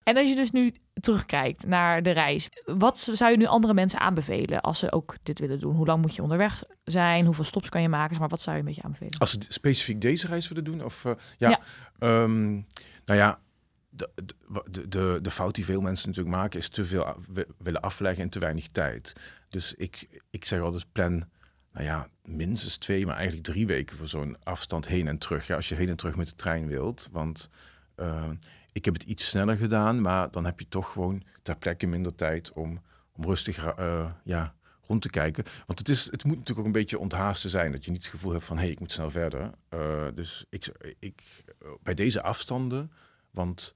En 0.06 0.16
als 0.16 0.28
je 0.28 0.34
dus 0.34 0.50
nu 0.50 0.72
terugkijkt 1.00 1.66
naar 1.66 2.02
de 2.02 2.10
reis, 2.10 2.48
wat 2.64 2.98
zou 2.98 3.30
je 3.30 3.36
nu 3.36 3.46
andere 3.46 3.74
mensen 3.74 4.00
aanbevelen 4.00 4.60
als 4.60 4.78
ze 4.78 4.92
ook 4.92 5.16
dit 5.22 5.38
willen 5.38 5.58
doen? 5.58 5.74
Hoe 5.74 5.86
lang 5.86 6.02
moet 6.02 6.14
je 6.14 6.22
onderweg 6.22 6.64
zijn? 6.84 7.24
Hoeveel 7.24 7.44
stops 7.44 7.68
kan 7.68 7.82
je 7.82 7.88
maken? 7.88 8.18
Maar 8.18 8.28
wat 8.28 8.40
zou 8.40 8.56
je 8.56 8.62
een 8.62 8.68
beetje 8.68 8.82
aanbevelen? 8.82 9.18
Als 9.18 9.30
ze 9.30 9.38
specifiek 9.48 10.00
deze 10.00 10.26
reis 10.26 10.48
willen 10.48 10.64
doen? 10.64 10.84
Of, 10.84 11.04
uh, 11.04 11.12
ja, 11.38 11.48
ja. 11.48 12.22
Um, 12.22 12.66
nou 13.04 13.18
ja, 13.18 13.38
de, 13.88 14.10
de, 14.70 14.88
de, 14.88 15.18
de 15.22 15.30
fout 15.30 15.54
die 15.54 15.64
veel 15.64 15.80
mensen 15.80 16.08
natuurlijk 16.08 16.36
maken 16.36 16.60
is 16.60 16.68
te 16.68 16.84
veel 16.84 17.16
willen 17.58 17.80
afleggen 17.80 18.22
in 18.22 18.30
te 18.30 18.38
weinig 18.38 18.66
tijd. 18.66 19.12
Dus 19.48 19.74
ik, 19.74 20.22
ik 20.30 20.44
zeg 20.44 20.60
altijd 20.60 20.92
plan 20.92 21.28
nou 21.72 21.84
ja, 21.84 22.08
minstens 22.22 22.76
twee, 22.76 23.06
maar 23.06 23.16
eigenlijk 23.16 23.46
drie 23.46 23.66
weken 23.66 23.96
voor 23.96 24.08
zo'n 24.08 24.36
afstand 24.42 24.86
heen 24.86 25.08
en 25.08 25.18
terug. 25.18 25.46
Ja, 25.46 25.56
als 25.56 25.68
je 25.68 25.74
heen 25.74 25.88
en 25.88 25.96
terug 25.96 26.16
met 26.16 26.28
de 26.28 26.34
trein 26.34 26.66
wilt. 26.66 27.08
Want 27.12 27.50
uh, 27.96 28.30
ik 28.76 28.84
heb 28.84 28.94
het 28.94 29.02
iets 29.02 29.28
sneller 29.28 29.56
gedaan, 29.56 30.00
maar 30.00 30.30
dan 30.30 30.44
heb 30.44 30.60
je 30.60 30.68
toch 30.68 30.92
gewoon 30.92 31.22
ter 31.42 31.56
plekke 31.56 31.86
minder 31.86 32.14
tijd 32.14 32.52
om, 32.52 32.80
om 33.12 33.24
rustig 33.24 33.78
uh, 33.78 34.10
ja, 34.24 34.54
rond 34.86 35.02
te 35.02 35.10
kijken. 35.10 35.44
Want 35.66 35.78
het, 35.78 35.88
is, 35.88 36.04
het 36.04 36.24
moet 36.24 36.36
natuurlijk 36.36 36.58
ook 36.58 36.66
een 36.66 36.80
beetje 36.80 36.98
onthaasten 36.98 37.50
zijn. 37.50 37.72
Dat 37.72 37.84
je 37.84 37.90
niet 37.90 38.02
het 38.02 38.12
gevoel 38.12 38.32
hebt 38.32 38.44
van 38.44 38.56
hé, 38.56 38.62
hey, 38.62 38.72
ik 38.72 38.80
moet 38.80 38.92
snel 38.92 39.10
verder. 39.10 39.50
Uh, 39.74 40.04
dus 40.14 40.44
ik, 40.50 40.72
ik, 40.98 41.44
bij 41.82 41.94
deze 41.94 42.22
afstanden, 42.22 42.92
want 43.30 43.72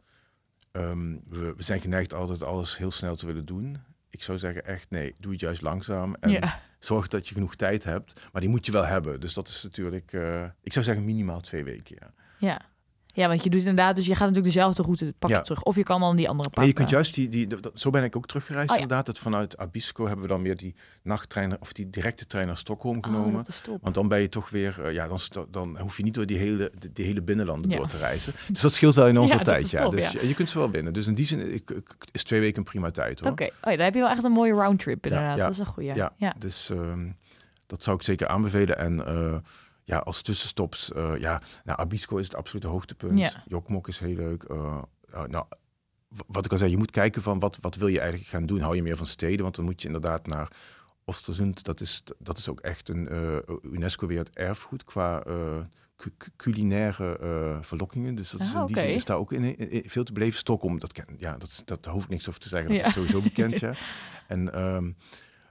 um, 0.73 1.21
we, 1.29 1.55
we, 1.57 1.63
zijn 1.63 1.81
geneigd 1.81 2.15
altijd 2.15 2.45
alles 2.45 2.77
heel 2.77 2.91
snel 2.91 3.17
te 3.17 3.27
willen 3.27 3.45
doen. 3.45 3.79
Ik 4.11 4.23
zou 4.23 4.39
zeggen 4.39 4.67
echt 4.67 4.91
nee, 4.91 5.15
doe 5.19 5.33
het 5.33 5.41
juist 5.41 5.63
langzaam. 5.63 6.15
En 6.15 6.31
ja 6.31 6.61
zorg 6.85 7.09
dat 7.09 7.29
je 7.29 7.35
genoeg 7.35 7.57
tijd 7.57 7.85
hebt. 7.85 8.27
Maar 8.33 8.41
die 8.41 8.51
moet 8.51 8.67
je 8.67 8.73
wel 8.73 8.87
hebben. 8.87 9.21
Dus 9.21 9.35
dat 9.35 9.49
is 9.49 9.63
natuurlijk, 9.63 10.13
uh, 10.13 10.45
ik 10.63 10.73
zou 10.73 10.85
zeggen 10.85 11.05
minimaal 11.05 11.41
twee 11.41 11.65
weken. 11.65 11.97
Ja. 11.99 12.13
ja. 12.39 12.61
Ja, 13.15 13.29
want 13.29 13.45
je 13.45 13.51
doet 13.51 13.61
inderdaad, 13.61 13.95
dus 13.95 14.07
je 14.07 14.11
gaat 14.11 14.29
natuurlijk 14.29 14.55
dezelfde 14.55 14.83
route 14.83 15.15
pakken 15.19 15.39
ja. 15.39 15.45
terug. 15.45 15.63
Of 15.63 15.77
je 15.77 15.83
kan 15.83 16.01
dan 16.01 16.17
die 16.17 16.29
andere 16.29 16.49
pakken. 16.49 16.61
Nee, 16.61 16.71
je 16.71 16.77
kunt 16.77 16.91
juist 16.91 17.15
die, 17.15 17.29
die, 17.29 17.49
zo 17.75 17.91
ben 17.91 18.05
ik 18.05 18.17
ook 18.17 18.27
teruggereisd 18.27 18.71
oh, 18.71 18.77
ja. 18.77 18.83
inderdaad. 18.83 19.07
Dat 19.07 19.19
vanuit 19.19 19.57
Abisko 19.57 20.05
hebben 20.05 20.23
we 20.23 20.29
dan 20.29 20.43
weer 20.43 20.57
die 20.57 20.75
nachttrein 21.03 21.61
of 21.61 21.73
die 21.73 21.91
directe 21.91 22.27
trein 22.27 22.47
naar 22.47 22.57
Stockholm 22.57 22.97
oh, 22.97 23.05
genomen. 23.05 23.41
Oh, 23.69 23.79
Want 23.83 23.95
dan 23.95 24.09
ben 24.09 24.21
je 24.21 24.29
toch 24.29 24.51
weer, 24.51 24.77
uh, 24.81 24.93
ja, 24.93 25.09
dan, 25.09 25.47
dan 25.51 25.79
hoef 25.79 25.97
je 25.97 26.03
niet 26.03 26.15
door 26.15 26.27
die 26.27 26.39
hele, 26.39 26.73
die, 26.93 27.05
hele 27.05 27.23
binnenlanden 27.23 27.71
ja. 27.71 27.77
door 27.77 27.87
te 27.87 27.97
reizen. 27.97 28.33
Dus 28.51 28.61
dat 28.61 28.73
scheelt 28.73 28.95
wel 28.95 29.07
enorm 29.07 29.29
veel 29.29 29.39
tijd. 29.39 29.71
Ja, 29.71 29.89
dus 29.89 30.11
je, 30.11 30.29
je 30.29 30.35
kunt 30.35 30.49
ze 30.49 30.59
wel 30.59 30.69
binnen. 30.69 30.93
Dus 30.93 31.07
in 31.07 31.15
die 31.15 31.27
zin 31.27 31.55
ik, 31.55 31.71
ik, 31.71 31.95
is 32.13 32.23
twee 32.23 32.41
weken 32.41 32.59
een 32.59 32.65
prima 32.65 32.91
tijd 32.91 33.21
hoor. 33.21 33.31
Oké, 33.31 33.43
okay. 33.43 33.73
oh, 33.73 33.77
dan 33.77 33.85
heb 33.85 33.95
je 33.95 34.01
wel 34.01 34.09
echt 34.09 34.25
een 34.25 34.33
mooie 34.33 34.53
roundtrip 34.53 35.07
inderdaad. 35.07 35.39
Dat 35.39 35.51
is 35.51 35.59
een 35.59 35.67
goede. 35.67 35.95
Ja, 35.95 36.13
ja. 36.17 36.35
dus 36.39 36.69
um, 36.69 37.17
dat 37.67 37.83
zou 37.83 37.97
ik 37.97 38.03
zeker 38.03 38.29
aanbevelen. 38.29 38.79
En 38.79 38.95
uh, 38.95 39.37
ja, 39.91 39.99
als 39.99 40.23
tussenstops, 40.23 40.91
uh, 40.97 41.13
ja, 41.19 41.43
nou, 41.65 41.79
Abisko 41.79 42.17
is 42.17 42.25
het 42.25 42.35
absolute 42.35 42.67
hoogtepunt. 42.67 43.19
Ja. 43.19 43.43
Jokmok 43.47 43.89
is 43.89 43.99
heel 43.99 44.15
leuk. 44.15 44.45
Uh, 44.51 44.83
nou, 45.27 45.45
wat 46.27 46.45
ik 46.45 46.53
al 46.53 46.59
zei, 46.59 46.71
je 46.71 46.77
moet 46.77 46.91
kijken 46.91 47.23
van 47.23 47.39
wat, 47.39 47.59
wat 47.61 47.77
wil 47.77 47.89
je 47.89 48.01
eigenlijk 48.01 48.31
gaan 48.31 48.47
doen. 48.47 48.61
Hou 48.61 48.77
je 48.77 48.83
meer 48.83 48.97
van 48.97 49.07
steden, 49.07 49.43
want 49.43 49.55
dan 49.57 49.65
moet 49.65 49.83
je 49.83 49.87
inderdaad 49.87 50.27
naar 50.27 50.53
Ostersund. 51.05 51.65
Dat 51.65 51.81
is, 51.81 52.03
dat 52.19 52.39
is 52.39 52.49
ook 52.49 52.61
echt 52.61 52.89
een 52.89 53.09
UNESCO 53.63 54.07
weer 54.07 54.19
het 54.19 54.37
erfgoed 54.37 54.85
qua 54.85 55.23
culinaire 56.37 57.59
verlokkingen. 57.63 58.15
Dus 58.15 58.31
dat 58.31 58.41
is, 58.41 58.55
ah, 58.55 58.61
in 58.61 58.67
die 58.67 58.79
zin 58.79 58.95
is 58.95 59.05
daar 59.05 59.17
ook 59.17 59.33
in, 59.33 59.59
in, 59.59 59.91
veel 59.91 60.05
te 60.05 60.13
beleven. 60.13 60.39
Stockholm, 60.39 60.79
dat, 60.79 60.93
ken, 60.93 61.07
ja, 61.19 61.39
dat, 61.39 61.63
dat 61.65 61.87
hoeft 61.87 62.09
niks 62.09 62.29
over 62.29 62.41
te 62.41 62.49
zeggen. 62.49 62.71
Dat 62.71 62.81
ja. 62.81 62.87
is 62.87 62.93
sowieso 62.93 63.21
bekend, 63.21 63.61
ja. 63.67 63.75
En... 64.29 64.61
Um, 64.63 64.97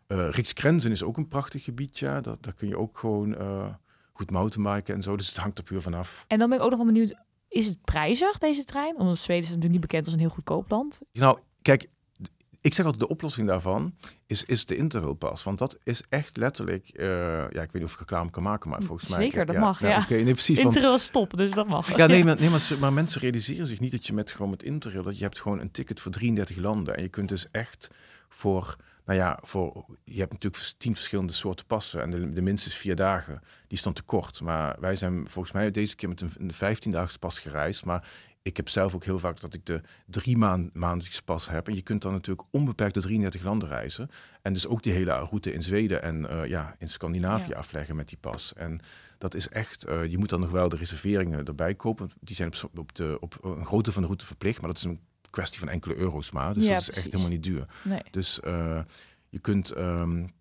uh, 0.08 0.30
Riksgrenzen 0.30 0.92
is 0.92 1.04
ook 1.04 1.18
een 1.18 1.28
prachtig 1.28 1.64
gebied, 1.64 2.00
ja. 2.00 2.22
Dat, 2.22 2.44
daar 2.44 2.54
kun 2.54 2.68
je 2.68 2.78
ook 2.78 2.98
gewoon 2.98 3.42
uh, 3.42 3.74
goed 4.28 4.58
maken 4.58 4.96
en 4.96 5.04
zo. 5.04 5.16
Dus 5.16 5.28
het 5.28 5.38
hangt 5.38 5.58
er 5.58 5.64
puur 5.64 5.82
vanaf. 5.82 6.26
En 6.28 6.38
dan 6.38 6.50
ben 6.50 6.58
ik 6.58 6.64
ook 6.64 6.70
nog 6.70 6.80
wel 6.80 6.88
benieuwd, 6.88 7.16
is 7.48 7.66
het 7.66 7.82
prijzig, 7.82 8.38
deze 8.38 8.64
trein? 8.64 8.98
Omdat 8.98 9.18
Zweden 9.18 9.44
is 9.44 9.48
natuurlijk 9.48 9.72
niet 9.72 9.82
bekend 9.82 10.06
als 10.06 10.14
een 10.14 10.20
heel 10.20 10.30
goedkoop 10.30 10.70
land. 10.70 11.00
Nou, 11.12 11.40
kijk, 11.62 11.90
ik 12.62 12.74
zeg 12.74 12.86
altijd 12.86 13.04
de 13.04 13.10
oplossing 13.10 13.48
daarvan 13.48 13.96
is, 14.26 14.46
is 14.46 14.66
de 14.66 14.76
Interrailpas. 14.76 15.44
Want 15.44 15.58
dat 15.60 15.78
is 15.84 16.04
echt 16.10 16.38
letterlijk, 16.38 16.92
uh, 16.94 17.08
ja, 17.28 17.62
ik 17.62 17.72
weet 17.72 17.74
niet 17.74 17.84
of 17.84 17.94
ik 17.94 18.00
reclame 18.00 18.30
kan 18.30 18.44
maken, 18.44 18.70
maar 18.70 18.82
volgens 18.82 19.10
Zeker, 19.10 19.22
mij... 19.22 19.32
Zeker, 19.32 19.46
dat 19.46 19.62
mag, 19.62 19.80
ja. 19.80 20.02
Okay, 20.02 20.22
nee, 20.22 20.34
precies. 20.34 20.58
Interrail 20.58 20.96
is 20.96 21.04
stop, 21.04 21.38
dus 21.38 21.52
dat 21.52 21.68
mag. 21.68 21.98
Ja, 21.98 22.06
nee, 22.06 22.24
maar, 22.26 22.40
nee 22.40 22.50
maar, 22.50 22.78
maar, 22.80 22.94
mensen 22.94 23.22
realiseren 23.22 23.68
zich 23.68 23.80
niet 23.80 23.92
dat 23.92 24.08
je 24.08 24.14
met 24.14 24.32
gewoon 24.32 24.50
met 24.50 24.64
Interrail, 24.64 25.04
dat 25.04 25.18
je 25.18 25.24
hebt 25.24 25.40
gewoon 25.40 25.60
een 25.60 25.72
ticket 25.72 26.00
voor 26.00 26.12
33 26.12 26.58
landen. 26.58 26.96
En 26.96 27.02
je 27.02 27.10
kunt 27.10 27.30
dus 27.30 27.52
echt 27.52 27.92
voor 28.30 28.76
nou 29.10 29.22
ja, 29.22 29.40
voor, 29.42 29.86
je 30.04 30.20
hebt 30.20 30.32
natuurlijk 30.32 30.74
tien 30.78 30.96
verschillende 30.96 31.34
soorten 31.34 31.66
passen. 31.66 32.02
En 32.02 32.10
de, 32.10 32.30
de 32.30 32.42
minstens 32.42 32.76
vier 32.76 32.96
dagen, 32.96 33.42
die 33.68 33.82
dan 33.82 33.94
te 33.94 34.04
kort. 34.04 34.42
Maar 34.42 34.76
wij 34.80 34.96
zijn 34.96 35.28
volgens 35.28 35.54
mij 35.54 35.72
deze 35.72 35.96
keer 35.96 36.10
met 36.10 36.22
een, 36.22 36.32
een 36.38 36.54
15 36.54 36.92
daagse 36.92 37.20
pas 37.20 37.40
gereisd. 37.40 37.86
Maar 37.86 38.08
ik 38.42 38.58
heb 38.58 38.70
zelf 38.70 38.96
ook 38.96 39.04
heel 39.04 39.20
vaak 39.20 39.40
dat 39.40 39.54
ik 39.54 39.66
de 39.66 39.82
drie 40.06 40.38
maand, 40.38 40.76
maandelijkse 40.76 41.24
pas 41.24 41.50
heb. 41.50 41.68
En 41.68 41.76
je 41.76 41.82
kunt 41.82 42.02
dan 42.02 42.12
natuurlijk 42.12 42.48
onbeperkt 42.52 42.94
de 42.94 43.02
33 43.02 43.44
landen 43.44 43.68
reizen. 43.68 44.10
En 44.42 44.54
dus 44.54 44.68
ook 44.68 44.84
die 44.84 44.94
hele 44.94 45.12
route 45.12 45.54
in 45.54 45.64
Zweden 45.64 46.02
en 46.02 46.22
uh, 46.22 46.46
ja, 46.46 46.76
in 46.80 46.90
Scandinavië 46.90 47.54
afleggen 47.54 47.96
met 47.96 48.10
die 48.10 48.18
pas. 48.18 48.54
En 48.54 48.80
dat 49.18 49.36
is 49.36 49.50
echt, 49.50 49.88
uh, 49.88 50.06
je 50.06 50.18
moet 50.18 50.30
dan 50.30 50.40
nog 50.40 50.52
wel 50.52 50.70
de 50.70 50.78
reserveringen 50.78 51.46
erbij 51.46 51.76
kopen. 51.76 52.12
Die 52.20 52.36
zijn 52.36 52.54
op, 52.64 52.78
op, 52.80 52.96
de, 52.96 53.18
op 53.20 53.38
een 53.42 53.66
grote 53.66 53.92
van 53.92 54.02
de 54.02 54.08
route 54.08 54.26
verplicht. 54.26 54.60
Maar 54.60 54.70
dat 54.70 54.78
is 54.78 54.84
een 54.84 55.02
kwestie 55.30 55.60
van 55.60 55.70
enkele 55.70 55.96
euro's 55.96 56.32
maar. 56.32 56.54
Dus 56.54 56.68
dat 56.68 56.80
is 56.80 56.90
echt 56.90 57.04
helemaal 57.04 57.30
niet 57.30 57.44
duur. 57.44 57.66
Nee. 57.82 58.02
Dus 58.12 58.40
uh, 58.46 58.82
je 59.30 59.40
kunt... 59.40 59.78
Um, 59.78 60.34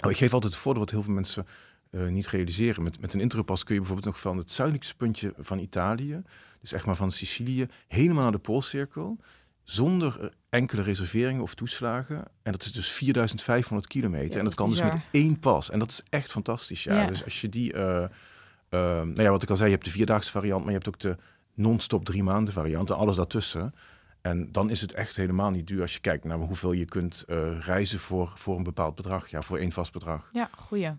oh, 0.00 0.10
ik 0.10 0.16
geef 0.16 0.32
altijd 0.32 0.52
het 0.52 0.62
voordeel 0.62 0.82
wat 0.82 0.90
heel 0.90 1.02
veel 1.02 1.14
mensen 1.14 1.46
uh, 1.90 2.08
niet 2.08 2.26
realiseren. 2.26 2.82
Met, 2.82 3.00
met 3.00 3.14
een 3.14 3.20
intropas 3.20 3.64
kun 3.64 3.74
je 3.74 3.80
bijvoorbeeld 3.80 4.12
nog 4.12 4.20
van 4.20 4.36
het 4.36 4.50
zuidelijkste 4.50 4.96
puntje 4.96 5.34
van 5.38 5.58
Italië, 5.58 6.22
dus 6.60 6.72
echt 6.72 6.86
maar 6.86 6.96
van 6.96 7.12
Sicilië, 7.12 7.66
helemaal 7.88 8.22
naar 8.22 8.32
de 8.32 8.38
Poolcirkel, 8.38 9.18
zonder 9.62 10.32
enkele 10.48 10.82
reserveringen 10.82 11.42
of 11.42 11.54
toeslagen. 11.54 12.16
En 12.42 12.52
dat 12.52 12.64
is 12.64 12.72
dus 12.72 12.88
4500 12.88 13.88
kilometer. 13.88 14.38
en 14.38 14.44
dat 14.44 14.54
kan 14.54 14.70
dus 14.70 14.82
met 14.82 15.00
één 15.10 15.38
pas. 15.38 15.70
En 15.70 15.78
dat 15.78 15.90
is 15.90 16.02
echt 16.08 16.30
fantastisch. 16.30 16.84
Ja. 16.84 17.00
ja. 17.00 17.06
Dus 17.06 17.24
als 17.24 17.40
je 17.40 17.48
die... 17.48 17.74
Uh, 17.74 17.80
uh, 17.80 18.80
nou 18.80 19.22
ja, 19.22 19.30
wat 19.30 19.42
ik 19.42 19.50
al 19.50 19.56
zei, 19.56 19.68
je 19.68 19.74
hebt 19.74 19.86
de 19.86 19.92
vierdaagse 19.92 20.30
variant, 20.30 20.60
maar 20.60 20.72
je 20.72 20.78
hebt 20.78 20.88
ook 20.88 20.98
de 20.98 21.16
non-stop 21.54 22.04
drie 22.04 22.22
maanden 22.22 22.54
variant 22.54 22.90
en 22.90 22.96
alles 22.96 23.16
daartussen. 23.16 23.74
En 24.22 24.52
dan 24.52 24.70
is 24.70 24.80
het 24.80 24.92
echt 24.92 25.16
helemaal 25.16 25.50
niet 25.50 25.66
duur 25.66 25.80
als 25.80 25.92
je 25.92 26.00
kijkt 26.00 26.24
naar 26.24 26.38
hoeveel 26.38 26.72
je 26.72 26.84
kunt 26.84 27.24
uh, 27.26 27.58
reizen 27.60 27.98
voor, 27.98 28.32
voor 28.34 28.56
een 28.56 28.62
bepaald 28.62 28.94
bedrag. 28.94 29.28
Ja, 29.28 29.42
voor 29.42 29.58
één 29.58 29.72
vast 29.72 29.92
bedrag. 29.92 30.30
Ja, 30.32 30.48
goeie. 30.58 30.90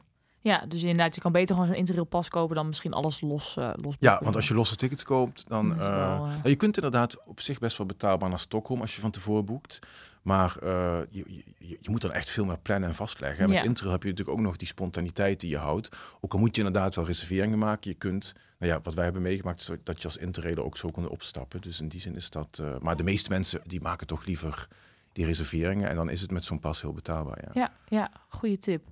Ja, 0.43 0.65
dus 0.67 0.81
inderdaad, 0.81 1.15
je 1.15 1.21
kan 1.21 1.31
beter 1.31 1.53
gewoon 1.55 1.69
zo'n 1.69 1.77
interrail 1.77 2.05
pas 2.05 2.29
kopen 2.29 2.55
dan 2.55 2.67
misschien 2.67 2.93
alles 2.93 3.21
los, 3.21 3.55
uh, 3.59 3.71
los 3.75 3.95
Ja, 3.99 4.19
want 4.23 4.35
als 4.35 4.47
je 4.47 4.53
losse 4.53 4.75
tickets 4.75 5.03
koopt, 5.03 5.47
dan... 5.47 5.71
Uh, 5.71 5.77
wel, 5.77 6.25
nou, 6.25 6.49
je 6.49 6.55
kunt 6.55 6.75
inderdaad 6.75 7.25
op 7.25 7.39
zich 7.39 7.59
best 7.59 7.77
wel 7.77 7.87
betaalbaar 7.87 8.29
naar 8.29 8.39
Stockholm 8.39 8.81
als 8.81 8.95
je 8.95 9.01
van 9.01 9.11
tevoren 9.11 9.45
boekt. 9.45 9.79
Maar 10.21 10.57
uh, 10.63 10.99
je, 11.09 11.23
je, 11.27 11.77
je, 11.79 11.89
moet 11.89 12.01
dan 12.01 12.11
echt 12.11 12.29
veel 12.29 12.45
meer 12.45 12.59
plannen 12.59 12.89
en 12.89 12.95
vastleggen. 12.95 13.43
En 13.43 13.49
met 13.49 13.63
Interrail 13.63 13.93
heb 13.93 14.03
je 14.03 14.09
natuurlijk 14.09 14.37
ook 14.37 14.43
nog 14.45 14.57
die 14.57 14.67
spontaniteit 14.67 15.39
die 15.39 15.49
je 15.49 15.57
houdt. 15.57 15.89
Ook 16.19 16.33
al 16.33 16.39
moet 16.39 16.55
je 16.55 16.63
inderdaad 16.63 16.95
wel 16.95 17.05
reserveringen 17.05 17.59
maken. 17.59 17.91
Je 17.91 17.97
kunt, 17.97 18.33
nou 18.57 18.71
ja, 18.71 18.79
wat 18.83 18.93
wij 18.93 19.03
hebben 19.03 19.21
meegemaakt, 19.21 19.59
is 19.59 19.69
dat 19.83 20.01
je 20.01 20.07
als 20.07 20.17
Interrailer 20.17 20.63
ook 20.63 20.77
zo 20.77 20.89
kon 20.89 21.09
opstappen. 21.09 21.61
Dus 21.61 21.81
in 21.81 21.87
die 21.87 21.99
zin 21.99 22.15
is 22.15 22.29
dat... 22.29 22.59
Uh, 22.61 22.77
maar 22.79 22.95
de 22.95 23.03
meeste 23.03 23.29
mensen 23.29 23.61
die 23.65 23.81
maken 23.81 24.07
toch 24.07 24.25
liever 24.25 24.67
die 25.13 25.25
reserveringen. 25.25 25.89
En 25.89 25.95
dan 25.95 26.09
is 26.09 26.21
het 26.21 26.31
met 26.31 26.43
zo'n 26.43 26.59
pas 26.59 26.81
heel 26.81 26.93
betaalbaar. 26.93 27.39
Ja, 27.43 27.51
ja, 27.53 27.71
ja 27.87 28.11
goede 28.27 28.57
tip. 28.57 28.87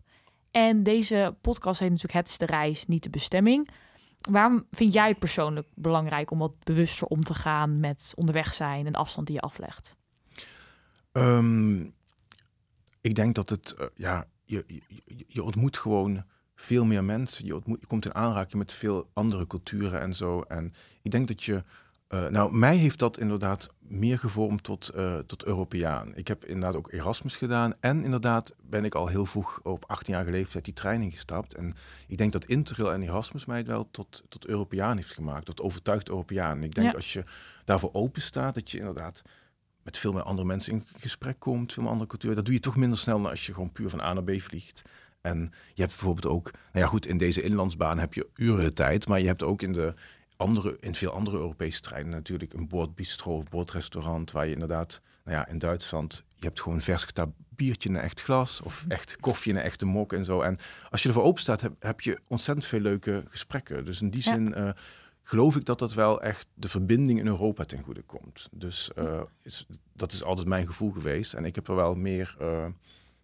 En 0.51 0.83
deze 0.83 1.35
podcast 1.41 1.79
heet 1.79 1.89
natuurlijk 1.89 2.17
Het 2.17 2.27
is 2.27 2.37
de 2.37 2.45
reis, 2.45 2.85
niet 2.85 3.03
de 3.03 3.09
bestemming. 3.09 3.69
Waarom 4.29 4.65
vind 4.71 4.93
jij 4.93 5.07
het 5.07 5.19
persoonlijk 5.19 5.67
belangrijk 5.75 6.31
om 6.31 6.39
wat 6.39 6.55
bewuster 6.63 7.07
om 7.07 7.23
te 7.23 7.33
gaan 7.33 7.79
met 7.79 8.13
onderweg 8.15 8.53
zijn 8.53 8.85
en 8.85 8.91
de 8.91 8.97
afstand 8.97 9.27
die 9.27 9.35
je 9.35 9.41
aflegt? 9.41 9.97
Um, 11.11 11.93
ik 13.01 13.15
denk 13.15 13.35
dat 13.35 13.49
het, 13.49 13.75
uh, 13.79 13.85
ja, 13.95 14.25
je, 14.45 14.63
je, 14.67 14.81
je 15.27 15.43
ontmoet 15.43 15.77
gewoon 15.77 16.23
veel 16.55 16.85
meer 16.85 17.03
mensen. 17.03 17.45
Je, 17.45 17.55
ontmoet, 17.55 17.79
je 17.79 17.87
komt 17.87 18.05
in 18.05 18.15
aanraking 18.15 18.57
met 18.57 18.73
veel 18.73 19.09
andere 19.13 19.47
culturen 19.47 20.01
en 20.01 20.13
zo. 20.13 20.41
En 20.41 20.73
ik 21.01 21.11
denk 21.11 21.27
dat 21.27 21.43
je. 21.43 21.63
Uh, 22.13 22.27
nou, 22.27 22.55
mij 22.55 22.75
heeft 22.75 22.99
dat 22.99 23.19
inderdaad 23.19 23.69
meer 23.79 24.19
gevormd 24.19 24.63
tot, 24.63 24.91
uh, 24.95 25.17
tot 25.17 25.45
Europeaan. 25.45 26.15
Ik 26.15 26.27
heb 26.27 26.45
inderdaad 26.45 26.75
ook 26.75 26.91
Erasmus 26.91 27.35
gedaan. 27.35 27.73
En 27.79 28.03
inderdaad 28.03 28.55
ben 28.61 28.85
ik 28.85 28.95
al 28.95 29.07
heel 29.07 29.25
vroeg 29.25 29.59
op 29.63 29.85
18 29.87 30.13
jaar 30.13 30.25
leeftijd 30.25 30.65
die 30.65 30.73
training 30.73 31.11
gestapt. 31.11 31.53
En 31.53 31.73
ik 32.07 32.17
denk 32.17 32.31
dat 32.31 32.45
Interrail 32.45 32.93
en 32.93 33.01
Erasmus 33.01 33.45
mij 33.45 33.65
wel 33.65 33.91
tot, 33.91 34.23
tot 34.29 34.45
Europeaan 34.45 34.95
heeft 34.95 35.13
gemaakt. 35.13 35.45
Tot 35.45 35.61
overtuigd 35.61 36.09
Europeaan. 36.09 36.63
Ik 36.63 36.75
denk 36.75 36.87
ja. 36.87 36.95
als 36.95 37.13
je 37.13 37.23
daarvoor 37.65 37.93
open 37.93 38.21
staat, 38.21 38.55
dat 38.55 38.71
je 38.71 38.77
inderdaad 38.77 39.21
met 39.89 39.97
veel 39.97 40.13
meer 40.13 40.23
andere 40.23 40.47
mensen 40.47 40.73
in 40.73 40.87
gesprek 40.97 41.39
komt, 41.39 41.73
veel 41.73 41.83
meer 41.83 41.91
andere 41.91 42.09
cultuur. 42.09 42.35
Dat 42.35 42.45
doe 42.45 42.53
je 42.53 42.59
toch 42.59 42.75
minder 42.75 42.97
snel 42.97 43.21
dan 43.21 43.31
als 43.31 43.45
je 43.45 43.53
gewoon 43.53 43.71
puur 43.71 43.89
van 43.89 44.01
A 44.01 44.13
naar 44.13 44.23
B 44.23 44.41
vliegt. 44.41 44.81
En 45.21 45.39
je 45.73 45.81
hebt 45.81 45.95
bijvoorbeeld 45.95 46.33
ook, 46.33 46.51
nou 46.51 46.85
ja 46.85 46.85
goed, 46.85 47.05
in 47.05 47.17
deze 47.17 47.41
inlandsbaan 47.41 47.99
heb 47.99 48.13
je 48.13 48.29
uren 48.35 48.73
tijd, 48.73 49.07
maar 49.07 49.19
je 49.19 49.27
hebt 49.27 49.43
ook 49.43 49.61
in 49.61 49.73
de 49.73 49.93
andere, 50.37 50.77
in 50.79 50.95
veel 50.95 51.11
andere 51.11 51.37
Europese 51.37 51.81
treinen 51.81 52.11
natuurlijk 52.11 52.53
een 52.53 52.67
bordbistro 52.67 53.35
of 53.35 53.49
bordrestaurant 53.49 54.31
waar 54.31 54.47
je 54.47 54.53
inderdaad, 54.53 55.01
nou 55.23 55.37
ja, 55.37 55.47
in 55.47 55.59
Duitsland, 55.59 56.23
je 56.35 56.45
hebt 56.45 56.61
gewoon 56.61 56.81
vers 56.81 57.03
getapt 57.03 57.33
biertje 57.49 57.89
in 57.89 57.95
een 57.95 58.01
echt 58.01 58.21
glas 58.21 58.61
of 58.61 58.85
echt 58.87 59.15
koffie 59.19 59.51
in 59.51 59.57
een 59.57 59.63
echte 59.63 59.85
mok 59.85 60.13
en 60.13 60.25
zo. 60.25 60.41
En 60.41 60.57
als 60.89 61.01
je 61.01 61.07
ervoor 61.07 61.23
open 61.23 61.41
staat, 61.41 61.61
heb, 61.61 61.73
heb 61.79 62.01
je 62.01 62.19
ontzettend 62.27 62.65
veel 62.67 62.79
leuke 62.79 63.23
gesprekken. 63.27 63.85
Dus 63.85 64.01
in 64.01 64.09
die 64.09 64.21
zin 64.21 64.53
uh, 64.57 64.69
geloof 65.29 65.55
ik 65.55 65.65
dat 65.65 65.79
dat 65.79 65.93
wel 65.93 66.21
echt 66.21 66.47
de 66.53 66.67
verbinding 66.67 67.19
in 67.19 67.27
Europa 67.27 67.63
ten 67.63 67.83
goede 67.83 68.01
komt. 68.01 68.47
Dus 68.51 68.91
uh, 68.97 69.21
is, 69.43 69.65
dat 69.93 70.11
is 70.11 70.23
altijd 70.23 70.47
mijn 70.47 70.67
gevoel 70.67 70.91
geweest. 70.91 71.33
En 71.33 71.45
ik 71.45 71.55
heb 71.55 71.67
er 71.67 71.75
wel 71.75 71.95
meer. 71.95 72.35
Uh, 72.41 72.65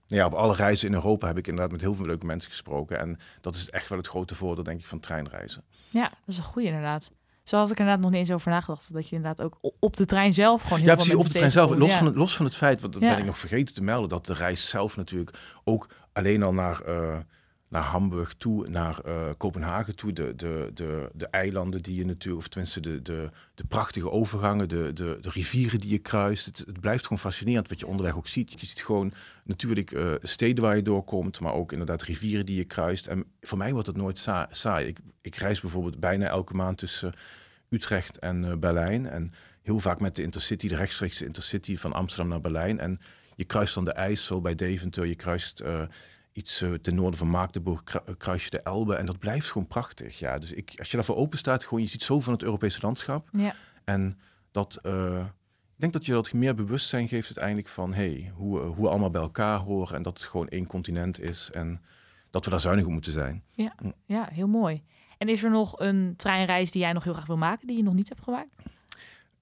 ja, 0.08 0.26
op 0.26 0.34
alle 0.34 0.56
reizen 0.56 0.88
in 0.88 0.94
Europa 0.94 1.28
heb 1.28 1.38
ik 1.38 1.48
inderdaad 1.48 1.72
met 1.72 1.82
heel 1.82 1.94
veel 1.94 2.06
leuke 2.06 2.26
mensen 2.26 2.52
gesproken. 2.52 3.00
En 3.00 3.20
dat 3.42 3.56
is 3.56 3.70
echt 3.70 3.90
wel 3.90 3.98
het 3.98 4.08
grote 4.08 4.36
voordeel, 4.36 4.64
denk 4.64 4.80
ik, 4.80 4.86
van 4.86 5.00
treinreizen. 5.00 5.64
Ja, 5.90 6.04
dat 6.04 6.12
is 6.26 6.38
een 6.38 6.44
goede 6.44 6.68
inderdaad. 6.68 7.12
Zo 7.44 7.58
had 7.58 7.72
ik 7.72 7.80
inderdaad 7.80 8.02
nog 8.04 8.12
niet 8.12 8.20
eens 8.20 8.32
over 8.32 8.52
nagedacht. 8.52 8.94
Dat 8.94 9.10
je 9.10 9.16
inderdaad 9.16 9.46
ook 9.46 9.74
op 9.80 9.98
de 9.98 10.06
trein 10.06 10.34
zelf 10.34 10.62
gewoon 10.62 10.80
heel 10.80 10.88
ja, 10.88 10.96
precies, 10.96 11.16
op 11.16 11.24
de 11.24 11.30
trein 11.30 11.52
zelf. 11.52 11.78
Los, 11.78 11.96
van 11.96 12.06
het, 12.06 12.16
los 12.16 12.36
van 12.36 12.46
het 12.46 12.56
feit, 12.56 12.82
wat 12.82 12.92
dat 12.92 13.02
ben 13.02 13.18
ik 13.18 13.26
nog 13.26 13.38
vergeten 13.38 13.76
te 13.76 13.84
melden, 13.84 14.10
dat 14.10 14.26
de 14.26 14.34
reis 14.34 14.70
zelf 14.70 14.96
natuurlijk 14.96 15.38
ook 15.64 15.90
alleen 16.14 16.44
al 16.44 16.54
naar, 16.54 16.82
uh, 16.88 17.18
naar 17.76 17.84
Hamburg 17.84 18.34
toe, 18.34 18.68
naar 18.68 19.00
uh, 19.06 19.30
Kopenhagen 19.38 19.96
toe, 19.96 20.14
de, 20.14 20.36
de, 20.36 20.72
de, 20.74 21.10
de 21.14 21.28
eilanden 21.28 21.82
die 21.82 21.96
je 21.96 22.06
natuurlijk, 22.06 22.46
of 22.46 22.48
tenminste 22.48 22.80
de, 22.80 23.02
de, 23.02 23.30
de 23.54 23.64
prachtige 23.64 24.12
overgangen, 24.12 24.68
de, 24.68 24.94
de, 24.94 25.18
de 25.22 25.30
rivieren 25.30 25.80
die 25.80 25.90
je 25.90 25.98
kruist. 25.98 26.46
Het, 26.46 26.58
het 26.58 26.80
blijft 26.80 27.04
gewoon 27.04 27.20
fascinerend 27.20 27.70
wat 27.70 27.80
je 27.80 27.88
onderweg 27.88 28.18
ook 28.18 28.28
ziet. 28.28 28.60
Je 28.60 28.66
ziet 28.66 28.84
gewoon 28.84 29.12
natuurlijk 29.44 29.92
uh, 29.92 30.14
steden 30.22 30.64
waar 30.64 30.76
je 30.76 30.82
doorkomt, 30.82 31.40
maar 31.40 31.54
ook 31.54 31.72
inderdaad 31.72 32.04
rivieren 32.04 32.46
die 32.46 32.58
je 32.58 32.64
kruist. 32.64 33.08
En 33.08 33.26
voor 33.42 33.58
mij 33.58 33.72
wordt 33.72 33.88
het 33.88 33.98
nooit 33.98 34.18
sa 34.20 34.48
saai. 34.52 34.88
Ik, 34.88 35.00
ik 35.22 35.36
reis 35.36 35.62
bijvoorbeeld 35.62 36.00
bijna 36.00 36.28
elke 36.28 36.54
maand 36.54 36.78
tussen 36.78 37.14
Utrecht 37.70 38.20
en 38.20 38.44
uh, 38.44 38.56
Berlijn. 38.56 39.06
En 39.06 39.32
heel 39.62 39.80
vaak 39.80 40.00
met 40.00 40.16
de 40.16 40.24
Intercity, 40.24 40.68
de 40.68 40.76
rechtstreekse 40.76 41.26
Intercity 41.26 41.78
van 41.78 41.94
Amsterdam 41.94 42.30
naar 42.30 42.42
Berlijn. 42.42 42.80
En 42.80 43.00
je 43.36 43.44
kruist 43.44 43.74
dan 43.74 43.84
de 43.86 43.94
IJssel 43.94 44.42
bij 44.42 44.56
Deventer, 44.56 45.06
je 45.06 45.16
kruist 45.16 45.64
iets 46.36 46.62
uh, 46.62 46.74
ten 46.74 46.96
noorden 46.96 47.18
van 47.18 47.30
Magdeburg, 47.30 47.84
kruis 48.18 48.44
je 48.44 48.50
de 48.50 48.62
Elbe. 48.62 48.96
En 48.96 49.06
dat 49.06 49.20
blijft 49.20 49.52
gewoon 49.52 49.68
prachtig. 49.68 50.20
Ja, 50.20 50.38
dus 50.38 50.54
ik, 50.54 50.74
als 50.78 50.90
je 50.90 50.96
daarvoor 50.96 51.16
open 51.16 51.38
staat, 51.38 51.64
gewoon 51.64 51.82
je 51.82 51.90
ziet 51.90 52.04
zo 52.04 52.20
van 52.20 52.34
het 52.34 52.44
Europese 52.44 52.80
landschap. 52.82 53.28
Ja. 53.32 53.56
En 53.84 54.20
dat, 54.52 54.80
ik 55.76 55.82
denk 55.82 55.94
dat 55.94 56.06
je 56.06 56.12
dat 56.12 56.34
meer 56.34 56.56
bewustzijn 56.56 57.08
geeft 57.08 57.26
uiteindelijk 57.26 57.68
van 57.68 57.94
hey, 57.94 58.32
hoe, 58.36 58.60
hoe 58.60 58.84
we 58.84 58.90
allemaal 58.90 59.10
bij 59.10 59.22
elkaar 59.22 59.60
horen. 59.60 59.96
En 59.96 60.02
dat 60.02 60.18
het 60.18 60.28
gewoon 60.28 60.48
één 60.48 60.68
continent 60.68 61.22
is. 61.22 61.50
En 61.52 61.82
dat 62.30 62.46
we 62.46 62.52
daar 62.52 62.62
zuinig 62.62 62.86
op 62.86 62.92
moeten 62.92 63.12
zijn. 63.12 63.44
Ja, 63.52 63.76
ja 64.06 64.28
heel 64.32 64.48
mooi. 64.48 64.84
En 65.18 65.30
is 65.30 65.44
er 65.44 65.52
nog 65.52 65.80
een 65.80 66.14
treinreis 66.16 66.72
die 66.72 66.82
jij 66.82 66.94
nog 66.94 67.04
heel 67.04 67.14
graag 67.14 67.26
wil 67.26 67.38
maken, 67.38 67.68
die 67.68 67.78
je 67.78 67.84
nog 67.84 67.94
niet 67.94 68.10
hebt 68.10 68.24
gemaakt? 68.24 68.54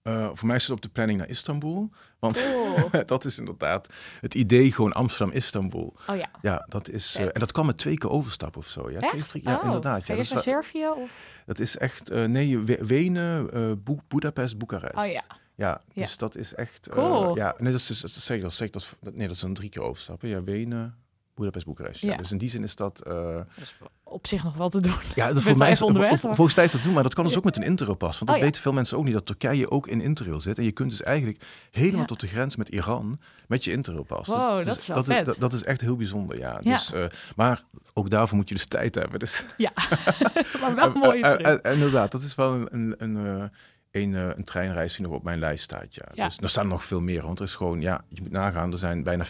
Uh, 0.03 0.29
voor 0.33 0.47
mij 0.47 0.55
is 0.55 0.63
het 0.63 0.71
op 0.71 0.81
de 0.81 0.89
planning 0.89 1.19
naar 1.19 1.29
Istanbul. 1.29 1.89
Want 2.19 2.37
oh. 2.37 2.93
dat 3.05 3.25
is 3.25 3.39
inderdaad 3.39 3.93
het 4.21 4.33
idee 4.33 4.71
gewoon 4.71 4.91
Amsterdam-Istanbul. 4.91 5.95
Oh 6.07 6.15
ja. 6.15 6.29
Ja, 6.41 6.65
dat 6.69 6.89
is. 6.89 7.19
Uh, 7.19 7.25
en 7.25 7.39
dat 7.39 7.51
kan 7.51 7.65
met 7.65 7.77
twee 7.77 7.97
keer 7.97 8.09
overstappen 8.09 8.61
of 8.61 8.67
zo. 8.67 8.91
Ja, 8.91 8.99
Echt? 8.99 9.29
Twee, 9.29 9.41
ja 9.45 9.57
oh. 9.57 9.65
inderdaad. 9.65 10.07
Ja, 10.07 10.15
dat 10.15 10.23
is 10.23 10.31
naar 10.31 10.41
Servië? 10.41 10.87
Of? 10.87 11.43
Dat 11.45 11.59
is 11.59 11.77
echt. 11.77 12.11
Uh, 12.11 12.25
nee, 12.25 12.59
Wenen, 12.59 13.49
Bo 13.83 13.99
Budapest, 14.07 14.57
Boekarest. 14.57 15.05
Oh 15.05 15.11
ja. 15.11 15.23
Ja, 15.55 15.81
dus 15.93 16.09
ja. 16.11 16.17
dat 16.17 16.35
is 16.35 16.53
echt. 16.55 16.89
Cool. 16.89 17.35
ja, 17.35 17.55
nee, 17.57 17.71
dat 17.71 17.79
is, 17.81 18.01
dat 18.01 18.11
zeg, 18.11 18.41
dat 18.41 18.53
zeg, 18.53 18.69
dat, 18.69 18.95
nee, 19.01 19.27
dat 19.27 19.37
zijn 19.37 19.53
drie 19.53 19.69
keer 19.69 19.81
overstappen. 19.81 20.29
Ja, 20.29 20.43
Wenen, 20.43 20.95
Budapest, 21.35 21.65
Boekarest. 21.65 22.01
Ja. 22.01 22.11
ja. 22.11 22.17
Dus 22.17 22.31
in 22.31 22.37
die 22.37 22.49
zin 22.49 22.63
is 22.63 22.75
dat. 22.75 23.03
Uh... 23.07 23.39
is 23.61 23.77
op 24.03 24.27
zich 24.27 24.43
nog 24.43 24.55
wel 24.55 24.69
te 24.69 24.79
doen. 24.79 24.93
Ja, 25.15 25.33
dat 25.33 25.43
voor 25.43 25.57
mij 25.57 25.71
is, 25.71 25.81
onderweg, 25.81 26.19
volgens 26.19 26.55
mij 26.55 26.65
is 26.65 26.71
dat 26.71 26.79
te 26.79 26.85
doen, 26.85 26.93
maar 26.93 27.03
dat 27.03 27.13
kan 27.13 27.25
dus 27.25 27.37
ook 27.37 27.43
met 27.43 27.57
een 27.57 27.63
Interrail-pas. 27.63 28.19
Want 28.19 28.29
dat 28.29 28.39
oh, 28.39 28.43
weten 28.45 28.61
veel 28.61 28.73
mensen 28.73 28.97
ook 28.97 29.03
niet, 29.03 29.13
dat 29.13 29.25
Turkije 29.25 29.71
ook 29.71 29.87
in 29.87 30.01
Interrail 30.01 30.41
zit. 30.41 30.57
En 30.57 30.63
je 30.63 30.71
kunt 30.71 30.89
dus 30.89 31.01
eigenlijk 31.01 31.43
helemaal 31.71 31.99
ja. 31.99 32.05
tot 32.05 32.19
de 32.19 32.27
grens 32.27 32.55
met 32.55 32.69
Iran 32.69 33.19
met 33.47 33.63
je 33.63 33.71
Interrail-pas. 33.71 34.27
Wow, 34.27 34.55
dus, 34.55 34.65
dat 34.65 34.77
is 34.77 34.87
wel 34.87 34.95
dat, 34.95 35.05
vet. 35.05 35.25
Dat, 35.25 35.39
dat, 35.39 35.53
is 35.53 35.63
echt 35.63 35.81
heel 35.81 35.95
bijzonder, 35.95 36.39
ja. 36.39 36.59
Dus, 36.59 36.93
uh, 36.93 37.05
maar 37.35 37.63
ook 37.93 38.09
daarvoor 38.09 38.37
moet 38.37 38.49
je 38.49 38.55
dus 38.55 38.65
tijd 38.65 38.95
hebben. 38.95 39.19
Dus. 39.19 39.43
Ja, 39.57 39.71
maar 40.61 40.75
wel 40.75 40.91
mooi 41.03 41.19
uh, 41.19 41.73
Inderdaad, 41.73 42.11
dat 42.11 42.21
is 42.21 42.35
wel 42.35 42.53
een... 42.53 42.95
een, 42.97 43.15
een 43.15 43.51
een, 43.93 44.11
uh, 44.11 44.29
een 44.35 44.43
treinreis 44.43 44.95
die 44.95 45.05
nog 45.05 45.15
op 45.15 45.23
mijn 45.23 45.39
lijst 45.39 45.63
staat. 45.63 45.95
Ja. 45.95 46.05
ja. 46.13 46.27
Dus 46.27 46.37
er 46.37 46.49
staan 46.49 46.67
nog 46.67 46.83
veel 46.83 47.01
meer. 47.01 47.21
Want 47.21 47.39
er 47.39 47.45
is 47.45 47.55
gewoon, 47.55 47.81
ja, 47.81 48.03
je 48.09 48.21
moet 48.21 48.31
nagaan, 48.31 48.71
er 48.71 48.77
zijn 48.77 49.03
bijna 49.03 49.25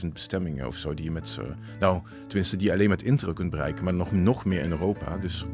40.000 0.00 0.06
bestemmingen 0.12 0.66
of 0.66 0.76
zo 0.76 0.94
die 0.94 1.04
je 1.04 1.10
met. 1.10 1.38
Nou, 1.80 2.02
tenminste, 2.26 2.56
die 2.56 2.66
je 2.66 2.72
alleen 2.72 2.88
met 2.88 3.02
intro 3.02 3.32
kunt 3.32 3.50
bereiken, 3.50 3.84
maar 3.84 3.94
nog, 3.94 4.12
nog 4.12 4.44
meer 4.44 4.62
in 4.62 4.70
Europa. 4.70 5.16
Dus 5.16 5.44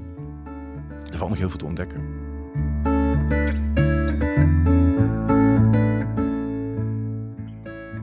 er 1.11 1.17
valt 1.17 1.31
nog 1.31 1.39
heel 1.39 1.49
veel 1.49 1.59
te 1.59 1.65
ontdekken. 1.65 2.29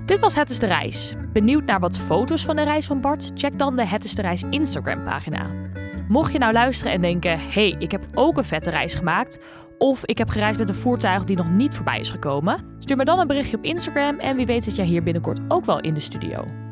Dit 0.06 0.20
was 0.20 0.36
Het 0.36 0.50
is 0.50 0.60
de 0.60 0.66
Reis. 0.66 1.16
Benieuwd 1.34 1.66
naar 1.66 1.80
wat 1.80 1.98
foto's 1.98 2.46
van 2.46 2.56
de 2.56 2.64
reis 2.64 2.86
van 2.86 3.02
Bart? 3.02 3.32
Check 3.36 3.60
dan 3.60 3.76
de 3.76 3.86
Het 3.86 4.04
is 4.04 4.16
de 4.16 4.22
Reis 4.22 4.44
Instagram 4.50 5.04
pagina. 5.04 5.67
Mocht 6.08 6.32
je 6.32 6.40
nou 6.40 6.54
luisteren 6.54 6.94
en 6.94 7.02
denken: 7.02 7.40
hey, 7.40 7.76
ik 7.80 7.92
heb 7.92 8.02
ook 8.14 8.38
een 8.38 8.44
vette 8.44 8.70
reis 8.70 8.96
gemaakt. 8.96 9.40
Of 9.78 10.06
ik 10.06 10.18
heb 10.18 10.30
gereisd 10.30 10.60
met 10.60 10.70
een 10.70 10.76
voertuig 10.76 11.24
die 11.24 11.38
nog 11.38 11.50
niet 11.50 11.76
voorbij 11.76 12.00
is 12.00 12.10
gekomen. 12.10 12.76
Stuur 12.80 12.98
me 12.98 13.06
dan 13.06 13.20
een 13.20 13.28
berichtje 13.28 13.58
op 13.58 13.64
Instagram 13.64 14.20
en 14.20 14.36
wie 14.36 14.46
weet 14.46 14.64
zit 14.64 14.76
jij 14.76 14.86
hier 14.86 15.04
binnenkort 15.04 15.40
ook 15.48 15.66
wel 15.66 15.80
in 15.80 15.94
de 15.94 16.00
studio. 16.00 16.67